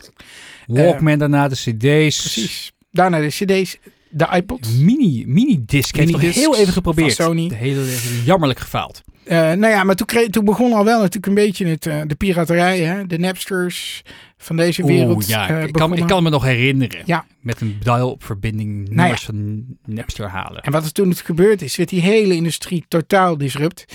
Walkman 0.68 1.18
daarna, 1.20 1.48
de 1.48 1.56
cd's. 1.56 2.20
Precies. 2.22 2.72
Daarna 2.92 3.20
de 3.20 3.28
cd's, 3.28 3.78
de 4.10 4.28
iPod. 4.36 4.70
Mini, 4.80 5.24
mini 5.28 5.64
disc. 5.66 5.96
Heeft 5.96 6.12
nog 6.12 6.22
Minidiscs 6.22 6.46
heel 6.48 6.58
even 6.58 6.74
geprobeerd. 6.74 7.14
Sony. 7.14 7.48
De 7.48 7.56
hele, 7.56 7.84
jammerlijk 8.26 8.60
gefaald. 8.60 9.04
Eh, 9.24 9.38
nou 9.38 9.68
ja, 9.68 9.84
maar 9.84 9.96
toen, 9.96 10.06
kreeg, 10.08 10.30
toen 10.30 10.46
begon 10.46 10.74
al 10.74 10.86
wel 10.86 10.98
natuurlijk 10.98 11.26
een 11.26 11.34
beetje 11.34 11.66
het, 11.66 11.86
eh, 11.86 12.02
de 12.08 12.16
piraterij. 12.16 12.80
Hè? 12.80 13.06
De 13.06 13.18
Napsters 13.18 14.02
van 14.38 14.56
deze 14.56 14.86
wereld. 14.86 15.16
Oeh, 15.16 15.28
ja. 15.28 15.50
eh, 15.50 15.64
ik, 15.64 15.74
kan, 15.74 15.94
ik 15.94 16.08
kan 16.08 16.24
me 16.24 16.30
nog 16.30 16.44
herinneren. 16.44 17.02
Ja. 17.06 17.26
Met 17.42 17.62
een 17.62 17.78
dial-up 17.84 18.24
verbinding 18.24 18.90
nummers 18.90 19.24
van 19.24 19.66
Napster 19.86 20.28
halen. 20.30 20.62
En 20.62 20.72
wat 20.72 20.86
er 20.86 20.92
toen 20.92 21.10
het 21.10 21.22
gebeurd 21.22 21.62
is, 21.62 21.76
werd 21.76 21.90
die 21.90 22.02
hele 22.02 22.36
industrie 22.36 22.86
totaal 22.88 23.38
disrupt. 23.38 23.86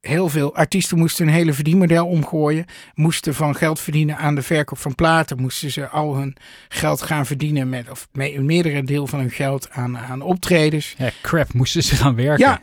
Heel 0.00 0.28
veel 0.28 0.54
artiesten 0.54 0.98
moesten 0.98 1.24
hun 1.26 1.34
hele 1.34 1.52
verdienmodel 1.52 2.06
omgooien. 2.06 2.64
Moesten 2.94 3.34
van 3.34 3.54
geld 3.54 3.80
verdienen 3.80 4.16
aan 4.16 4.34
de 4.34 4.42
verkoop 4.42 4.78
van 4.78 4.94
platen. 4.94 5.40
Moesten 5.40 5.70
ze 5.70 5.88
al 5.88 6.16
hun 6.16 6.36
geld 6.68 7.02
gaan 7.02 7.26
verdienen 7.26 7.68
met, 7.68 7.90
of 7.90 8.08
me, 8.12 8.34
een 8.34 8.44
meerdere 8.46 8.82
deel 8.82 9.06
van 9.06 9.18
hun 9.18 9.30
geld 9.30 9.70
aan, 9.70 9.98
aan 9.98 10.22
optredens. 10.22 10.94
Ja, 10.98 11.10
crap, 11.22 11.52
moesten 11.52 11.82
ze 11.82 11.94
gaan 11.96 12.14
werken. 12.14 12.46
Ja, 12.46 12.60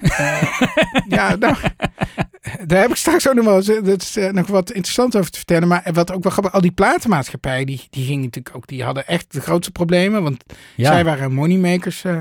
ja 1.18 1.36
nou, 1.36 1.56
daar 2.66 2.82
heb 2.82 2.90
ik 2.90 2.96
straks 2.96 3.28
ook 3.30 3.36
nog 3.36 3.46
wel 3.46 3.60
eh, 3.60 3.84
dat 3.86 4.02
is, 4.02 4.18
eh, 4.18 4.32
nog 4.32 4.48
wat 4.48 4.72
interessant 4.72 5.16
over 5.18 5.32
te 5.32 5.38
vertellen. 5.38 5.68
Maar 5.68 5.90
wat 5.94 6.12
ook 6.12 6.24
wel 6.24 6.32
grappig, 6.32 6.54
al 6.54 6.62
die 6.62 6.72
platenmaatschappijen, 6.72 7.66
die, 7.66 7.88
die 7.90 8.06
gingen 8.06 8.24
natuurlijk 8.24 8.56
ook, 8.56 8.68
die 8.68 8.84
hadden 8.84 9.08
echt 9.08 9.34
de 9.34 9.42
grootste 9.42 9.72
problemen. 9.72 10.24
Want 10.24 10.44
Ja. 10.76 10.92
zij 10.92 11.04
waren 11.04 11.34
moneymakers 11.34 12.04
eh, 12.04 12.18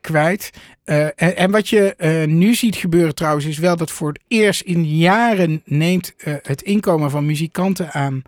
kwijt. 0.00 0.50
Eh, 0.88 1.04
en, 1.04 1.36
en 1.36 1.50
wat 1.50 1.68
je 1.68 1.94
eh, 1.94 2.26
nu 2.26 2.54
ziet 2.54 2.76
gebeuren 2.76 3.14
trouwens 3.14 3.46
is 3.46 3.58
wel 3.58 3.76
dat 3.76 3.90
voor 3.90 4.08
het 4.08 4.20
eerst 4.28 4.60
in 4.60 4.86
jaren 4.86 5.62
neemt 5.64 6.14
eh, 6.16 6.34
het 6.42 6.62
inkomen 6.62 7.10
van 7.10 7.26
muzikanten 7.26 7.92
aan 7.92 8.22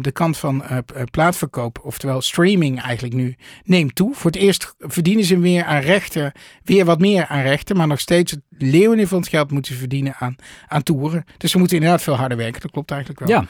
de 0.00 0.10
kant 0.10 0.36
van 0.36 0.64
plaatverkoop, 1.10 1.80
oftewel 1.82 2.20
streaming 2.20 2.80
eigenlijk 2.80 3.14
nu, 3.14 3.36
neemt 3.64 3.94
toe. 3.94 4.14
Voor 4.14 4.30
het 4.30 4.40
eerst 4.40 4.74
verdienen 4.78 5.24
ze 5.24 5.36
meer 5.36 5.64
aan 5.64 5.80
rechten, 5.80 6.32
weer 6.64 6.84
wat 6.84 6.98
meer 6.98 7.26
aan 7.26 7.42
rechten, 7.42 7.76
maar 7.76 7.86
nog 7.86 8.00
steeds 8.00 8.30
het 8.30 8.40
leeuwen 8.48 9.08
van 9.08 9.18
het 9.18 9.28
geld 9.28 9.50
moeten 9.50 9.72
ze 9.72 9.78
verdienen 9.78 10.14
aan, 10.18 10.36
aan 10.68 10.82
toeren. 10.82 11.24
Dus 11.36 11.50
ze 11.50 11.58
moeten 11.58 11.76
inderdaad 11.76 12.02
veel 12.02 12.16
harder 12.16 12.36
werken, 12.36 12.60
dat 12.60 12.70
klopt 12.70 12.90
eigenlijk 12.90 13.20
wel. 13.20 13.28
Ja, 13.28 13.46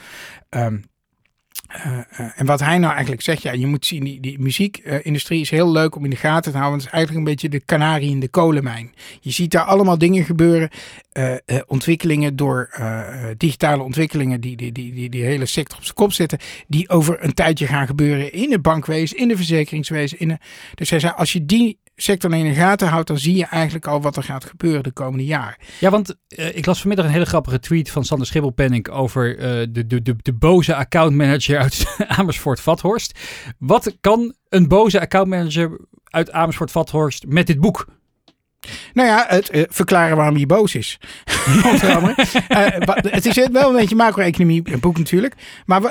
Ehm, 0.51 0.77
eh, 1.71 1.97
eh, 2.09 2.31
en 2.35 2.45
wat 2.45 2.59
hij 2.59 2.77
nou 2.77 2.91
eigenlijk 2.91 3.21
zegt, 3.21 3.41
ja, 3.41 3.51
je 3.51 3.67
moet 3.67 3.85
zien, 3.85 4.03
die, 4.03 4.19
die 4.19 4.39
muziekindustrie 4.39 5.41
is 5.41 5.49
heel 5.49 5.71
leuk 5.71 5.95
om 5.95 6.03
in 6.03 6.09
de 6.09 6.15
gaten 6.15 6.51
te 6.51 6.57
houden. 6.57 6.79
Het 6.79 6.87
is 6.87 6.93
eigenlijk 6.93 7.25
een 7.25 7.33
beetje 7.33 7.49
de 7.49 7.65
kanarie 7.65 8.09
in 8.09 8.19
de 8.19 8.27
kolenmijn. 8.27 8.93
Je 9.21 9.31
ziet 9.31 9.51
daar 9.51 9.63
allemaal 9.63 9.97
dingen 9.97 10.23
gebeuren, 10.23 10.69
eh, 11.11 11.35
ontwikkelingen 11.67 12.35
door 12.35 12.69
digitale 13.37 13.83
ontwikkelingen 13.83 14.41
die 14.41 14.55
die, 14.55 14.71
die, 14.71 14.93
die 14.93 15.09
die 15.09 15.23
hele 15.23 15.45
sector 15.45 15.77
op 15.77 15.83
zijn 15.83 15.95
kop 15.95 16.13
zetten, 16.13 16.39
die 16.67 16.89
over 16.89 17.23
een 17.23 17.33
tijdje 17.33 17.67
gaan 17.67 17.87
gebeuren 17.87 18.33
in 18.33 18.51
het 18.51 18.61
bankwezen, 18.61 19.17
in 19.17 19.27
de 19.27 19.35
verzekeringswezen. 19.35 20.19
In 20.19 20.27
de, 20.27 20.37
dus 20.75 20.89
hij 20.89 20.99
zei, 20.99 21.13
als 21.15 21.33
je 21.33 21.45
die 21.45 21.79
sector 22.01 22.33
in 22.33 22.43
de 22.43 22.53
gaten 22.53 22.87
houdt, 22.87 23.07
dan 23.07 23.17
zie 23.17 23.35
je 23.35 23.45
eigenlijk 23.45 23.87
al 23.87 24.01
wat 24.01 24.17
er 24.17 24.23
gaat 24.23 24.45
gebeuren 24.45 24.83
de 24.83 24.91
komende 24.91 25.25
jaren. 25.25 25.55
ja 25.79 25.89
want 25.89 26.15
eh, 26.27 26.55
ik 26.55 26.65
las 26.65 26.79
vanmiddag 26.79 27.05
een 27.05 27.11
hele 27.11 27.25
grappige 27.25 27.59
tweet 27.59 27.89
van 27.89 28.05
Sander 28.05 28.27
Schibbelpenning 28.27 28.89
over 28.89 29.37
eh, 29.37 29.67
de, 29.69 29.87
de, 29.87 30.01
de, 30.01 30.15
de 30.21 30.33
boze 30.33 30.75
accountmanager 30.75 31.57
uit 31.57 31.85
Amersfoort-Vathorst. 32.17 33.19
Wat 33.57 33.97
kan 34.01 34.35
een 34.49 34.67
boze 34.67 34.99
accountmanager 34.99 35.79
uit 36.03 36.31
Amersfoort-Vathorst 36.31 37.25
met 37.27 37.47
dit 37.47 37.59
boek? 37.59 37.85
Nou 38.93 39.07
ja, 39.07 39.25
het 39.27 39.49
eh, 39.49 39.63
verklaren 39.69 40.17
waarom 40.17 40.35
hij 40.35 40.45
boos 40.45 40.75
is. 40.75 40.99
Het 43.11 43.25
is 43.25 43.47
wel 43.51 43.69
een 43.69 43.75
beetje 43.75 43.95
macro-economie 43.95 44.61
een 44.63 44.79
boek 44.79 44.97
natuurlijk. 44.97 45.35
Maar 45.65 45.81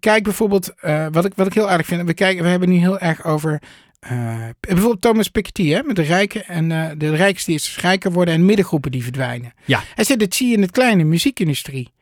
kijk 0.00 0.22
bijvoorbeeld, 0.22 0.72
wat, 1.10 1.24
ik, 1.24 1.32
wat 1.34 1.46
ik 1.46 1.54
heel 1.54 1.70
aardig 1.70 1.86
vind. 1.86 2.06
We, 2.06 2.14
kijken, 2.14 2.42
we 2.42 2.48
hebben 2.48 2.68
nu 2.68 2.76
heel 2.76 2.98
erg 2.98 3.24
over 3.24 3.60
eh, 4.02 4.48
bijvoorbeeld 4.60 5.00
Thomas 5.00 5.28
Piketty. 5.28 5.68
Hè, 5.68 5.82
met 5.82 5.96
de 5.96 6.02
rijken 6.02 6.46
en 6.46 6.72
eh, 6.72 6.90
de 6.96 7.14
rijkste 7.14 7.50
die 7.50 7.60
rijker 7.76 8.12
worden 8.12 8.34
en 8.34 8.44
middengroepen 8.44 8.90
die 8.90 9.02
verdwijnen. 9.02 9.52
Ja. 9.64 9.82
Hij 9.94 10.04
zegt, 10.04 10.20
dat 10.20 10.34
zie 10.34 10.48
je 10.48 10.54
in 10.54 10.62
het 10.62 10.70
kleine 10.70 11.04
muziekindustrie. 11.04 11.92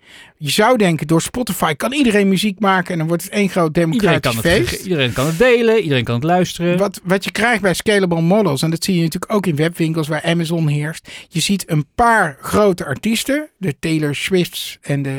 Je 0.42 0.50
zou 0.50 0.76
denken, 0.76 1.06
door 1.06 1.22
Spotify 1.22 1.74
kan 1.74 1.92
iedereen 1.92 2.28
muziek 2.28 2.58
maken 2.60 2.92
en 2.92 2.98
dan 2.98 3.06
wordt 3.08 3.22
het 3.22 3.32
één 3.32 3.48
groot 3.48 3.66
Iedereen 3.76 3.90
democratisch 3.90 4.40
kan, 4.40 4.50
het, 4.50 4.60
feest. 4.60 4.68
ge- 4.68 4.82
iedereen 4.88 5.12
kan 5.12 5.26
het 5.26 5.38
delen, 5.38 5.80
iedereen 5.82 6.04
kan 6.04 6.14
het 6.14 6.24
luisteren. 6.24 6.78
Wat, 6.78 7.00
wat 7.04 7.24
je 7.24 7.30
krijgt 7.30 7.62
bij 7.62 7.74
scalable 7.74 8.20
models, 8.20 8.62
en 8.62 8.70
dat 8.70 8.84
zie 8.84 8.94
je 8.96 9.02
natuurlijk 9.02 9.32
ook 9.32 9.46
in 9.46 9.56
webwinkels 9.56 10.08
waar 10.08 10.22
Amazon 10.22 10.68
heerst. 10.68 11.10
Je 11.28 11.40
ziet 11.40 11.70
een 11.70 11.86
paar 11.94 12.38
grote 12.40 12.84
artiesten, 12.84 13.48
de 13.58 13.74
Taylor 13.78 14.14
Swifts 14.14 14.78
en 14.80 15.02
de 15.02 15.18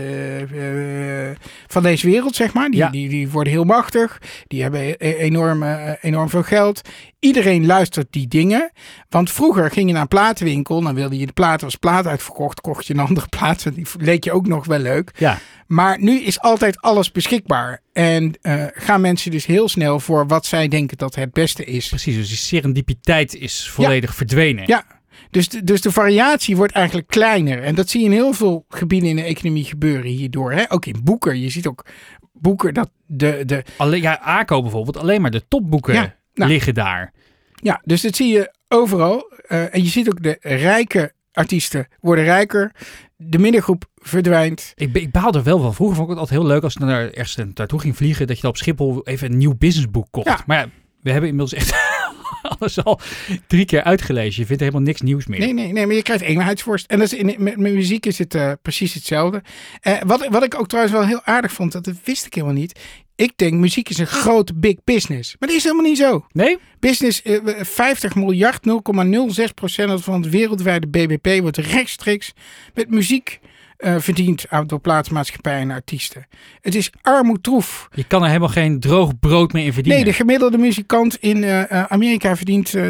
eh, 1.35 1.45
van 1.67 1.83
deze 1.83 2.07
wereld, 2.09 2.35
zeg 2.35 2.53
maar. 2.53 2.69
Die, 2.69 2.79
Ja. 2.79 2.89
die, 2.89 3.09
die 3.09 3.29
worden 3.29 3.53
heel 3.53 3.63
machtig, 3.63 4.21
die 4.47 4.61
hebben 4.61 4.81
e- 4.81 4.95
enorm, 5.13 5.63
eh, 5.63 5.91
enorm 6.01 6.29
veel 6.29 6.43
geld. 6.43 6.81
Iedereen 7.21 7.65
luistert 7.65 8.07
die 8.09 8.27
dingen. 8.27 8.71
Want 9.09 9.31
vroeger 9.31 9.71
ging 9.71 9.87
je 9.87 9.93
naar 9.93 10.01
een 10.01 10.07
platenwinkel, 10.07 10.81
dan 10.81 10.95
wilde 10.95 11.17
je 11.17 11.25
de 11.25 11.33
plaat 11.33 11.63
als 11.63 11.75
plaat 11.75 12.07
uitverkocht, 12.07 12.61
kocht 12.61 12.85
je 12.87 12.93
een 12.93 12.99
andere 13.07 13.27
plaat. 13.27 13.65
en 13.65 13.73
Die 13.73 13.87
leek 13.97 14.23
je 14.23 14.31
ook 14.31 14.47
nog 14.47 14.65
wel 14.65 14.79
leuk. 14.79 15.11
Ja, 15.17 15.39
Maar 15.67 16.01
nu 16.01 16.19
is 16.19 16.39
altijd 16.39 16.81
alles 16.81 17.11
beschikbaar. 17.11 17.81
En 17.93 18.33
eh, 18.41 18.65
gaan 18.73 19.01
mensen 19.01 19.31
dus 19.31 19.45
heel 19.45 19.69
snel 19.69 19.99
voor 19.99 20.27
wat 20.27 20.45
zij 20.45 20.67
denken 20.67 20.97
dat 20.97 21.15
het 21.15 21.31
beste 21.31 21.65
is. 21.65 21.89
precies. 21.89 22.15
Dus 22.15 22.27
die 22.27 22.37
serendipiteit 22.37 23.35
is 23.35 23.69
volledig 23.69 24.15
verdwenen. 24.15 24.67
Ja, 24.67 24.85
dus 25.29 25.49
de, 25.49 25.63
dus 25.63 25.81
de 25.81 25.91
variatie 25.91 26.55
wordt 26.57 26.73
eigenlijk 26.73 27.07
kleiner. 27.07 27.63
En 27.63 27.75
dat 27.75 27.89
zie 27.89 27.99
je 27.99 28.05
in 28.05 28.11
heel 28.11 28.33
veel 28.33 28.65
gebieden 28.69 29.09
in 29.09 29.15
de 29.15 29.23
economie 29.23 29.65
gebeuren 29.65 30.11
hierdoor. 30.11 30.51
Hè? 30.51 30.71
Ook 30.71 30.85
in 30.85 31.01
boeken. 31.03 31.39
Je 31.39 31.49
ziet 31.49 31.67
ook 31.67 31.85
boeken 32.33 32.73
dat 32.73 32.89
de... 33.05 33.43
de 33.45 33.63
Alleen, 33.77 34.01
ja, 34.01 34.13
ACO 34.13 34.61
bijvoorbeeld, 34.61 34.97
alleen 34.97 35.21
maar 35.21 35.31
de 35.31 35.47
topboeken 35.47 35.93
Ja, 35.93 36.15
nou. 36.41 36.51
liggen 36.51 36.73
daar. 36.73 37.13
ja, 37.53 37.81
dus 37.83 38.01
dat 38.01 38.15
zie 38.15 38.33
je 38.33 38.53
overal. 38.67 39.31
Eh, 39.47 39.75
en 39.75 39.83
je 39.83 39.89
ziet 39.89 40.09
ook 40.09 40.23
de 40.23 40.37
rijke 40.41 41.13
artiesten 41.33 41.87
worden 41.99 42.23
rijker. 42.23 42.71
De 43.15 43.37
middengroep 43.37 43.85
verdwijnt. 43.95 44.71
Ik, 44.75 44.95
ik 44.95 45.11
baal 45.11 45.33
er 45.33 45.43
wel 45.43 45.59
van. 45.59 45.73
Vroeger 45.73 45.95
vond 45.95 46.09
ik 46.09 46.13
het 46.13 46.23
altijd 46.23 46.39
heel 46.39 46.49
leuk 46.49 46.63
als 46.63 46.75
ik 46.75 46.81
naar, 46.81 47.09
ergens 47.11 47.37
naartoe 47.53 47.79
ging 47.79 47.97
vliegen, 47.97 48.27
dat 48.27 48.35
je 48.35 48.41
dan 48.41 48.51
op 48.51 48.57
Schiphol 48.57 49.01
even 49.03 49.31
een 49.31 49.37
nieuw 49.37 49.55
businessboek 49.57 50.07
kocht. 50.11 50.27
Ja. 50.27 50.43
Maar 50.45 50.57
ja, 50.57 50.69
we 51.01 51.11
hebben 51.11 51.29
inmiddels 51.29 51.61
echt 51.61 51.73
alles 52.59 52.83
al 52.83 52.99
drie 53.47 53.65
keer 53.65 53.83
uitgelezen. 53.83 54.41
Je 54.41 54.45
vindt 54.45 54.61
helemaal 54.61 54.81
niks 54.81 55.01
nieuws 55.01 55.27
meer. 55.27 55.39
Nee, 55.39 55.53
nee, 55.53 55.71
nee, 55.71 55.85
maar 55.85 55.95
je 55.95 56.01
krijgt 56.01 56.23
eenheidsworst. 56.23 56.85
En 56.85 56.99
dat 56.99 57.11
is 57.11 57.19
in, 57.19 57.25
met, 57.25 57.57
met 57.57 57.73
muziek 57.73 58.05
is 58.05 58.17
het 58.17 58.35
eh, 58.35 58.51
precies 58.61 58.93
hetzelfde. 58.93 59.41
Eh, 59.81 60.01
wat, 60.05 60.27
wat 60.27 60.43
ik 60.43 60.59
ook 60.59 60.67
trouwens 60.67 60.95
wel 60.95 61.05
heel 61.05 61.23
aardig 61.23 61.51
vond, 61.51 61.71
dat 61.71 61.91
wist 62.03 62.25
ik 62.25 62.33
helemaal 62.33 62.55
niet. 62.55 62.79
Ik 63.21 63.31
denk 63.35 63.53
muziek 63.53 63.89
is 63.89 63.97
een 63.97 64.07
groot 64.07 64.59
big 64.59 64.75
business. 64.83 65.35
Maar 65.39 65.49
dat 65.49 65.57
is 65.57 65.63
helemaal 65.63 65.85
niet 65.85 65.97
zo. 65.97 66.25
Nee? 66.31 66.57
Business, 66.79 67.21
eh, 67.21 67.39
50 67.61 68.15
miljard, 68.15 68.65
0,06 68.65 69.51
procent 69.51 70.03
van 70.03 70.21
het 70.21 70.29
wereldwijde 70.29 70.87
BBP 70.87 71.41
wordt 71.41 71.57
rechtstreeks 71.57 72.33
met 72.73 72.89
muziek 72.89 73.39
eh, 73.81 73.95
verdiend 73.99 74.45
aan- 74.49 74.67
door 74.67 74.79
plaatsmaatschappijen 74.79 75.61
en 75.61 75.71
artiesten. 75.71 76.27
Het 76.61 76.75
is 76.75 76.91
armoedtroef. 77.01 77.87
Je 77.93 78.03
kan 78.03 78.21
er 78.21 78.27
helemaal 78.27 78.49
geen 78.49 78.79
droog 78.79 79.19
brood 79.19 79.53
meer 79.53 79.65
in 79.65 79.73
verdienen. 79.73 80.01
Nee, 80.01 80.11
de 80.11 80.17
gemiddelde 80.17 80.57
muzikant 80.57 81.15
in 81.15 81.43
eh, 81.43 81.71
eh, 81.71 81.83
Amerika 81.89 82.35
verdient 82.35 82.73
eh, 82.73 82.87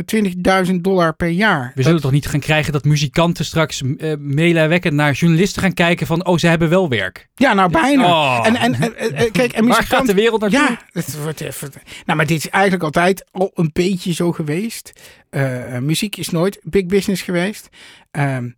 20.000 0.67 0.75
dollar 0.81 1.15
per 1.15 1.27
jaar. 1.29 1.71
We 1.75 1.83
zullen 1.83 2.01
toch 2.01 2.11
niet 2.11 2.27
gaan 2.27 2.39
krijgen 2.39 2.73
dat 2.73 2.83
muzikanten 2.83 3.45
straks 3.45 3.81
eh 3.97 4.13
meelijwekkend 4.19 4.93
naar 4.93 5.13
journalisten 5.13 5.61
gaan 5.61 5.73
kijken 5.73 6.07
van, 6.07 6.25
oh, 6.25 6.37
ze 6.37 6.47
hebben 6.47 6.69
wel 6.69 6.89
werk. 6.89 7.29
Ja, 7.35 7.53
nou 7.53 7.71
bijna. 7.71 8.05
Oh. 8.05 8.47
En, 8.47 8.55
en, 8.55 8.73
en, 8.73 8.95
eh, 8.97 9.21
eh, 9.25 9.31
kijk, 9.31 9.51
en 9.51 9.67
Waar 9.67 9.83
gaat 9.83 10.05
de 10.05 10.13
wereld 10.13 10.41
naartoe? 10.41 10.59
Ja, 10.59 10.81
het 10.91 11.21
wordt 11.23 11.41
even. 11.41 11.71
Nou, 12.05 12.17
maar 12.17 12.25
dit 12.27 12.37
is 12.37 12.49
eigenlijk 12.49 12.83
altijd 12.83 13.25
al 13.31 13.51
een 13.53 13.69
beetje 13.73 14.13
zo 14.13 14.31
geweest. 14.31 14.91
Eh, 15.29 15.75
eh, 15.75 15.81
muziek 15.81 16.15
is 16.17 16.29
nooit 16.29 16.59
big 16.63 16.85
business 16.85 17.21
geweest. 17.21 17.69
Ehm, 18.11 18.49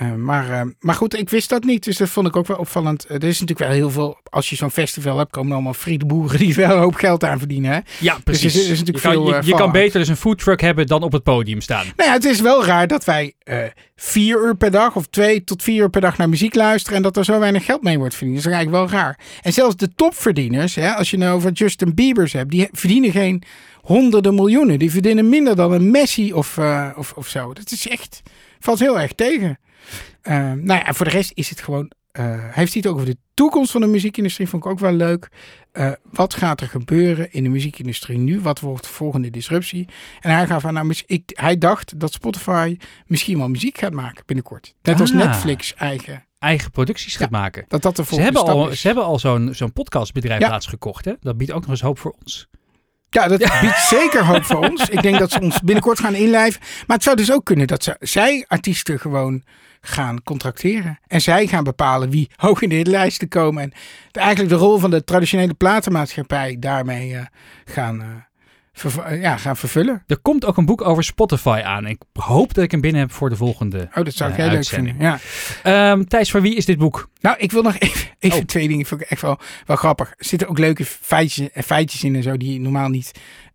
eh, 0.00 0.14
maar, 0.14 0.50
eh, 0.50 0.62
maar 0.78 0.94
goed, 0.94 1.18
ik 1.18 1.30
wist 1.30 1.48
dat 1.48 1.64
niet. 1.64 1.84
Dus 1.84 1.96
dat 1.96 2.08
vond 2.08 2.26
ik 2.26 2.36
ook 2.36 2.46
wel 2.46 2.56
opvallend. 2.56 3.04
Eh, 3.04 3.16
er 3.16 3.24
is 3.24 3.40
natuurlijk 3.40 3.58
wel 3.58 3.78
heel 3.78 3.90
veel. 3.90 4.18
Als 4.24 4.50
je 4.50 4.56
zo'n 4.56 4.70
festival 4.70 5.18
hebt, 5.18 5.30
komen 5.30 5.52
allemaal 5.52 5.74
friede 5.74 6.06
boeren 6.06 6.38
die 6.38 6.54
wel 6.54 6.70
een 6.70 6.82
hoop 6.82 6.94
geld 6.94 7.24
aan 7.24 7.38
verdienen. 7.38 7.70
Hè? 7.70 7.78
Ja, 7.98 8.18
precies. 8.24 8.54
er 8.54 8.60
is 8.60 8.68
natuurlijk 8.68 8.96
je 8.96 9.02
kan, 9.02 9.12
veel, 9.12 9.36
je, 9.36 9.46
je 9.46 9.54
kan 9.54 9.72
beter 9.72 9.98
dus 9.98 10.08
een 10.08 10.16
foodtruck 10.16 10.60
hebben 10.60 10.86
dan 10.86 11.02
op 11.02 11.12
het 11.12 11.22
podium 11.22 11.60
staan. 11.60 11.86
Nou 11.96 12.08
ja, 12.08 12.14
het 12.14 12.24
is 12.24 12.40
wel 12.40 12.64
raar 12.64 12.86
dat 12.86 13.04
wij 13.04 13.34
vier 13.96 14.44
uur 14.44 14.56
per 14.56 14.70
dag 14.70 14.96
of 14.96 15.06
twee 15.06 15.44
tot 15.44 15.62
vier 15.62 15.82
uur 15.82 15.90
per 15.90 16.00
dag 16.00 16.16
naar 16.16 16.28
muziek 16.28 16.54
luisteren 16.54 16.96
en 16.96 17.02
dat 17.02 17.16
er 17.16 17.24
zo 17.24 17.38
weinig 17.38 17.64
geld 17.64 17.82
mee 17.82 17.98
wordt 17.98 18.14
verdiend. 18.14 18.36
Dat 18.36 18.46
is 18.46 18.52
eigenlijk 18.52 18.90
wel 18.90 19.00
raar. 19.00 19.18
En 19.42 19.52
zelfs 19.52 19.76
de 19.76 19.94
topverdieners, 19.94 20.74
hè, 20.74 20.94
als 20.94 21.10
je 21.10 21.16
nou 21.16 21.36
over 21.36 21.52
Justin 21.52 21.94
Bieber's 21.94 22.32
hebt, 22.32 22.50
die 22.50 22.68
verdienen 22.72 23.10
geen 23.10 23.42
honderden 23.80 24.34
miljoenen. 24.34 24.78
Die 24.78 24.90
verdienen 24.90 25.28
minder 25.28 25.56
dan 25.56 25.72
een 25.72 25.90
Messi 25.90 26.32
of, 26.32 26.58
of, 26.96 27.12
of 27.16 27.28
zo. 27.28 27.52
Dat 27.52 27.70
is 27.70 27.88
echt, 27.88 28.22
valt 28.58 28.78
heel 28.78 29.00
erg 29.00 29.12
tegen. 29.12 29.58
Eh, 30.22 30.34
nou 30.52 30.84
ja, 30.84 30.92
voor 30.92 31.04
de 31.06 31.12
rest 31.12 31.32
is 31.34 31.50
het 31.50 31.60
gewoon. 31.60 31.90
eh, 32.12 32.24
hij 32.24 32.50
heeft 32.52 32.74
het 32.74 32.86
over 32.86 33.06
de 33.06 33.16
toekomst 33.34 33.70
van 33.70 33.80
de 33.80 33.86
muziekindustrie, 33.86 34.48
vond 34.48 34.64
ik 34.64 34.70
ook 34.70 34.78
wel 34.78 34.92
leuk. 34.92 35.28
Eh, 35.72 35.92
wat 36.10 36.34
gaat 36.34 36.60
er 36.60 36.68
gebeuren 36.68 37.32
in 37.32 37.42
de 37.42 37.48
muziekindustrie 37.48 38.18
nu? 38.18 38.40
Wat 38.40 38.60
wordt 38.60 38.82
de 38.84 38.90
volgende 38.92 39.30
disruptie? 39.30 39.88
En 40.20 40.34
hij 40.34 40.46
gaf 40.46 40.64
aan, 40.64 40.74
nou, 40.74 40.94
ik, 41.06 41.30
hij 41.34 41.58
dacht 41.58 42.00
dat 42.00 42.12
Spotify 42.12 42.76
misschien 43.06 43.38
wel 43.38 43.48
muziek 43.48 43.78
gaat 43.78 43.92
maken 43.92 44.22
binnenkort. 44.26 44.74
Net 44.82 45.00
als 45.00 45.10
Ah. 45.10 45.16
Netflix 45.16 45.74
eigen. 45.74 46.24
Eigen 46.38 46.70
producties 46.70 47.16
gaat 47.16 47.30
maken. 47.30 47.64
Dat 47.68 47.82
dat 47.82 47.96
de 47.96 48.04
Ze 48.04 48.20
hebben, 48.20 48.40
stap 48.42 48.54
al, 48.54 48.68
is. 48.68 48.80
ze 48.80 48.86
hebben 48.86 49.04
al 49.04 49.18
zo'n 49.18 49.48
zo'n 49.54 49.72
podcastbedrijf 49.72 50.40
Ja. 50.40 50.48
laatst 50.48 50.68
gekocht. 50.68 51.04
Hè? 51.04 51.12
Dat 51.20 51.36
biedt 51.36 51.52
ook 51.52 51.60
nog 51.60 51.70
eens 51.70 51.80
hoop 51.80 51.98
voor 51.98 52.14
ons. 52.24 52.48
Ja, 53.10 53.28
dat 53.28 53.38
biedt 53.60 53.78
zeker 53.88 54.24
hoop 54.24 54.44
voor 54.44 54.68
ons. 54.68 54.88
Ik 54.88 55.02
denk 55.02 55.18
dat 55.18 55.30
ze 55.30 55.40
ons 55.40 55.60
binnenkort 55.60 56.00
gaan 56.00 56.14
inlijven. 56.14 56.60
Maar 56.86 56.96
het 56.96 57.02
zou 57.04 57.16
dus 57.16 57.32
ook 57.32 57.44
kunnen 57.44 57.66
dat 57.66 57.82
ze, 57.84 57.96
zij 58.00 58.44
artiesten 58.48 58.98
gewoon 59.00 59.42
gaan 59.80 60.22
contracteren. 60.22 60.98
En 61.06 61.20
zij 61.20 61.46
gaan 61.46 61.64
bepalen 61.64 62.10
wie 62.10 62.30
hoog 62.36 62.62
in 62.62 62.68
de 62.68 62.74
hitlijsten 62.74 63.28
komen. 63.28 63.62
En 63.62 63.72
eigenlijk 64.12 64.54
de 64.54 64.60
rol 64.60 64.78
van 64.78 64.90
de 64.90 65.04
traditionele 65.04 65.54
platenmaatschappij 65.54 66.56
daarmee 66.58 67.14
eh, 67.14 67.22
gaan, 67.64 68.00
eh, 68.02 68.08
eh, 69.12 69.20
ja, 69.22 69.36
gaan 69.36 69.56
vervullen. 69.56 70.02
Er 70.06 70.18
komt 70.18 70.44
ook 70.44 70.56
een 70.56 70.64
boek 70.66 70.82
over 70.82 71.04
Spotify 71.04 71.60
aan. 71.64 71.86
Ik 71.86 72.02
hoop 72.12 72.54
dat 72.54 72.64
ik 72.64 72.70
hem 72.70 72.80
binnen 72.80 73.00
heb 73.00 73.12
voor 73.12 73.28
de 73.28 73.36
volgende. 73.36 73.88
Oh, 73.94 74.04
dat 74.04 74.14
zou 74.14 74.30
ik 74.30 74.36
eh, 74.38 74.44
heel 74.44 74.52
leuk 74.54 74.64
vinden. 74.66 74.96
Ja. 74.98 75.18
Ehm, 75.62 76.04
Thijs, 76.04 76.30
voor 76.30 76.42
wie 76.42 76.54
is 76.56 76.64
dit 76.64 76.78
boek? 76.78 77.08
Nou, 77.20 77.36
ik 77.38 77.52
wil 77.52 77.62
nog 77.62 77.78
even, 77.78 78.08
even 78.18 78.38
Oh. 78.38 78.44
twee 78.44 78.68
dingen. 78.68 78.86
Vind 78.86 79.00
ik 79.00 79.10
echt 79.10 79.22
wel, 79.22 79.38
wel 79.66 79.76
grappig. 79.76 80.08
Er 80.08 80.14
zitten 80.24 80.48
ook 80.48 80.58
leuke 80.58 80.84
feitjes, 80.84 81.48
feitjes 81.64 82.04
in 82.04 82.16
en 82.16 82.22
zo 82.22 82.36
die 82.36 82.52
je 82.52 82.60
normaal 82.60 82.88
niet 82.88 83.10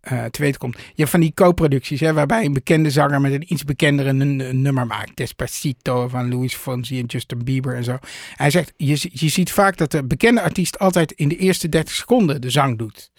eh, 0.06 0.24
te 0.24 0.42
weten 0.42 0.60
komt. 0.60 0.76
Je 0.76 0.92
hebt 0.94 1.10
van 1.10 1.20
die 1.20 1.32
co-producties, 1.34 2.00
hè, 2.00 2.12
waarbij 2.12 2.44
een 2.44 2.52
bekende 2.52 2.90
zanger 2.90 3.20
met 3.20 3.32
een 3.32 3.52
iets 3.52 3.64
bekendere 3.64 4.12
nummer 4.52 4.86
maakt. 4.86 5.16
Despacito 5.16 6.08
van 6.08 6.28
Louis 6.28 6.54
Fonsi 6.54 6.98
en 6.98 7.06
Justin 7.06 7.44
Bieber 7.44 7.74
en 7.74 7.84
zo. 7.84 7.98
Hij 8.34 8.50
zegt, 8.50 8.72
je, 8.76 9.08
je 9.12 9.28
ziet 9.28 9.52
vaak 9.52 9.76
dat 9.76 9.90
de 9.90 10.04
bekende 10.04 10.40
artiest 10.40 10.78
altijd 10.78 11.12
in 11.12 11.28
de 11.28 11.36
eerste 11.36 11.68
30 11.68 11.94
seconden 11.94 12.40
de 12.40 12.50
zang 12.50 12.78
doet. 12.78 13.10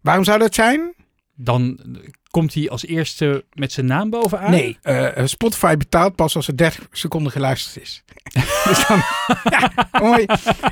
Waarom 0.00 0.24
zou 0.24 0.38
dat 0.38 0.54
zijn? 0.54 0.94
dan 1.34 1.78
komt 2.34 2.54
hij 2.54 2.70
als 2.70 2.86
eerste 2.86 3.44
met 3.52 3.72
zijn 3.72 3.86
naam 3.86 4.10
bovenaan? 4.10 4.50
Nee, 4.50 4.78
eh, 4.82 5.24
Spotify 5.24 5.76
betaalt 5.76 6.14
pas 6.14 6.36
als 6.36 6.48
er 6.48 6.56
30 6.56 6.86
seconden 6.90 7.32
geluisterd 7.32 7.84
is. 7.84 8.02
dus 8.68 8.86
dan, 8.86 9.02
ja, 9.58 9.88
mooi. 10.00 10.24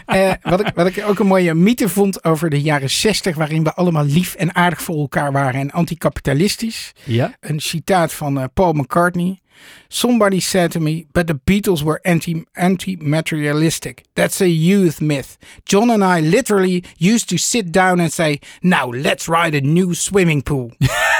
Eh, 0.06 0.32
wat, 0.42 0.60
ik, 0.60 0.72
wat 0.74 0.86
ik 0.86 1.04
ook 1.06 1.18
een 1.18 1.26
mooie 1.26 1.54
mythe 1.54 1.88
vond 1.88 2.24
over 2.24 2.50
de 2.50 2.60
jaren 2.60 2.90
60, 2.90 3.36
waarin 3.36 3.64
we 3.64 3.74
allemaal 3.74 4.04
lief 4.04 4.34
en 4.34 4.54
aardig 4.54 4.82
voor 4.82 4.98
elkaar 4.98 5.32
waren 5.32 5.60
en 5.60 5.70
anticapitalistisch. 5.70 6.92
Ja? 7.04 7.36
Een 7.40 7.60
citaat 7.60 8.12
van 8.12 8.40
eh, 8.40 8.44
Paul 8.54 8.72
McCartney. 8.72 9.40
Somebody 9.88 10.40
said 10.40 10.70
to 10.70 10.80
me, 10.80 11.06
but 11.12 11.26
the 11.26 11.40
Beatles 11.44 11.82
were 11.82 12.00
anti, 12.02 12.44
anti-materialistic. 12.52 14.04
That's 14.14 14.40
a 14.40 14.48
youth 14.48 15.00
myth. 15.00 15.36
John 15.64 15.90
and 15.90 16.02
I 16.02 16.28
literally 16.28 16.84
used 16.98 17.28
to 17.28 17.36
sit 17.36 17.72
down 17.72 18.00
and 18.00 18.12
say, 18.12 18.40
now 18.60 18.90
let's 18.90 19.28
ride 19.28 19.54
a 19.54 19.60
new 19.60 19.94
swimming 19.94 20.42
pool. 20.42 20.72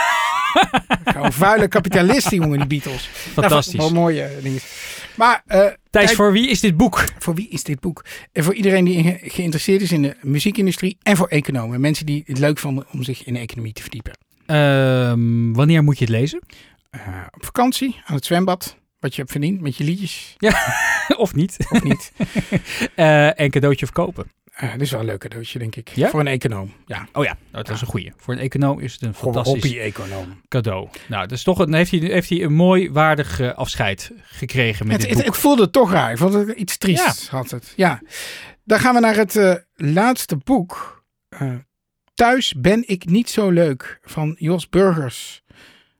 Gewoon 1.04 1.32
vuile 1.32 1.68
kapitalisten, 1.68 2.36
jongen, 2.36 2.58
die 2.58 2.66
Beatles. 2.66 3.08
Fantastisch. 3.12 3.74
Nou, 3.74 3.92
wel 3.92 4.00
mooie 4.02 4.30
dingen. 4.42 4.60
Maar 5.14 5.42
eh, 5.46 5.66
Thijs, 5.90 6.12
voor 6.12 6.32
wie 6.32 6.48
is 6.48 6.60
dit 6.60 6.76
boek? 6.76 7.04
voor 7.18 7.34
wie 7.34 7.48
is 7.48 7.62
dit 7.62 7.80
boek? 7.80 8.04
En 8.32 8.44
voor 8.44 8.54
iedereen 8.54 8.84
die 8.84 9.02
ge- 9.02 9.18
geïnteresseerd 9.30 9.80
is 9.82 9.92
in 9.92 10.02
de 10.02 10.16
muziekindustrie 10.22 10.96
en 11.02 11.16
voor 11.16 11.28
economen. 11.28 11.80
Mensen 11.80 12.06
die 12.06 12.22
het 12.26 12.38
leuk 12.38 12.58
vonden 12.58 12.86
om 12.92 13.02
zich 13.02 13.24
in 13.24 13.34
de 13.34 13.40
economie 13.40 13.72
te 13.72 13.82
verdiepen. 13.82 14.12
Ehm, 14.46 15.52
wanneer 15.52 15.82
moet 15.82 15.98
je 15.98 16.04
het 16.04 16.14
lezen? 16.14 16.40
Eh, 16.90 17.00
op 17.30 17.44
vakantie, 17.44 18.00
aan 18.04 18.14
het 18.16 18.24
zwembad, 18.24 18.76
wat 19.00 19.14
je 19.14 19.20
hebt 19.20 19.32
verdiend 19.32 19.60
met 19.60 19.76
je 19.76 19.84
liedjes, 19.84 20.36
of 21.16 21.34
niet? 21.34 21.56
of 21.70 21.82
niet. 21.82 22.12
Eh, 22.94 23.40
en 23.40 23.50
cadeautje 23.50 23.84
verkopen. 23.86 24.30
Eh, 24.52 24.72
dit 24.72 24.80
is 24.80 24.90
wel 24.90 25.00
een 25.00 25.06
leuk 25.06 25.18
cadeautje, 25.20 25.58
denk 25.58 25.76
ik. 25.76 25.88
Ja? 25.88 26.08
Voor 26.08 26.20
een 26.20 26.26
econoom. 26.26 26.72
Ja, 26.86 27.08
Oh 27.12 27.24
ja, 27.24 27.36
dat 27.50 27.68
is 27.70 27.80
een 27.80 27.86
goeie. 27.86 28.12
Voor 28.16 28.34
een 28.34 28.40
econoom 28.40 28.80
is 28.80 28.92
het 28.92 29.02
een 29.02 29.14
voor 29.14 29.28
een 29.28 29.34
fantastisch 29.34 29.62
hobby-econoom. 29.62 30.40
cadeau. 30.48 30.88
Nou, 31.08 31.26
dus 31.26 31.42
toch, 31.42 31.58
dan 31.58 31.72
heeft 31.74 31.90
hij, 31.90 32.00
heeft 32.00 32.28
hij 32.28 32.42
een 32.42 32.52
mooi 32.54 32.90
waardig 32.90 33.40
eh, 33.40 33.54
afscheid 33.54 34.12
gekregen 34.22 34.86
met 34.86 34.96
Het, 34.96 35.06
dit 35.06 35.16
het, 35.16 35.24
boek. 35.26 35.34
ik 35.34 35.40
voelde 35.40 35.62
het 35.62 35.72
toch 35.72 35.90
raar. 35.92 36.10
Ik 36.10 36.18
vond 36.18 36.32
het 36.34 36.48
iets 36.48 36.76
triest, 36.78 37.28
had 37.28 37.50
het. 37.50 37.72
Ja. 37.76 38.00
Dan 38.64 38.78
gaan 38.78 38.94
we 38.94 39.00
naar 39.00 39.16
het 39.16 39.36
eh, 39.36 39.54
laatste 39.74 40.36
boek. 40.36 41.04
Eh, 41.28 41.54
Thuis 42.14 42.54
ben 42.54 42.82
ik 42.88 43.04
niet 43.04 43.30
zo 43.30 43.50
leuk 43.50 43.98
van 44.02 44.36
Jos 44.38 44.68
Burgers. 44.68 45.42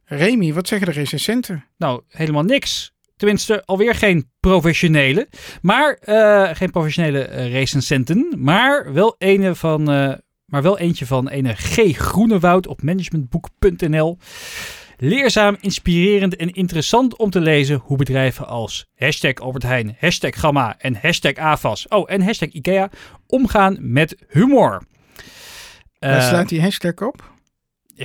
Remy, 0.04 0.52
wat 0.52 0.68
zeggen 0.68 0.86
de 0.86 0.92
recensenten? 0.92 1.64
Nou, 1.76 2.02
helemaal 2.08 2.42
niks. 2.42 2.92
Tenminste, 3.16 3.62
alweer 3.64 3.94
geen 3.94 4.30
professionele. 4.40 5.28
Maar 5.62 5.94
eh, 6.00 6.50
geen 6.52 6.70
professionele 6.70 7.24
eh, 7.24 7.52
recensenten. 7.52 8.34
Maar 8.38 8.92
wel, 8.92 9.14
ene 9.18 9.54
van, 9.54 9.90
eh, 9.90 10.12
maar 10.46 10.62
wel 10.62 10.78
eentje 10.78 11.06
van 11.06 11.28
ene 11.28 11.54
G. 11.54 11.96
Groenewoud 11.96 12.66
op 12.66 12.82
managementboek.nl. 12.82 14.18
Leerzaam, 15.04 15.56
inspirerend 15.60 16.36
en 16.36 16.52
interessant 16.52 17.16
om 17.16 17.30
te 17.30 17.40
lezen 17.40 17.80
hoe 17.84 17.96
bedrijven 17.96 18.46
als 18.46 18.86
hashtag 18.94 19.34
Albert 19.34 19.62
Heijn, 19.62 19.96
hashtag 19.98 20.40
Gamma 20.40 20.74
en 20.78 20.98
hashtag 21.00 21.34
AFAS, 21.34 21.88
oh 21.88 22.12
en 22.12 22.22
hashtag 22.22 22.48
IKEA 22.48 22.90
omgaan 23.26 23.76
met 23.80 24.16
humor. 24.28 24.82
Eh, 25.98 26.28
slaat 26.28 26.48
die 26.48 26.60
hashtag 26.60 26.94
op? 26.94 27.31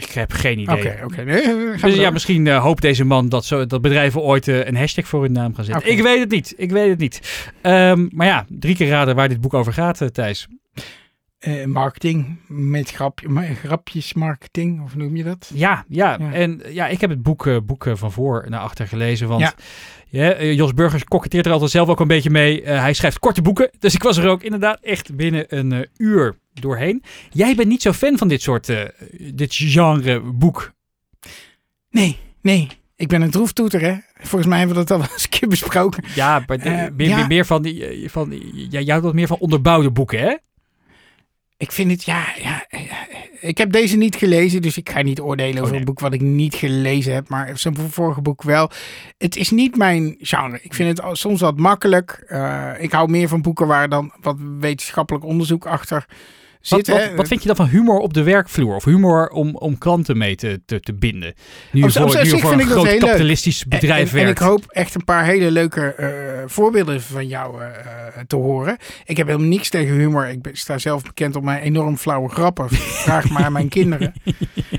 Ik 0.03 0.11
heb 0.11 0.31
geen 0.31 0.59
idee. 0.59 0.75
Oké, 0.77 0.99
oké. 1.03 1.23
Nee, 1.23 1.75
Dus 1.81 1.95
ja, 1.95 2.09
misschien 2.09 2.47
eh, 2.47 2.61
hoopt 2.61 2.81
deze 2.81 3.03
man 3.03 3.29
dat, 3.29 3.45
zo, 3.45 3.65
dat 3.65 3.81
bedrijven 3.81 4.21
ooit 4.21 4.47
eh, 4.47 4.65
een 4.65 4.75
hashtag 4.75 5.07
voor 5.07 5.21
hun 5.21 5.31
naam 5.31 5.55
gaan 5.55 5.63
zetten. 5.65 5.91
Ik 5.91 6.01
weet 6.01 6.19
het 6.19 6.29
niet. 6.31 6.53
Ik 6.57 6.71
weet 6.71 6.89
het 6.89 6.99
niet. 6.99 7.49
Ehm, 7.61 8.07
maar 8.11 8.27
ja, 8.27 8.45
drie 8.49 8.75
keer 8.75 8.87
raden 8.89 9.15
waar 9.15 9.29
dit 9.29 9.41
boek 9.41 9.53
over 9.53 9.73
gaat, 9.73 10.01
eh, 10.01 10.07
Thijs. 10.07 10.47
Marketing 11.65 12.39
met 12.47 12.91
grapje, 12.91 13.29
ma- 13.29 13.53
grapjes 13.53 14.13
marketing, 14.13 14.83
of 14.83 14.95
noem 14.95 15.15
je 15.15 15.23
dat? 15.23 15.51
Ja, 15.53 15.85
ja. 15.87 16.17
Ja. 16.19 16.31
En 16.33 16.61
ja, 16.69 16.87
ik 16.87 17.01
heb 17.01 17.09
het 17.09 17.21
boek, 17.21 17.65
boek 17.65 17.85
eh, 17.85 17.95
van 17.95 18.11
voor 18.11 18.45
naar 18.49 18.59
achter 18.59 18.87
gelezen. 18.87 19.27
Want 19.27 19.41
Ja. 19.41 19.53
ja, 20.37 20.43
Jos 20.43 20.73
Burgers 20.73 21.03
koketteert 21.03 21.45
er 21.45 21.51
altijd 21.51 21.71
zelf 21.71 21.89
ook 21.89 21.99
een 21.99 22.07
beetje 22.07 22.29
mee. 22.29 22.63
Hij 22.65 22.93
schrijft 22.93 23.19
korte 23.19 23.41
boeken. 23.41 23.69
Dus 23.79 23.93
ik 23.93 24.03
was 24.03 24.17
er 24.17 24.27
ook 24.29 24.43
inderdaad 24.43 24.79
echt 24.81 25.15
binnen 25.15 25.45
een 25.57 25.87
uur 25.97 26.35
doorheen. 26.61 27.03
Jij 27.29 27.55
bent 27.55 27.67
niet 27.67 27.81
zo 27.81 27.93
fan 27.93 28.17
van 28.17 28.27
dit 28.27 28.41
soort, 28.41 28.69
eh, 28.69 28.83
dit 29.33 29.55
genre 29.55 30.19
boek. 30.21 30.71
Nee, 31.89 32.17
nee. 32.41 32.67
Ik 32.95 33.07
ben 33.07 33.21
een 33.21 33.31
droeftoeter, 33.31 33.81
hè. 33.81 33.95
Volgens 34.13 34.45
mij 34.49 34.57
hebben 34.59 34.77
we 34.77 34.83
dat 34.85 34.97
al 34.99 35.05
eens 35.13 35.23
een 35.23 35.29
keer 35.29 35.49
besproken. 35.49 36.03
Ja, 36.15 36.43
maar 36.47 36.57
Eh, 36.57 36.87
meer, 36.95 37.07
ja. 37.07 37.15
meer, 37.17 37.27
meer 37.27 37.45
van 37.45 37.61
die, 37.61 37.85
eh, 37.87 38.09
van, 38.09 38.33
jij 38.69 38.83
houdt 38.83 39.03
wat 39.03 39.13
meer 39.13 39.27
van 39.27 39.37
onderbouwde 39.37 39.91
boeken, 39.91 40.19
hè? 40.19 40.35
Ik 41.57 41.71
vind 41.71 41.91
het, 41.91 42.03
ja, 42.03 42.25
ja, 42.41 42.65
ik 43.39 43.57
heb 43.57 43.71
deze 43.71 43.97
niet 43.97 44.15
gelezen, 44.15 44.61
dus 44.61 44.77
ik 44.77 44.89
ga 44.89 45.01
niet 45.01 45.19
oordelen 45.19 45.53
over 45.53 45.63
Oh, 45.63 45.69
nee. 45.69 45.79
een 45.79 45.85
boek 45.85 45.99
wat 45.99 46.13
ik 46.13 46.21
niet 46.21 46.55
gelezen 46.55 47.13
heb, 47.13 47.29
maar 47.29 47.57
zijn 47.57 47.75
vorige 47.75 48.21
boek 48.21 48.43
wel. 48.43 48.71
Het 49.17 49.35
is 49.35 49.49
niet 49.49 49.75
mijn 49.77 50.15
genre. 50.19 50.59
Ik 50.61 50.73
vind 50.73 50.89
het 50.89 51.01
al- 51.01 51.15
soms 51.15 51.41
wat 51.41 51.57
makkelijk. 51.57 52.19
Ik 52.79 52.91
hou 52.91 53.09
meer 53.09 53.27
van 53.27 53.41
boeken 53.41 53.67
waar 53.67 53.89
dan 53.89 54.11
wat 54.21 54.35
wetenschappelijk 54.59 55.25
onderzoek 55.25 55.65
achter 55.65 56.05
zit. 56.67 56.87
wat, 56.87 57.13
wat 57.15 57.27
vind 57.27 57.41
je 57.41 57.47
dan 57.47 57.55
van 57.55 57.67
humor 57.67 57.99
op 57.99 58.13
de 58.13 58.23
werkvloer? 58.23 58.75
Of 58.75 58.83
humor 58.83 59.29
om, 59.29 59.55
om 59.55 59.77
klanten 59.77 60.17
mee 60.17 60.35
te, 60.35 60.61
te, 60.65 60.79
te 60.79 60.93
binden? 60.93 61.33
Nu 61.71 61.81
je 61.83 61.91
voor, 61.91 62.05
nu 62.05 62.11
je 62.11 62.25
vind 62.25 62.41
voor 62.41 62.51
een 62.51 62.65
groot 62.65 62.83
leuk. 62.85 62.99
kapitalistisch 62.99 63.61
En- 63.63 63.69
bedrijf 63.69 64.11
en, 64.13 64.17
en, 64.19 64.23
werkt. 64.25 64.39
ik 64.39 64.45
hoop 64.47 64.65
echt 64.67 64.95
een 64.95 65.03
paar 65.03 65.25
hele 65.25 65.51
leuke 65.51 65.93
eh, 65.93 66.09
voorbeelden 66.45 67.01
van 67.01 67.27
jou 67.27 67.61
eh, 67.61 67.69
te 68.27 68.35
horen. 68.35 68.77
Ik 69.05 69.17
heb 69.17 69.27
helemaal 69.27 69.47
niks 69.47 69.69
tegen 69.69 69.95
humor. 69.95 70.27
Ik 70.27 70.41
ben- 70.41 70.57
sta 70.57 70.77
zelf 70.77 71.03
bekend 71.03 71.35
op 71.35 71.43
mijn 71.43 71.61
enorm 71.61 71.97
flauwe 71.97 72.29
grappen. 72.29 72.69
Vraag 72.69 73.29
maar 73.29 73.43
aan 73.43 73.51
mijn 73.51 73.69
kinderen. 73.69 74.13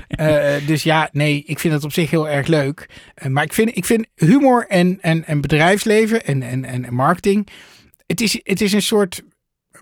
Eh, 0.07 0.53
dus 0.65 0.83
ja, 0.83 1.09
nee, 1.11 1.43
ik 1.45 1.59
vind 1.59 1.73
het 1.73 1.83
op 1.83 1.93
zich 1.93 2.09
heel 2.09 2.29
erg 2.29 2.47
leuk. 2.47 2.89
Maar 3.27 3.43
ik 3.43 3.53
vind, 3.53 3.77
ik 3.77 3.85
vind 3.85 4.05
humor 4.15 4.65
en, 4.67 4.97
en, 5.01 5.25
en 5.25 5.41
bedrijfsleven 5.41 6.25
en, 6.25 6.43
en, 6.43 6.65
en 6.65 6.93
marketing. 6.93 7.47
Het 8.07 8.21
is, 8.21 8.39
het 8.43 8.61
is 8.61 8.73
een 8.73 8.81
soort. 8.81 9.21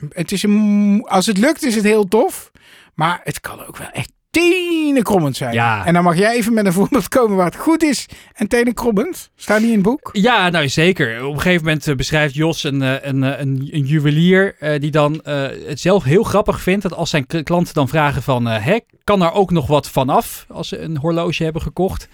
Het 0.10 0.32
is 0.32 0.44
een, 0.44 1.06
als 1.08 1.26
het 1.26 1.38
lukt, 1.38 1.64
is 1.64 1.76
het 1.76 1.84
heel 1.84 2.08
tof. 2.08 2.52
Maar 2.94 3.20
het 3.24 3.40
kan 3.40 3.66
ook 3.66 3.78
wel 3.78 3.90
echt 3.90 4.12
tenenkrommend 4.30 5.36
zijn. 5.36 5.54
Ja. 5.54 5.86
En 5.86 5.94
dan 5.94 6.04
mag 6.04 6.18
jij 6.18 6.36
even 6.36 6.54
met 6.54 6.66
een 6.66 6.74
voorbeeld 6.74 7.08
komen 7.08 7.38
waar 7.38 7.46
het 7.46 7.56
goed 7.56 7.84
is 7.84 8.06
en 8.34 8.48
tenenkrommend. 8.48 9.30
Staan 9.36 9.60
die 9.62 9.68
in 9.68 9.74
het 9.74 9.84
boek? 9.84 10.10
Ja, 10.12 10.50
nou 10.50 10.70
zeker. 10.70 11.26
Op 11.26 11.34
een 11.34 11.42
gegeven 11.42 11.66
moment 11.66 11.88
eh, 11.88 11.96
beschrijft 11.96 12.36
Jos 12.36 12.64
een, 12.64 12.82
eh, 12.82 12.94
een, 13.02 13.24
eh, 13.24 13.40
een, 13.40 13.68
een 13.72 13.86
juwelier 13.86 14.56
eh, 14.60 14.80
die 14.80 14.92
dan 14.92 15.22
het 15.24 15.80
zelf 15.80 16.04
heel 16.04 16.24
grappig 16.24 16.62
vindt 16.62 16.82
dat 16.82 16.94
als 16.94 17.10
zijn 17.10 17.26
klanten 17.44 17.74
dan 17.74 17.88
vragen 17.88 18.24
van, 18.24 18.46
hè, 18.46 18.80
kan 19.04 19.22
er 19.22 19.32
ook 19.32 19.52
nog 19.52 19.68
wat 19.68 19.90
vanaf 19.90 20.46
als 20.50 20.68
ze 20.68 20.80
een 20.80 20.98
horloge 20.98 21.44
hebben 21.44 21.62
gekocht? 21.62 22.08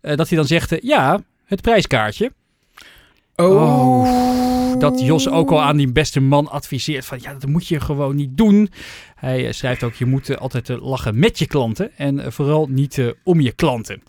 Dat 0.00 0.28
hij 0.28 0.36
dan 0.36 0.46
zegt, 0.46 0.76
ja, 0.80 1.20
het 1.44 1.60
prijskaartje. 1.60 2.32
Oh, 3.36 4.78
Dat 4.78 5.00
Jos 5.00 5.28
ook 5.28 5.50
al 5.50 5.62
aan 5.62 5.76
die 5.76 5.92
beste 5.92 6.20
man 6.20 6.50
adviseert 6.50 7.04
van, 7.04 7.18
ja, 7.20 7.32
dat 7.32 7.46
moet 7.48 7.68
je 7.68 7.80
gewoon 7.80 8.16
niet 8.16 8.36
doen. 8.36 8.68
Hij 9.14 9.46
eh, 9.46 9.52
schrijft 9.52 9.82
ook, 9.82 9.94
je 9.94 10.06
moet 10.06 10.30
eh, 10.30 10.36
altijd 10.36 10.70
eh, 10.70 10.82
lachen 10.88 11.18
met 11.18 11.38
je 11.38 11.46
klanten 11.46 11.96
en 11.96 12.32
vooral 12.32 12.66
niet 12.70 13.14
om 13.24 13.40
je 13.40 13.52
klanten. 13.52 14.02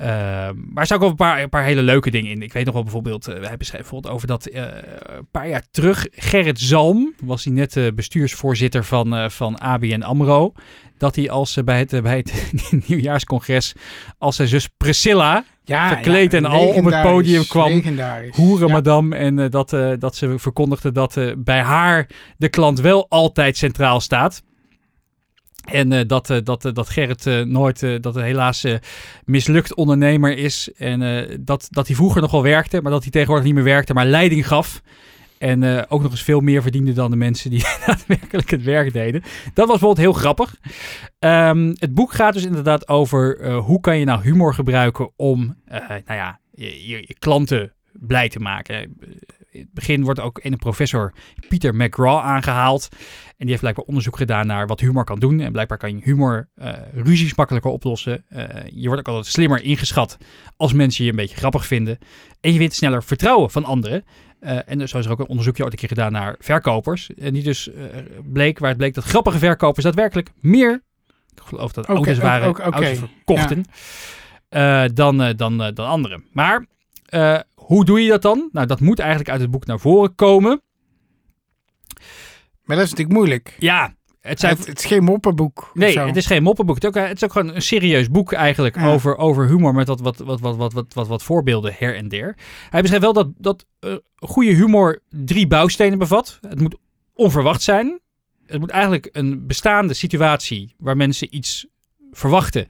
Uh, 0.00 0.06
maar 0.06 0.54
er 0.74 0.84
staan 0.84 0.96
ook 0.96 1.02
wel 1.02 1.10
een 1.10 1.16
paar, 1.16 1.42
een 1.42 1.48
paar 1.48 1.64
hele 1.64 1.82
leuke 1.82 2.10
dingen 2.10 2.30
in. 2.30 2.42
Ik 2.42 2.52
weet 2.52 2.64
nog 2.64 2.74
wel 2.74 2.82
bijvoorbeeld, 2.82 3.28
uh, 3.28 3.34
hij 3.34 3.56
beschrijft 3.56 3.88
bijvoorbeeld 3.88 4.14
over 4.14 4.26
dat 4.26 4.48
uh, 4.50 4.62
een 5.02 5.28
paar 5.30 5.48
jaar 5.48 5.62
terug, 5.70 6.06
Gerrit 6.10 6.60
Zalm, 6.60 7.14
was 7.22 7.44
hij 7.44 7.52
net 7.52 7.76
uh, 7.76 7.92
bestuursvoorzitter 7.94 8.84
van, 8.84 9.30
van 9.30 9.58
ABN 9.58 10.02
AMRO. 10.02 10.52
Dat 10.98 11.16
hij 11.16 11.30
als 11.30 11.58
bij 11.64 11.78
het, 11.78 12.02
bij 12.02 12.16
het 12.16 12.52
nieuwjaarscongres 12.86 13.74
als 14.18 14.36
zijn 14.36 14.48
zus 14.48 14.68
Priscilla 14.76 15.44
ja, 15.64 15.88
verkleed 15.88 16.32
ja, 16.32 16.38
en 16.38 16.44
al 16.44 16.68
op 16.68 16.84
het 16.84 17.02
podium 17.02 17.46
kwam. 17.46 17.82
Hoeren 18.30 18.66
Ja. 18.66 18.72
madame. 18.72 19.16
En 19.16 19.50
dat, 19.50 19.76
dat 19.98 20.16
ze 20.16 20.38
verkondigde 20.38 20.92
dat 20.92 21.20
bij 21.36 21.60
haar 21.60 22.08
de 22.36 22.48
klant 22.48 22.80
wel 22.80 23.06
altijd 23.08 23.56
centraal 23.56 24.00
staat. 24.00 24.42
En 25.72 25.92
uh, 25.92 26.00
dat, 26.06 26.30
uh, 26.30 26.38
dat, 26.44 26.64
uh, 26.64 26.72
dat 26.72 26.88
Gerrit 26.88 27.46
nooit, 27.46 27.80
dat 27.80 28.14
het 28.14 28.24
helaas 28.24 28.64
mislukt 29.24 29.74
ondernemer 29.74 30.36
is. 30.36 30.72
En 30.76 31.26
dat, 31.40 31.66
dat 31.70 31.86
hij 31.86 31.96
vroeger 31.96 32.20
nog 32.20 32.30
wel 32.30 32.42
werkte, 32.42 32.82
maar 32.82 32.92
dat 32.92 33.02
hij 33.02 33.10
tegenwoordig 33.10 33.46
niet 33.46 33.54
meer 33.54 33.64
werkte, 33.64 33.94
maar 33.94 34.06
leiding 34.06 34.46
gaf. 34.46 34.82
En 35.38 35.88
ook 35.88 36.02
nog 36.02 36.10
eens 36.10 36.22
veel 36.22 36.40
meer 36.40 36.62
verdiende 36.62 36.92
dan 36.92 37.10
de 37.10 37.16
mensen 37.16 37.50
die 37.50 37.64
daadwerkelijk 37.86 38.50
het 38.50 38.62
werk 38.62 38.92
deden. 38.92 39.20
Dat 39.54 39.68
was 39.68 39.78
bijvoorbeeld 39.78 40.06
heel 40.06 40.12
grappig. 40.12 40.56
Um, 41.18 41.74
het 41.78 41.94
boek 41.94 42.12
gaat 42.12 42.32
dus 42.32 42.44
inderdaad 42.44 42.88
over 42.88 43.52
hoe 43.54 43.80
kan 43.80 43.98
je 43.98 44.04
nou 44.04 44.22
humor 44.22 44.54
gebruiken 44.54 45.10
om 45.16 45.56
nou 45.66 46.02
ja, 46.06 46.40
je, 46.54 46.88
je 46.88 47.16
klanten 47.18 47.72
blij 47.92 48.28
te 48.28 48.40
maken. 48.40 48.96
In 49.50 49.60
het 49.60 49.72
begin 49.72 50.02
wordt 50.04 50.20
ook 50.20 50.38
een 50.42 50.56
professor 50.56 51.12
Peter 51.48 51.74
McGraw 51.74 52.18
aangehaald. 52.18 52.88
En 52.90 52.98
die 53.36 53.48
heeft 53.48 53.60
blijkbaar 53.60 53.84
onderzoek 53.84 54.16
gedaan 54.16 54.46
naar 54.46 54.66
wat 54.66 54.80
humor 54.80 55.04
kan 55.04 55.18
doen. 55.18 55.40
En 55.40 55.52
blijkbaar 55.52 55.78
kan 55.78 55.90
je 55.96 56.00
humor 56.02 56.48
uh, 56.56 56.72
ruzies 56.94 57.34
makkelijker 57.34 57.70
oplossen. 57.70 58.24
Uh, 58.30 58.44
je 58.72 58.86
wordt 58.86 58.98
ook 59.00 59.08
altijd 59.14 59.26
slimmer 59.26 59.62
ingeschat 59.62 60.16
als 60.56 60.72
mensen 60.72 61.04
je 61.04 61.10
een 61.10 61.16
beetje 61.16 61.36
grappig 61.36 61.66
vinden. 61.66 61.98
En 62.40 62.52
je 62.52 62.58
wint 62.58 62.74
sneller 62.74 63.02
vertrouwen 63.02 63.50
van 63.50 63.64
anderen. 63.64 64.04
Uh, 64.40 64.58
en 64.68 64.88
zo 64.88 64.98
is 64.98 65.04
er 65.04 65.10
ook 65.10 65.18
een 65.18 65.28
onderzoekje 65.28 65.62
ooit 65.62 65.72
een 65.72 65.78
keer 65.78 65.88
gedaan 65.88 66.12
naar 66.12 66.34
verkopers. 66.38 67.10
En 67.14 67.32
die 67.32 67.42
dus 67.42 67.70
bleek, 68.32 68.58
waar 68.58 68.68
het 68.68 68.78
bleek 68.78 68.94
dat 68.94 69.04
grappige 69.04 69.38
verkopers 69.38 69.84
daadwerkelijk 69.84 70.30
meer 70.40 70.82
geloof 71.34 71.72
dat 71.72 71.84
Oké, 71.84 71.92
auto's 71.94 72.16
ook- 72.16 72.22
waren 72.22 72.48
ook- 72.48 72.58
auto's 72.58 72.98
verkochten. 72.98 73.64
eh, 74.48 74.84
dan, 74.94 75.22
eh, 75.22 75.34
dan, 75.36 75.62
eh, 75.62 75.74
dan 75.74 75.86
andere. 75.86 76.22
Maar 76.32 76.66
eh, 77.04 77.38
hoe 77.70 77.84
doe 77.84 78.02
je 78.02 78.08
dat 78.08 78.22
dan? 78.22 78.48
Nou, 78.52 78.66
dat 78.66 78.80
moet 78.80 78.98
eigenlijk 78.98 79.30
uit 79.30 79.40
het 79.40 79.50
boek 79.50 79.66
naar 79.66 79.80
voren 79.80 80.14
komen. 80.14 80.62
Maar 82.64 82.76
dat 82.76 82.84
is 82.84 82.90
natuurlijk 82.90 83.18
moeilijk. 83.18 83.56
Ja, 83.58 83.94
het 84.20 84.40
zijn 84.40 84.56
Het, 84.56 84.66
het 84.66 84.78
is 84.78 84.84
geen 84.84 85.04
moppenboek. 85.04 85.70
Nee, 85.74 85.98
het 85.98 86.16
is 86.16 86.26
geen 86.26 86.42
moppenboek. 86.42 86.74
Het 86.74 86.84
is, 86.84 86.90
ook, 86.90 87.08
het 87.08 87.16
is 87.16 87.24
ook 87.24 87.32
gewoon 87.32 87.54
een 87.54 87.62
serieus 87.62 88.10
boek 88.10 88.32
eigenlijk 88.32 88.76
Ja. 88.76 88.92
over, 88.92 89.16
over 89.16 89.46
humor 89.48 89.74
met 89.74 89.88
wat, 89.88 90.00
wat, 90.00 90.18
wat, 90.18 90.40
wat, 90.40 90.56
wat, 90.56 90.72
wat, 90.72 90.94
wat, 90.94 91.08
wat 91.08 91.22
voorbeelden 91.22 91.74
her 91.78 91.96
en 91.96 92.08
der. 92.08 92.36
Hij 92.70 92.80
beschrijft 92.80 93.04
wel 93.04 93.14
dat, 93.14 93.28
dat 93.36 93.66
eh, 93.78 93.94
goede 94.16 94.52
humor 94.52 95.02
drie 95.08 95.46
bouwstenen 95.46 95.98
bevat. 95.98 96.38
Het 96.48 96.60
moet 96.60 96.76
onverwacht 97.14 97.62
zijn. 97.62 98.00
Het 98.46 98.60
moet 98.60 98.70
eigenlijk 98.70 99.08
een 99.12 99.46
bestaande 99.46 99.94
situatie 99.94 100.74
waar 100.78 100.96
mensen 100.96 101.36
iets 101.36 101.66
verwachten 102.12 102.68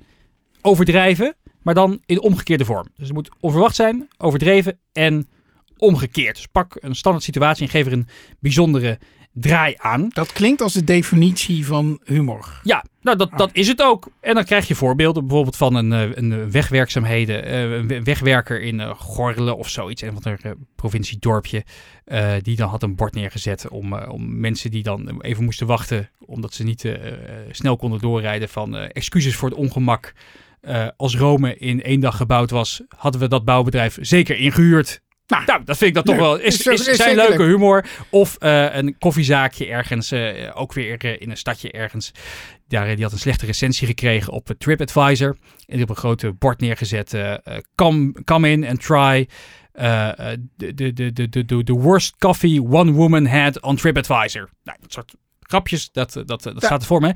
overdrijven, 0.62 1.34
maar 1.62 1.74
dan 1.74 2.00
in 2.06 2.20
omgekeerde 2.20 2.64
vorm. 2.64 2.86
Dus 2.96 3.06
het 3.06 3.12
moet 3.16 3.30
onverwacht 3.40 3.74
zijn, 3.74 4.08
overdreven 4.18 4.78
en 4.92 5.28
omgekeerd. 5.76 6.36
Dus 6.36 6.46
pak 6.46 6.76
een 6.80 6.94
standaard 6.94 7.24
situatie 7.24 7.62
en 7.64 7.70
geef 7.70 7.86
er 7.86 7.92
een 7.92 8.08
bijzondere 8.40 8.98
draai 9.32 9.74
aan. 9.76 10.08
Dat 10.12 10.32
klinkt 10.32 10.60
als 10.60 10.72
de 10.72 10.84
definitie 10.84 11.66
van 11.66 12.00
humor. 12.04 12.60
Ja, 12.62 12.84
nou 13.02 13.16
dat, 13.16 13.30
Ah. 13.30 13.38
dat 13.38 13.50
is 13.52 13.68
het 13.68 13.82
ook. 13.82 14.08
En 14.20 14.34
dan 14.34 14.44
krijg 14.44 14.68
je 14.68 14.74
voorbeelden 14.74 15.22
bijvoorbeeld 15.26 15.56
van 15.56 15.74
een, 15.74 15.92
eh, 15.92 16.08
een 16.16 16.50
wegwerkzaamheden, 16.50 17.44
eh, 17.44 17.62
een 17.62 17.86
we- 17.86 18.02
wegwerker 18.02 18.60
in 18.62 18.78
uh, 18.78 18.90
Gorle 18.94 19.54
of 19.54 19.68
zoiets, 19.68 20.02
een 20.02 20.20
van 20.22 20.36
uh, 20.44 20.50
provinciedorpje, 20.76 21.64
eh, 22.04 22.32
die 22.42 22.56
dan 22.56 22.68
had 22.68 22.82
een 22.82 22.94
bord 22.96 23.14
neergezet 23.14 23.68
om, 23.68 23.92
eh, 23.92 24.12
om 24.12 24.40
mensen 24.40 24.70
die 24.70 24.82
dan 24.82 25.20
even 25.20 25.44
moesten 25.44 25.66
wachten, 25.66 26.10
omdat 26.18 26.54
ze 26.54 26.62
niet 26.64 26.84
eh, 26.84 26.94
eh, 27.08 27.14
snel 27.50 27.76
konden 27.76 27.98
doorrijden 28.00 28.48
van 28.48 28.76
eh, 28.76 28.88
excuses 28.92 29.36
voor 29.36 29.48
het 29.48 29.58
ongemak. 29.58 30.12
Eh, 30.60 30.88
als 30.96 31.16
Rome 31.16 31.56
in 31.56 31.82
één 31.82 32.00
dag 32.00 32.16
gebouwd 32.16 32.50
was, 32.50 32.82
hadden 32.96 33.20
we 33.20 33.28
dat 33.28 33.44
bouwbedrijf 33.44 33.98
zeker 34.00 34.36
ingehuurd. 34.36 35.00
Nou, 35.26 35.44
Nou, 35.46 35.64
dat 35.64 35.76
vind 35.76 35.88
ik 35.90 35.94
dan 35.94 36.04
toch 36.04 36.16
wel. 36.16 36.38
Is, 36.38 36.56
zijn 36.96 37.16
leuke 37.16 37.36
leuk. 37.36 37.46
humor. 37.48 37.86
Of 38.10 38.36
eh, 38.36 38.74
een 38.74 38.98
koffiezaakje 38.98 39.66
ergens, 39.66 40.10
eh, 40.10 40.50
ook 40.54 40.72
weer 40.72 41.20
in 41.20 41.30
een 41.30 41.36
stadje 41.36 41.70
ergens. 41.70 42.12
Daar, 42.68 42.94
die 42.94 43.04
had 43.04 43.12
een 43.12 43.18
slechte 43.18 43.46
recensie 43.46 43.86
gekregen 43.86 44.32
op 44.32 44.54
TripAdvisor. 44.58 45.36
En 45.66 45.74
die 45.74 45.82
op 45.82 45.88
een 45.90 45.96
grote 45.96 46.32
bord 46.32 46.60
neergezet. 46.60 47.14
come, 47.74 48.12
come 48.24 48.50
in 48.50 48.66
and 48.66 48.80
try 48.82 49.28
the 51.64 51.76
worst 51.78 52.16
coffee 52.18 52.62
one 52.62 52.92
woman 52.92 53.26
had 53.26 53.60
on 53.62 53.76
TripAdvisor. 53.76 54.48
Nou, 54.64 54.78
dat 54.80 54.92
soort 54.92 55.14
grapjes, 55.40 55.92
dat, 55.92 56.12
dat, 56.12 56.26
dat 56.26 56.44
Ja. 56.44 56.58
staat 56.58 56.80
er 56.80 56.86
voor 56.86 57.00
me. 57.00 57.14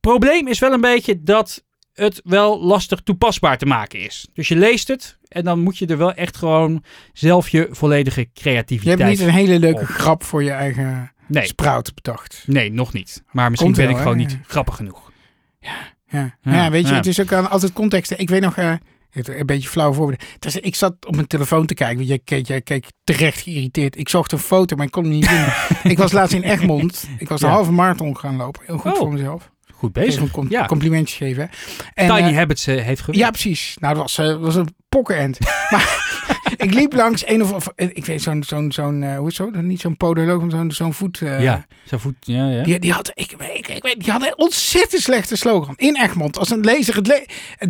Probleem 0.00 0.48
is 0.48 0.58
wel 0.58 0.72
een 0.72 0.80
beetje 0.80 1.22
dat 1.22 1.64
het 1.98 2.20
wel 2.24 2.60
lastig 2.62 3.00
toepasbaar 3.00 3.58
te 3.58 3.66
maken 3.66 4.00
is. 4.00 4.28
Dus 4.32 4.48
je 4.48 4.56
leest 4.56 4.88
het 4.88 5.18
en 5.28 5.44
dan 5.44 5.60
moet 5.60 5.78
je 5.78 5.86
er 5.86 5.98
wel 5.98 6.12
echt 6.14 6.36
gewoon 6.36 6.84
zelf 7.12 7.48
je 7.48 7.68
volledige 7.70 8.20
Je 8.20 8.28
creativiteit... 8.34 8.98
hebt 8.98 9.10
niet 9.10 9.20
een 9.20 9.34
hele 9.34 9.58
leuke 9.58 9.80
op. 9.80 9.86
grap 9.86 10.24
voor 10.24 10.42
je 10.42 10.50
eigen 10.50 11.12
Nee, 11.26 11.46
sprout 11.46 11.94
bedacht. 11.94 12.42
nee, 12.46 12.72
nog 12.72 12.92
niet. 12.92 13.22
Maar 13.32 13.50
misschien 13.50 13.72
Komt 13.72 13.86
ben 13.86 13.94
wel, 13.94 14.04
ik 14.04 14.08
gewoon 14.10 14.18
hè? 14.18 14.24
niet 14.24 14.38
grappig 14.46 14.76
genoeg. 14.76 15.12
Ja, 15.60 15.76
ja. 16.08 16.36
Ja, 16.42 16.70
weet 16.70 16.88
je, 16.88 16.94
het 16.94 17.06
is 17.06 17.20
ook 17.20 17.32
aan, 17.32 17.50
altijd 17.50 17.72
context. 17.72 18.10
Ik 18.16 18.28
weet 18.28 18.40
nog, 18.40 18.56
eh, 18.56 18.72
een 19.12 19.46
beetje 19.46 19.68
flauw 19.68 19.92
voorbeeld. 19.92 20.22
Dus 20.38 20.56
ik 20.56 20.74
zat 20.74 21.06
op 21.06 21.14
mijn 21.14 21.26
telefoon 21.26 21.66
te 21.66 21.74
kijken. 21.74 21.96
want 21.96 22.08
Jij 22.08 22.18
keek, 22.24 22.46
jij 22.46 22.60
keek 22.60 22.86
terecht 23.04 23.40
geïrriteerd. 23.40 23.98
Ik 23.98 24.08
zocht 24.08 24.32
een 24.32 24.38
foto, 24.38 24.76
maar 24.76 24.86
ik 24.86 24.92
kon 24.92 25.02
hem 25.02 25.12
niet 25.12 25.28
vinden. 25.28 25.52
ik 25.92 25.98
was 25.98 26.12
laatst 26.12 26.34
in 26.34 26.42
Egmond. 26.42 27.08
Ik 27.18 27.28
was 27.28 27.40
de 27.40 27.46
halve 27.46 27.72
marathon 27.72 28.18
gaan 28.18 28.36
lopen. 28.36 28.62
Heel 28.66 28.78
goed 28.78 28.92
Oh, 28.92 28.98
voor 28.98 29.12
mezelf. 29.12 29.50
Goed 29.78 29.92
bezig. 29.92 30.22
een 30.22 30.30
com- 30.30 30.50
ja. 30.50 30.66
complimentjes 30.66 31.18
geven. 31.18 31.50
En, 31.94 32.06
Tiny 32.06 32.28
eh, 32.28 32.36
Habits 32.36 32.66
eh, 32.66 32.74
heeft 32.84 33.00
gewerkt. 33.00 33.20
Ja, 33.20 33.30
precies. 33.30 33.76
Nou, 33.80 33.94
dat 33.94 34.02
was, 34.02 34.18
eh, 34.18 34.36
was 34.36 34.54
een 34.54 34.74
pokkenend. 34.88 35.38
maar 35.70 36.37
ik 36.58 36.74
liep 36.74 36.92
langs 36.92 37.26
een 37.26 37.42
of, 37.42 37.52
of 37.52 37.72
ik 37.76 38.06
weet 38.06 38.22
zo'n 38.22 38.42
zo'n 38.42 38.72
zo'n 38.72 39.02
eh, 39.02 39.16
hoe 39.18 39.28
is 39.28 39.34
zo? 39.36 39.50
Niet 39.50 39.80
zo'n 39.80 39.96
podoloog, 39.96 40.40
maar 40.40 40.50
zo'n 40.50 40.70
zo'n 40.72 40.94
voet. 40.94 41.20
eh, 41.20 41.42
ja, 41.42 41.66
zo 41.86 41.98
voet. 41.98 42.14
Ja, 42.20 42.48
ja. 42.48 42.62
Die, 42.62 42.78
die, 42.78 42.92
had, 42.92 43.10
ik, 43.14 43.32
ik, 43.32 43.68
ik 43.68 43.82
weet, 43.82 44.00
die 44.00 44.12
had 44.12 44.22
een 44.22 44.38
ontzettend 44.38 45.02
slechte 45.02 45.36
slogan. 45.36 45.74
In 45.76 45.96
Egmond. 45.96 46.38
Als 46.38 46.50
een 46.50 46.60
lezer 46.60 46.94
het 46.96 47.06
le 47.06 47.26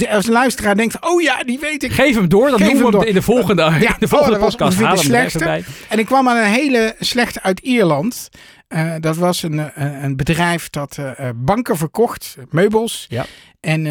als 0.08 0.26
een 0.26 0.32
luisteraar 0.32 0.76
denkt, 0.76 0.96
oh 1.00 1.22
ja, 1.22 1.44
die 1.44 1.58
weet 1.58 1.82
ik. 1.82 1.92
Geef 1.92 2.14
hem 2.14 2.28
door, 2.28 2.48
dan 2.48 2.58
Geef 2.58 2.72
doen 2.72 2.90
we 2.90 2.98
hem 2.98 3.06
in 3.06 3.14
de 3.14 3.22
volgende, 3.22 3.62
in 3.72 3.78
de 3.78 4.04
oh, 4.04 4.10
volgende 4.10 4.38
dat 4.38 4.48
podcast. 4.48 4.78
de 4.78 4.96
slechtste. 4.96 5.44
bij. 5.44 5.64
En 5.88 5.98
ik 5.98 6.06
kwam 6.06 6.28
aan 6.28 6.36
een 6.36 6.52
hele 6.52 6.94
slechte 6.98 7.42
uit 7.42 7.60
Ierland. 7.60 8.28
Eh, 8.68 8.94
dat 9.00 9.16
was 9.16 9.42
een, 9.42 9.82
een 10.04 10.16
bedrijf 10.16 10.70
dat 10.70 10.98
banken 11.34 11.76
verkocht, 11.76 12.36
meubels. 12.50 13.06
Ja. 13.08 13.26
En 13.60 13.82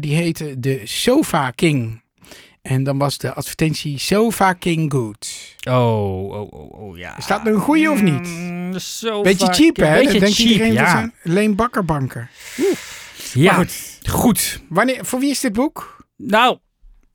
die 0.00 0.14
heette 0.14 0.60
de 0.60 0.80
Sofa 0.84 1.50
King. 1.50 2.04
En 2.68 2.84
dan 2.84 2.98
was 2.98 3.18
de 3.18 3.34
advertentie 3.34 3.98
Sofa 3.98 4.52
King 4.52 4.92
Good. 4.92 5.28
Oh, 5.68 6.30
oh, 6.30 6.52
oh, 6.52 6.80
oh, 6.80 6.98
ja. 6.98 7.18
Is 7.18 7.26
dat 7.26 7.46
een 7.46 7.60
goeie 7.60 7.90
of 7.90 8.02
niet? 8.02 8.26
Mm, 8.28 8.72
Beetje 9.22 9.52
cheap, 9.52 9.76
hè? 9.76 9.92
Beetje 9.92 10.10
Dan 10.10 10.20
denkt 10.20 10.36
cheap, 10.36 10.48
iedereen, 10.50 10.72
ja. 10.72 10.90
zijn 10.90 11.12
Leen 11.22 11.54
Bakkerbanken. 11.54 12.28
Ja, 13.32 13.54
Maar 13.54 13.54
goed. 13.54 13.98
goed. 14.02 14.10
goed. 14.20 14.60
Wanneer, 14.68 15.04
voor 15.04 15.18
wie 15.20 15.30
is 15.30 15.40
dit 15.40 15.52
boek? 15.52 16.06
Nou, 16.16 16.58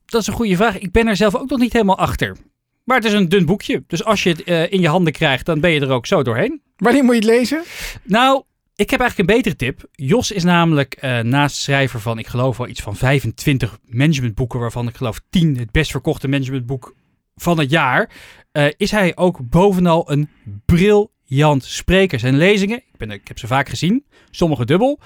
dat 0.05 0.21
is 0.21 0.27
een 0.27 0.33
goede 0.33 0.55
vraag. 0.55 0.79
Ik 0.79 0.91
ben 0.91 1.07
er 1.07 1.15
zelf 1.15 1.35
ook 1.35 1.49
nog 1.49 1.59
niet 1.59 1.73
helemaal 1.73 1.97
achter. 1.97 2.37
Maar 2.83 2.97
het 2.97 3.05
is 3.05 3.13
een 3.13 3.29
dun 3.29 3.45
boekje. 3.45 3.83
Dus 3.87 4.03
als 4.03 4.23
je 4.23 4.29
het 4.29 4.43
eh, 4.43 4.71
in 4.71 4.81
je 4.81 4.87
handen 4.87 5.13
krijgt, 5.13 5.45
dan 5.45 5.59
ben 5.59 5.71
je 5.71 5.79
er 5.79 5.89
ook 5.91 6.05
zo 6.05 6.23
doorheen. 6.23 6.61
Wanneer 6.77 7.03
moet 7.03 7.13
je 7.15 7.19
het 7.21 7.29
lezen? 7.29 7.63
Nou, 8.03 8.43
ik 8.81 8.89
heb 8.89 8.99
eigenlijk 8.99 9.29
een 9.29 9.35
betere 9.35 9.55
tip. 9.55 9.89
Jos 9.91 10.31
is 10.31 10.43
namelijk 10.43 10.93
eh, 10.93 11.19
naast 11.19 11.55
schrijver 11.55 11.99
van, 11.99 12.19
ik 12.19 12.27
geloof 12.27 12.57
wel 12.57 12.67
iets 12.67 12.81
van 12.81 12.95
25 12.95 13.79
managementboeken, 13.85 14.59
waarvan 14.59 14.87
ik 14.87 14.95
geloof 14.95 15.21
10 15.29 15.57
het 15.57 15.71
best 15.71 15.91
verkochte 15.91 16.27
managementboek 16.27 16.95
van 17.35 17.59
het 17.59 17.69
jaar. 17.69 18.09
eh, 18.51 18.67
is 18.77 18.91
hij 18.91 19.15
ook 19.15 19.49
bovenal 19.49 20.11
een 20.11 20.29
briljant 20.65 21.63
spreker. 21.63 22.19
Zijn 22.19 22.37
lezingen, 22.37 22.77
ik, 22.77 22.97
ben, 22.97 23.11
ik 23.11 23.27
heb 23.27 23.39
ze 23.39 23.47
vaak 23.47 23.69
gezien, 23.69 24.05
sommige 24.29 24.65
dubbel, 24.65 24.99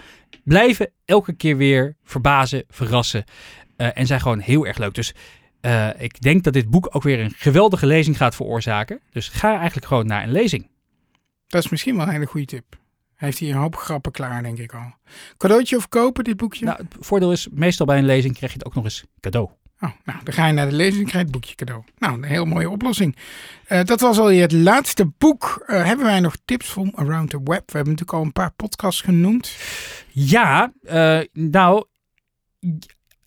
blijven 0.44 0.92
elke 1.06 1.34
keer 1.34 1.58
weer 1.58 1.96
verbazen, 2.04 2.64
verrassen 2.68 3.24
eh, 3.78 3.98
en 3.98 4.06
zijn 4.08 4.22
gewoon 4.22 4.40
heel 4.40 4.66
erg 4.66 4.78
leuk. 4.78 4.94
Dus 4.94 5.14
ik 5.98 6.22
denk 6.22 6.44
dat 6.44 6.54
dit 6.54 6.70
boek 6.70 6.96
ook 6.96 7.04
weer 7.04 7.20
een 7.20 7.34
geweldige 7.36 7.86
lezing 7.86 8.18
gaat 8.18 8.36
veroorzaken. 8.36 9.00
Dus 9.12 9.28
ga 9.28 9.58
eigenlijk 9.58 9.88
gewoon 9.88 10.06
naar 10.06 10.24
een 10.24 10.32
lezing. 10.32 10.70
Dat 11.48 11.64
is 11.64 11.70
misschien 11.70 11.96
wel 11.96 12.06
een 12.06 12.12
hele 12.12 12.26
goede 12.26 12.46
tip. 12.46 12.84
Hij 13.16 13.28
heeft 13.28 13.38
hier 13.40 13.54
een 13.54 13.62
hoop 13.62 13.76
grappen 13.76 14.12
klaar, 14.12 14.44
denk 14.44 14.58
ik 14.58 14.74
al. 14.74 14.94
Cadeautje 15.38 15.78
of 15.78 15.90
kopen, 15.90 16.24
dit 16.24 16.38
boekje? 16.38 16.66
Nou, 16.66 16.78
het 16.78 16.96
voordeel 17.00 17.32
is, 17.32 17.48
meestal 17.52 17.86
bij 17.86 17.98
een 17.98 18.06
lezing 18.06 18.36
krijg 18.36 18.52
je 18.52 18.58
het 18.58 18.68
ook 18.68 18.76
nog 18.76 18.84
eens 18.84 19.04
cadeau. 19.20 19.50
Oh, 19.80 19.92
nou, 20.06 20.20
dan 20.24 20.34
ga 20.34 20.48
je 20.48 20.54
naar 20.54 20.70
de 20.70 20.76
lezing 20.76 21.04
en 21.04 21.10
krijg 21.10 21.26
je 21.26 21.32
het 21.32 21.32
boekje 21.32 21.56
cadeau. 21.56 21.84
Nou, 21.98 22.14
een 22.14 22.24
heel 22.24 22.46
mooie 22.46 22.70
oplossing. 22.70 23.16
Eh, 23.66 23.84
dat 23.84 24.00
was 24.00 24.18
al 24.18 24.32
het 24.32 24.52
laatste 24.52 25.06
boek. 25.18 25.64
Eh, 25.66 25.86
hebben 25.86 26.06
wij 26.06 26.20
nog 26.20 26.36
tips 26.46 26.68
from 26.68 26.92
around 26.96 27.30
the 27.30 27.40
web? 27.44 27.72
We 27.72 27.78
hebben 27.78 27.94
natuurlijk 27.94 28.18
al 28.18 28.22
een 28.22 28.32
paar 28.32 28.52
podcasts 28.52 29.02
genoemd. 29.02 29.56
Ja, 30.12 30.74
eh, 30.84 31.20
nou, 31.34 31.86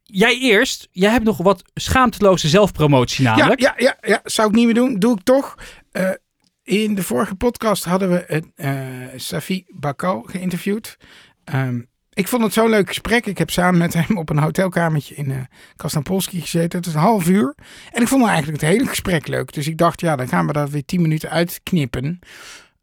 jij 0.02 0.38
eerst. 0.38 0.88
Jij 0.90 1.10
hebt 1.10 1.24
nog 1.24 1.36
wat 1.36 1.62
schaamteloze 1.74 2.48
zelfpromotie 2.48 3.24
namelijk. 3.24 3.60
Ja, 3.60 3.74
ja, 3.76 3.96
ja, 4.00 4.08
ja, 4.08 4.20
zou 4.24 4.48
ik 4.48 4.54
niet 4.54 4.64
meer 4.64 4.74
doen. 4.74 4.98
Doe 4.98 5.16
ik 5.16 5.22
toch. 5.22 5.54
In 6.68 6.94
de 6.94 7.02
vorige 7.02 7.34
podcast 7.34 7.84
hadden 7.84 8.10
we 8.10 8.42
eh 8.56 8.76
Safi 9.16 9.64
Bakal 9.68 10.22
geïnterviewd. 10.22 10.96
Ehm, 11.44 11.80
ik 12.12 12.28
vond 12.28 12.42
het 12.42 12.52
zo'n 12.52 12.70
leuk 12.70 12.88
gesprek. 12.88 13.26
Ik 13.26 13.38
heb 13.38 13.50
samen 13.50 13.78
met 13.78 13.94
hem 13.94 14.18
op 14.18 14.28
een 14.28 14.38
hotelkamertje 14.38 15.14
in 15.14 15.30
eh 15.30 15.40
Krasnapolski 15.76 16.40
gezeten. 16.40 16.78
Het 16.78 16.88
is 16.88 16.94
een 16.94 17.00
half 17.00 17.28
uur. 17.28 17.54
En 17.92 18.02
ik 18.02 18.08
vond 18.08 18.26
eigenlijk 18.26 18.60
het 18.60 18.70
hele 18.70 18.86
gesprek 18.86 19.26
leuk. 19.26 19.52
Dus 19.52 19.68
ik 19.68 19.76
dacht, 19.78 20.00
ja, 20.00 20.16
dan 20.16 20.28
gaan 20.28 20.46
we 20.46 20.52
dat 20.52 20.70
weer 20.70 20.84
tien 20.84 21.02
minuten 21.02 21.30
uitknippen. 21.30 22.18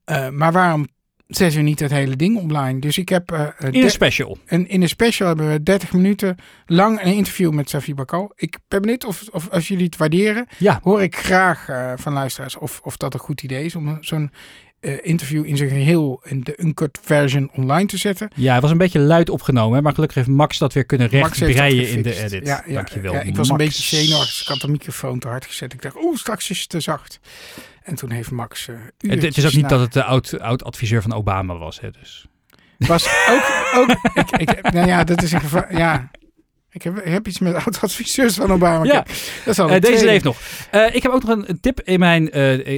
Eh, 0.03 0.29
maar 0.29 0.51
waarom 0.51 0.87
zetten 1.27 1.57
we 1.59 1.63
niet 1.65 1.79
het 1.79 1.91
hele 1.91 2.15
ding 2.15 2.37
online? 2.37 2.79
Dus 2.79 2.97
ik 2.97 3.09
heb... 3.09 3.31
eh, 3.31 3.47
In 3.59 3.71
de- 3.71 3.81
een 3.83 3.89
special. 3.89 4.37
en 4.45 4.67
in 4.67 4.79
de 4.79 4.87
special 4.87 5.27
hebben 5.27 5.51
we 5.51 5.63
30 5.63 5.93
minuten 5.93 6.35
lang 6.65 7.01
een 7.03 7.13
interview 7.13 7.51
met 7.51 7.69
Safi 7.69 7.93
Bakal. 7.95 8.31
Ik 8.35 8.57
ben 8.67 8.81
benieuwd 8.81 9.05
of, 9.05 9.23
of 9.31 9.49
als 9.49 9.67
jullie 9.67 9.85
het 9.85 9.97
waarderen, 9.97 10.47
Ja. 10.57 10.79
hoor 10.83 11.01
ik 11.01 11.15
graag 11.17 11.69
eh, 11.69 11.91
van 11.95 12.13
luisteraars 12.13 12.57
of, 12.57 12.79
of 12.83 12.97
dat 12.97 13.13
een 13.13 13.19
goed 13.19 13.43
idee 13.43 13.65
is 13.65 13.75
om 13.75 13.97
zo'n 14.01 14.31
eh, 14.79 14.93
interview 15.01 15.45
in 15.45 15.57
zijn 15.57 15.69
geheel 15.69 16.21
in 16.25 16.41
de 16.41 16.53
uncut 16.61 16.99
version 17.01 17.49
online 17.55 17.85
te 17.87 17.97
zetten. 17.97 18.29
Ja, 18.35 18.53
het 18.53 18.61
was 18.61 18.71
een 18.71 18.77
beetje 18.77 18.99
luid 18.99 19.29
opgenomen, 19.29 19.75
hè, 19.75 19.81
maar 19.81 19.93
gelukkig 19.93 20.17
heeft 20.17 20.29
Max 20.29 20.57
dat 20.57 20.73
weer 20.73 20.85
kunnen 20.85 21.07
rechtbreien 21.07 21.89
in 21.89 22.01
de 22.01 22.23
edit. 22.23 22.45
Ja, 22.47 22.63
ja, 22.67 22.73
Dankjewel. 22.73 23.13
ja, 23.13 23.21
ik 23.21 23.35
was 23.35 23.49
een 23.49 23.57
beetje 23.57 23.83
zenuwachtig. 23.83 24.41
Ik 24.41 24.47
had 24.47 24.61
de 24.61 24.67
microfoon 24.67 25.19
te 25.19 25.27
hard 25.27 25.45
gezet. 25.45 25.73
Ik 25.73 25.81
dacht, 25.81 25.95
oeh, 26.03 26.17
straks 26.17 26.49
is 26.49 26.59
het 26.59 26.69
te 26.69 26.79
zacht. 26.79 27.19
En 27.85 27.95
toen 27.95 28.09
heeft 28.11 28.31
Max. 28.31 28.67
eh 28.67 28.75
Het, 28.97 29.21
het 29.21 29.37
is 29.37 29.45
ook 29.45 29.51
niet 29.53 29.61
na- 29.61 29.67
dat 29.67 29.79
het 29.79 29.93
de 29.93 30.03
oud, 30.03 30.39
oud 30.39 30.63
adviseur 30.63 31.01
van 31.01 31.13
Obama 31.13 31.57
was. 31.57 31.79
Hè, 31.79 31.91
dus. 31.91 32.25
Was 32.77 33.07
ook. 33.29 33.43
ook 33.75 33.89
ik, 34.13 34.31
ik, 34.51 34.71
nou 34.71 34.87
ja, 34.87 35.03
dat 35.03 35.21
is 35.21 35.31
een 35.31 35.39
gevaar. 35.41 35.77
Ja. 35.77 36.11
Ik 36.71 36.81
heb, 36.81 36.97
ik 36.97 37.11
heb 37.11 37.27
iets 37.27 37.39
met 37.39 37.55
oud-adviseurs 37.65 38.35
van 38.35 38.51
Obama. 38.51 38.83
Ja. 38.83 38.91
Kijk, 38.91 39.07
dat 39.45 39.53
is 39.53 39.59
al 39.59 39.67
Eh, 39.67 39.73
de 39.73 39.79
deze 39.79 40.05
leeft 40.05 40.23
nog. 40.23 40.37
Eh, 40.71 40.95
ik 40.95 41.03
heb 41.03 41.11
ook 41.11 41.23
nog 41.23 41.45
een, 41.47 41.59
tip 41.59 41.81
in 41.81 41.99
mijn, 41.99 42.31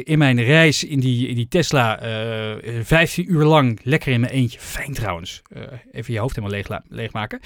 in 0.06 0.18
mijn 0.18 0.44
reis 0.44 0.84
in 0.84 1.00
die, 1.00 1.28
in 1.28 1.36
die 1.36 1.48
Tesla. 1.48 2.00
eh 2.00 2.74
15 2.84 3.32
uur 3.32 3.44
lang 3.44 3.80
lekker 3.84 4.12
in 4.12 4.20
mijn 4.20 4.32
eentje. 4.32 4.60
Fijn 4.60 4.94
trouwens. 4.94 5.42
Even 5.92 6.14
je 6.14 6.20
hoofd 6.20 6.36
helemaal 6.36 6.58
leeg, 6.58 6.80
leegmaken. 6.88 7.40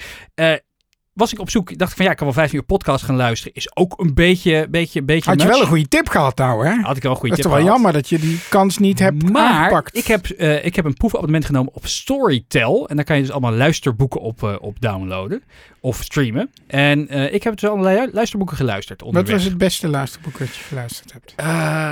Was 1.12 1.32
ik 1.32 1.38
op 1.38 1.50
zoek, 1.50 1.78
dacht 1.78 1.90
ik 1.90 1.96
van 1.96 2.04
ja, 2.04 2.10
ik 2.10 2.16
kan 2.16 2.26
wel 2.26 2.34
15 2.36 2.58
uur 2.58 2.64
podcast 2.64 3.04
gaan 3.04 3.16
luisteren. 3.16 3.54
Is 3.54 3.76
ook 3.76 4.00
een 4.00 4.14
beetje, 4.14 4.66
beetje, 4.70 5.02
beetje 5.02 5.30
Had 5.30 5.40
je 5.40 5.46
much. 5.46 5.54
wel 5.54 5.62
een 5.64 5.70
goede 5.72 5.88
tip 5.88 6.08
gehad 6.08 6.36
nou, 6.36 6.66
hè? 6.66 6.80
Had 6.80 6.96
ik 6.96 7.02
wel 7.02 7.12
een 7.12 7.18
goede 7.18 7.36
Dat 7.36 7.44
is 7.44 7.44
tip 7.44 7.52
toch 7.52 7.52
wel 7.52 7.60
gehad. 7.60 7.74
jammer 7.74 7.92
dat 7.92 8.08
je 8.08 8.18
die 8.18 8.40
kans 8.48 8.78
niet 8.78 8.98
hebt 8.98 9.30
maar 9.30 9.52
aangepakt. 9.52 9.96
ik 9.96 10.06
heb, 10.06 10.26
eh, 10.26 10.64
ik 10.64 10.76
heb 10.76 10.84
een 10.84 10.94
proefabonnement 10.94 11.44
genomen 11.44 11.74
op 11.74 11.86
Storytel. 11.86 12.88
En 12.88 12.96
daar 12.96 13.04
kan 13.04 13.16
je 13.16 13.22
dus 13.22 13.30
allemaal 13.30 13.52
luisterboeken 13.52 14.20
op, 14.20 14.42
eh, 14.42 14.54
op 14.60 14.80
downloaden. 14.80 15.42
Of 15.80 16.02
streamen. 16.02 16.50
En 16.66 17.08
eh, 17.08 17.34
ik 17.34 17.42
heb 17.42 17.56
dus 17.56 17.70
allerlei 17.70 18.08
luisterboeken 18.12 18.56
geluisterd 18.56 18.98
Wat 19.00 19.08
onderweg. 19.08 19.34
was 19.36 19.44
het 19.44 19.58
beste 19.58 19.88
luisterboek 19.88 20.38
dat 20.38 20.56
je 20.56 20.62
geluisterd 20.62 21.12
hebt? 21.12 21.34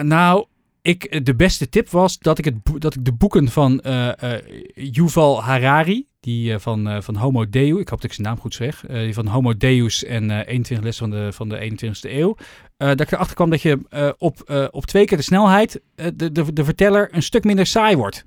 Nou, 0.04 0.46
ik, 0.82 1.24
de 1.26 1.34
beste 1.34 1.68
tip 1.68 1.88
was 1.90 2.18
dat 2.18 2.38
ik, 2.38 2.44
het, 2.44 2.54
dat 2.78 2.94
ik 2.94 3.04
de 3.04 3.12
boeken 3.12 3.48
van 3.48 3.80
eh, 3.80 4.32
Yuval 4.74 5.42
Harari, 5.42 6.06
die 6.20 6.52
eh, 6.52 6.60
van, 6.60 6.88
eh, 6.88 7.00
van 7.00 7.16
Homo 7.16 7.48
Deus, 7.48 7.80
ik 7.80 7.88
hoop 7.88 8.00
dat 8.00 8.10
ik 8.10 8.12
zijn 8.12 8.26
naam 8.26 8.38
goed 8.38 8.54
zeg, 8.54 8.86
eh, 8.86 9.00
die 9.00 9.14
van 9.14 9.26
Homo 9.26 9.56
Deus 9.56 10.04
en 10.04 10.30
eh 10.30 10.52
21 10.52 10.84
lessen 10.84 11.10
van 11.10 11.20
de, 11.20 11.32
van 11.32 11.48
de 11.48 11.58
21ste 11.58 12.10
eeuw, 12.10 12.36
dat 12.76 13.00
ik 13.00 13.12
erachter 13.12 13.34
kwam 13.34 13.50
dat 13.50 13.62
je 13.62 14.14
op, 14.18 14.68
op 14.70 14.86
twee 14.86 15.04
keer 15.04 15.16
de 15.16 15.22
snelheid 15.22 15.80
de, 15.94 16.32
de, 16.32 16.52
de 16.52 16.64
verteller 16.64 17.08
een 17.12 17.22
stuk 17.22 17.44
minder 17.44 17.66
saai 17.66 17.96
wordt. 17.96 18.24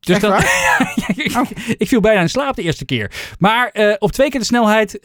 Dus 0.00 0.20
dan, 0.20 0.32
ik, 1.14 1.36
Oh. 1.36 1.50
ik 1.76 1.88
viel 1.88 2.00
bijna 2.00 2.20
in 2.20 2.28
slaap 2.28 2.56
de 2.56 2.62
eerste 2.62 2.84
keer. 2.84 3.34
Maar 3.38 3.96
op 3.98 4.12
twee 4.12 4.30
keer 4.30 4.40
de 4.40 4.46
snelheid 4.46 4.98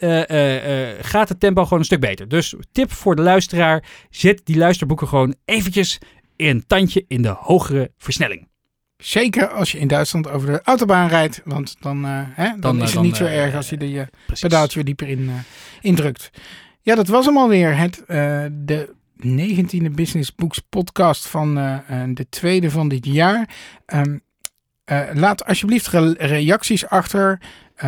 gaat 1.00 1.28
het 1.28 1.40
tempo 1.40 1.62
gewoon 1.62 1.78
een 1.78 1.84
stuk 1.84 2.00
beter. 2.00 2.28
Dus 2.28 2.54
tip 2.72 2.92
voor 2.92 3.16
de 3.16 3.22
luisteraar: 3.22 3.84
zet 4.10 4.40
die 4.44 4.56
luisterboeken 4.56 5.08
gewoon 5.08 5.34
eventjes 5.44 5.98
een 6.36 6.66
tandje 6.66 7.04
in 7.08 7.22
de 7.22 7.34
hogere 7.38 7.92
versnelling. 7.98 8.48
Zeker 8.96 9.48
als 9.48 9.72
je 9.72 9.78
in 9.78 9.88
Duitsland 9.88 10.28
over 10.28 10.46
de 10.52 10.60
autobaan 10.62 11.08
rijdt. 11.08 11.40
Want 11.44 11.76
dan, 11.80 12.04
eh, 12.04 12.20
hè, 12.34 12.48
dan, 12.48 12.60
Dan, 12.60 12.74
is 12.76 12.80
eh, 12.80 12.84
het 12.86 12.94
dan, 12.94 13.02
niet 13.04 13.16
zo 13.16 13.24
eh, 13.24 13.42
erg 13.44 13.54
als 13.54 13.68
je 13.68 13.76
de 13.76 14.06
pedaaltje 14.40 14.74
weer 14.74 14.84
dieper 14.84 15.08
in, 15.08 15.30
indrukt. 15.80 16.30
Ja, 16.82 16.94
dat 16.94 17.08
was 17.08 17.26
hem 17.26 17.36
alweer. 17.38 17.76
Het, 17.76 18.02
de 18.52 18.94
19e 19.26 19.90
Business 19.90 20.34
Books 20.34 20.58
podcast 20.58 21.26
van 21.28 21.54
de 22.14 22.26
tweede 22.28 22.70
van 22.70 22.88
dit 22.88 23.06
jaar. 23.06 23.48
Ehm, 23.86 24.18
eh, 24.84 25.00
laat 25.12 25.44
alsjeblieft 25.44 25.86
re- 25.86 26.14
reacties 26.18 26.86
achter. 26.86 27.40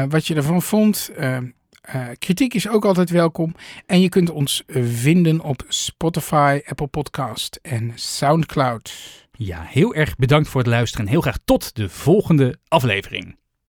wat 0.08 0.26
je 0.26 0.34
ervan 0.34 0.62
vond. 0.62 1.10
Ehm, 1.16 1.46
eh, 1.80 2.06
kritiek 2.18 2.54
is 2.54 2.68
ook 2.68 2.84
altijd 2.84 3.10
welkom. 3.10 3.54
En 3.86 4.00
je 4.00 4.08
kunt 4.08 4.30
ons 4.30 4.62
vinden 4.68 5.40
op 5.40 5.62
Spotify, 5.68 6.60
Apple 6.66 6.86
Podcast 6.86 7.58
en 7.62 7.92
Soundcloud. 7.94 8.92
Ja, 9.40 9.62
heel 9.62 9.94
erg 9.94 10.16
bedankt 10.16 10.48
voor 10.48 10.60
het 10.60 10.70
luisteren 10.70 11.06
en 11.06 11.12
heel 11.12 11.20
graag 11.20 11.38
tot 11.44 11.74
de 11.74 11.88
volgende 11.88 12.58
aflevering. 12.68 13.37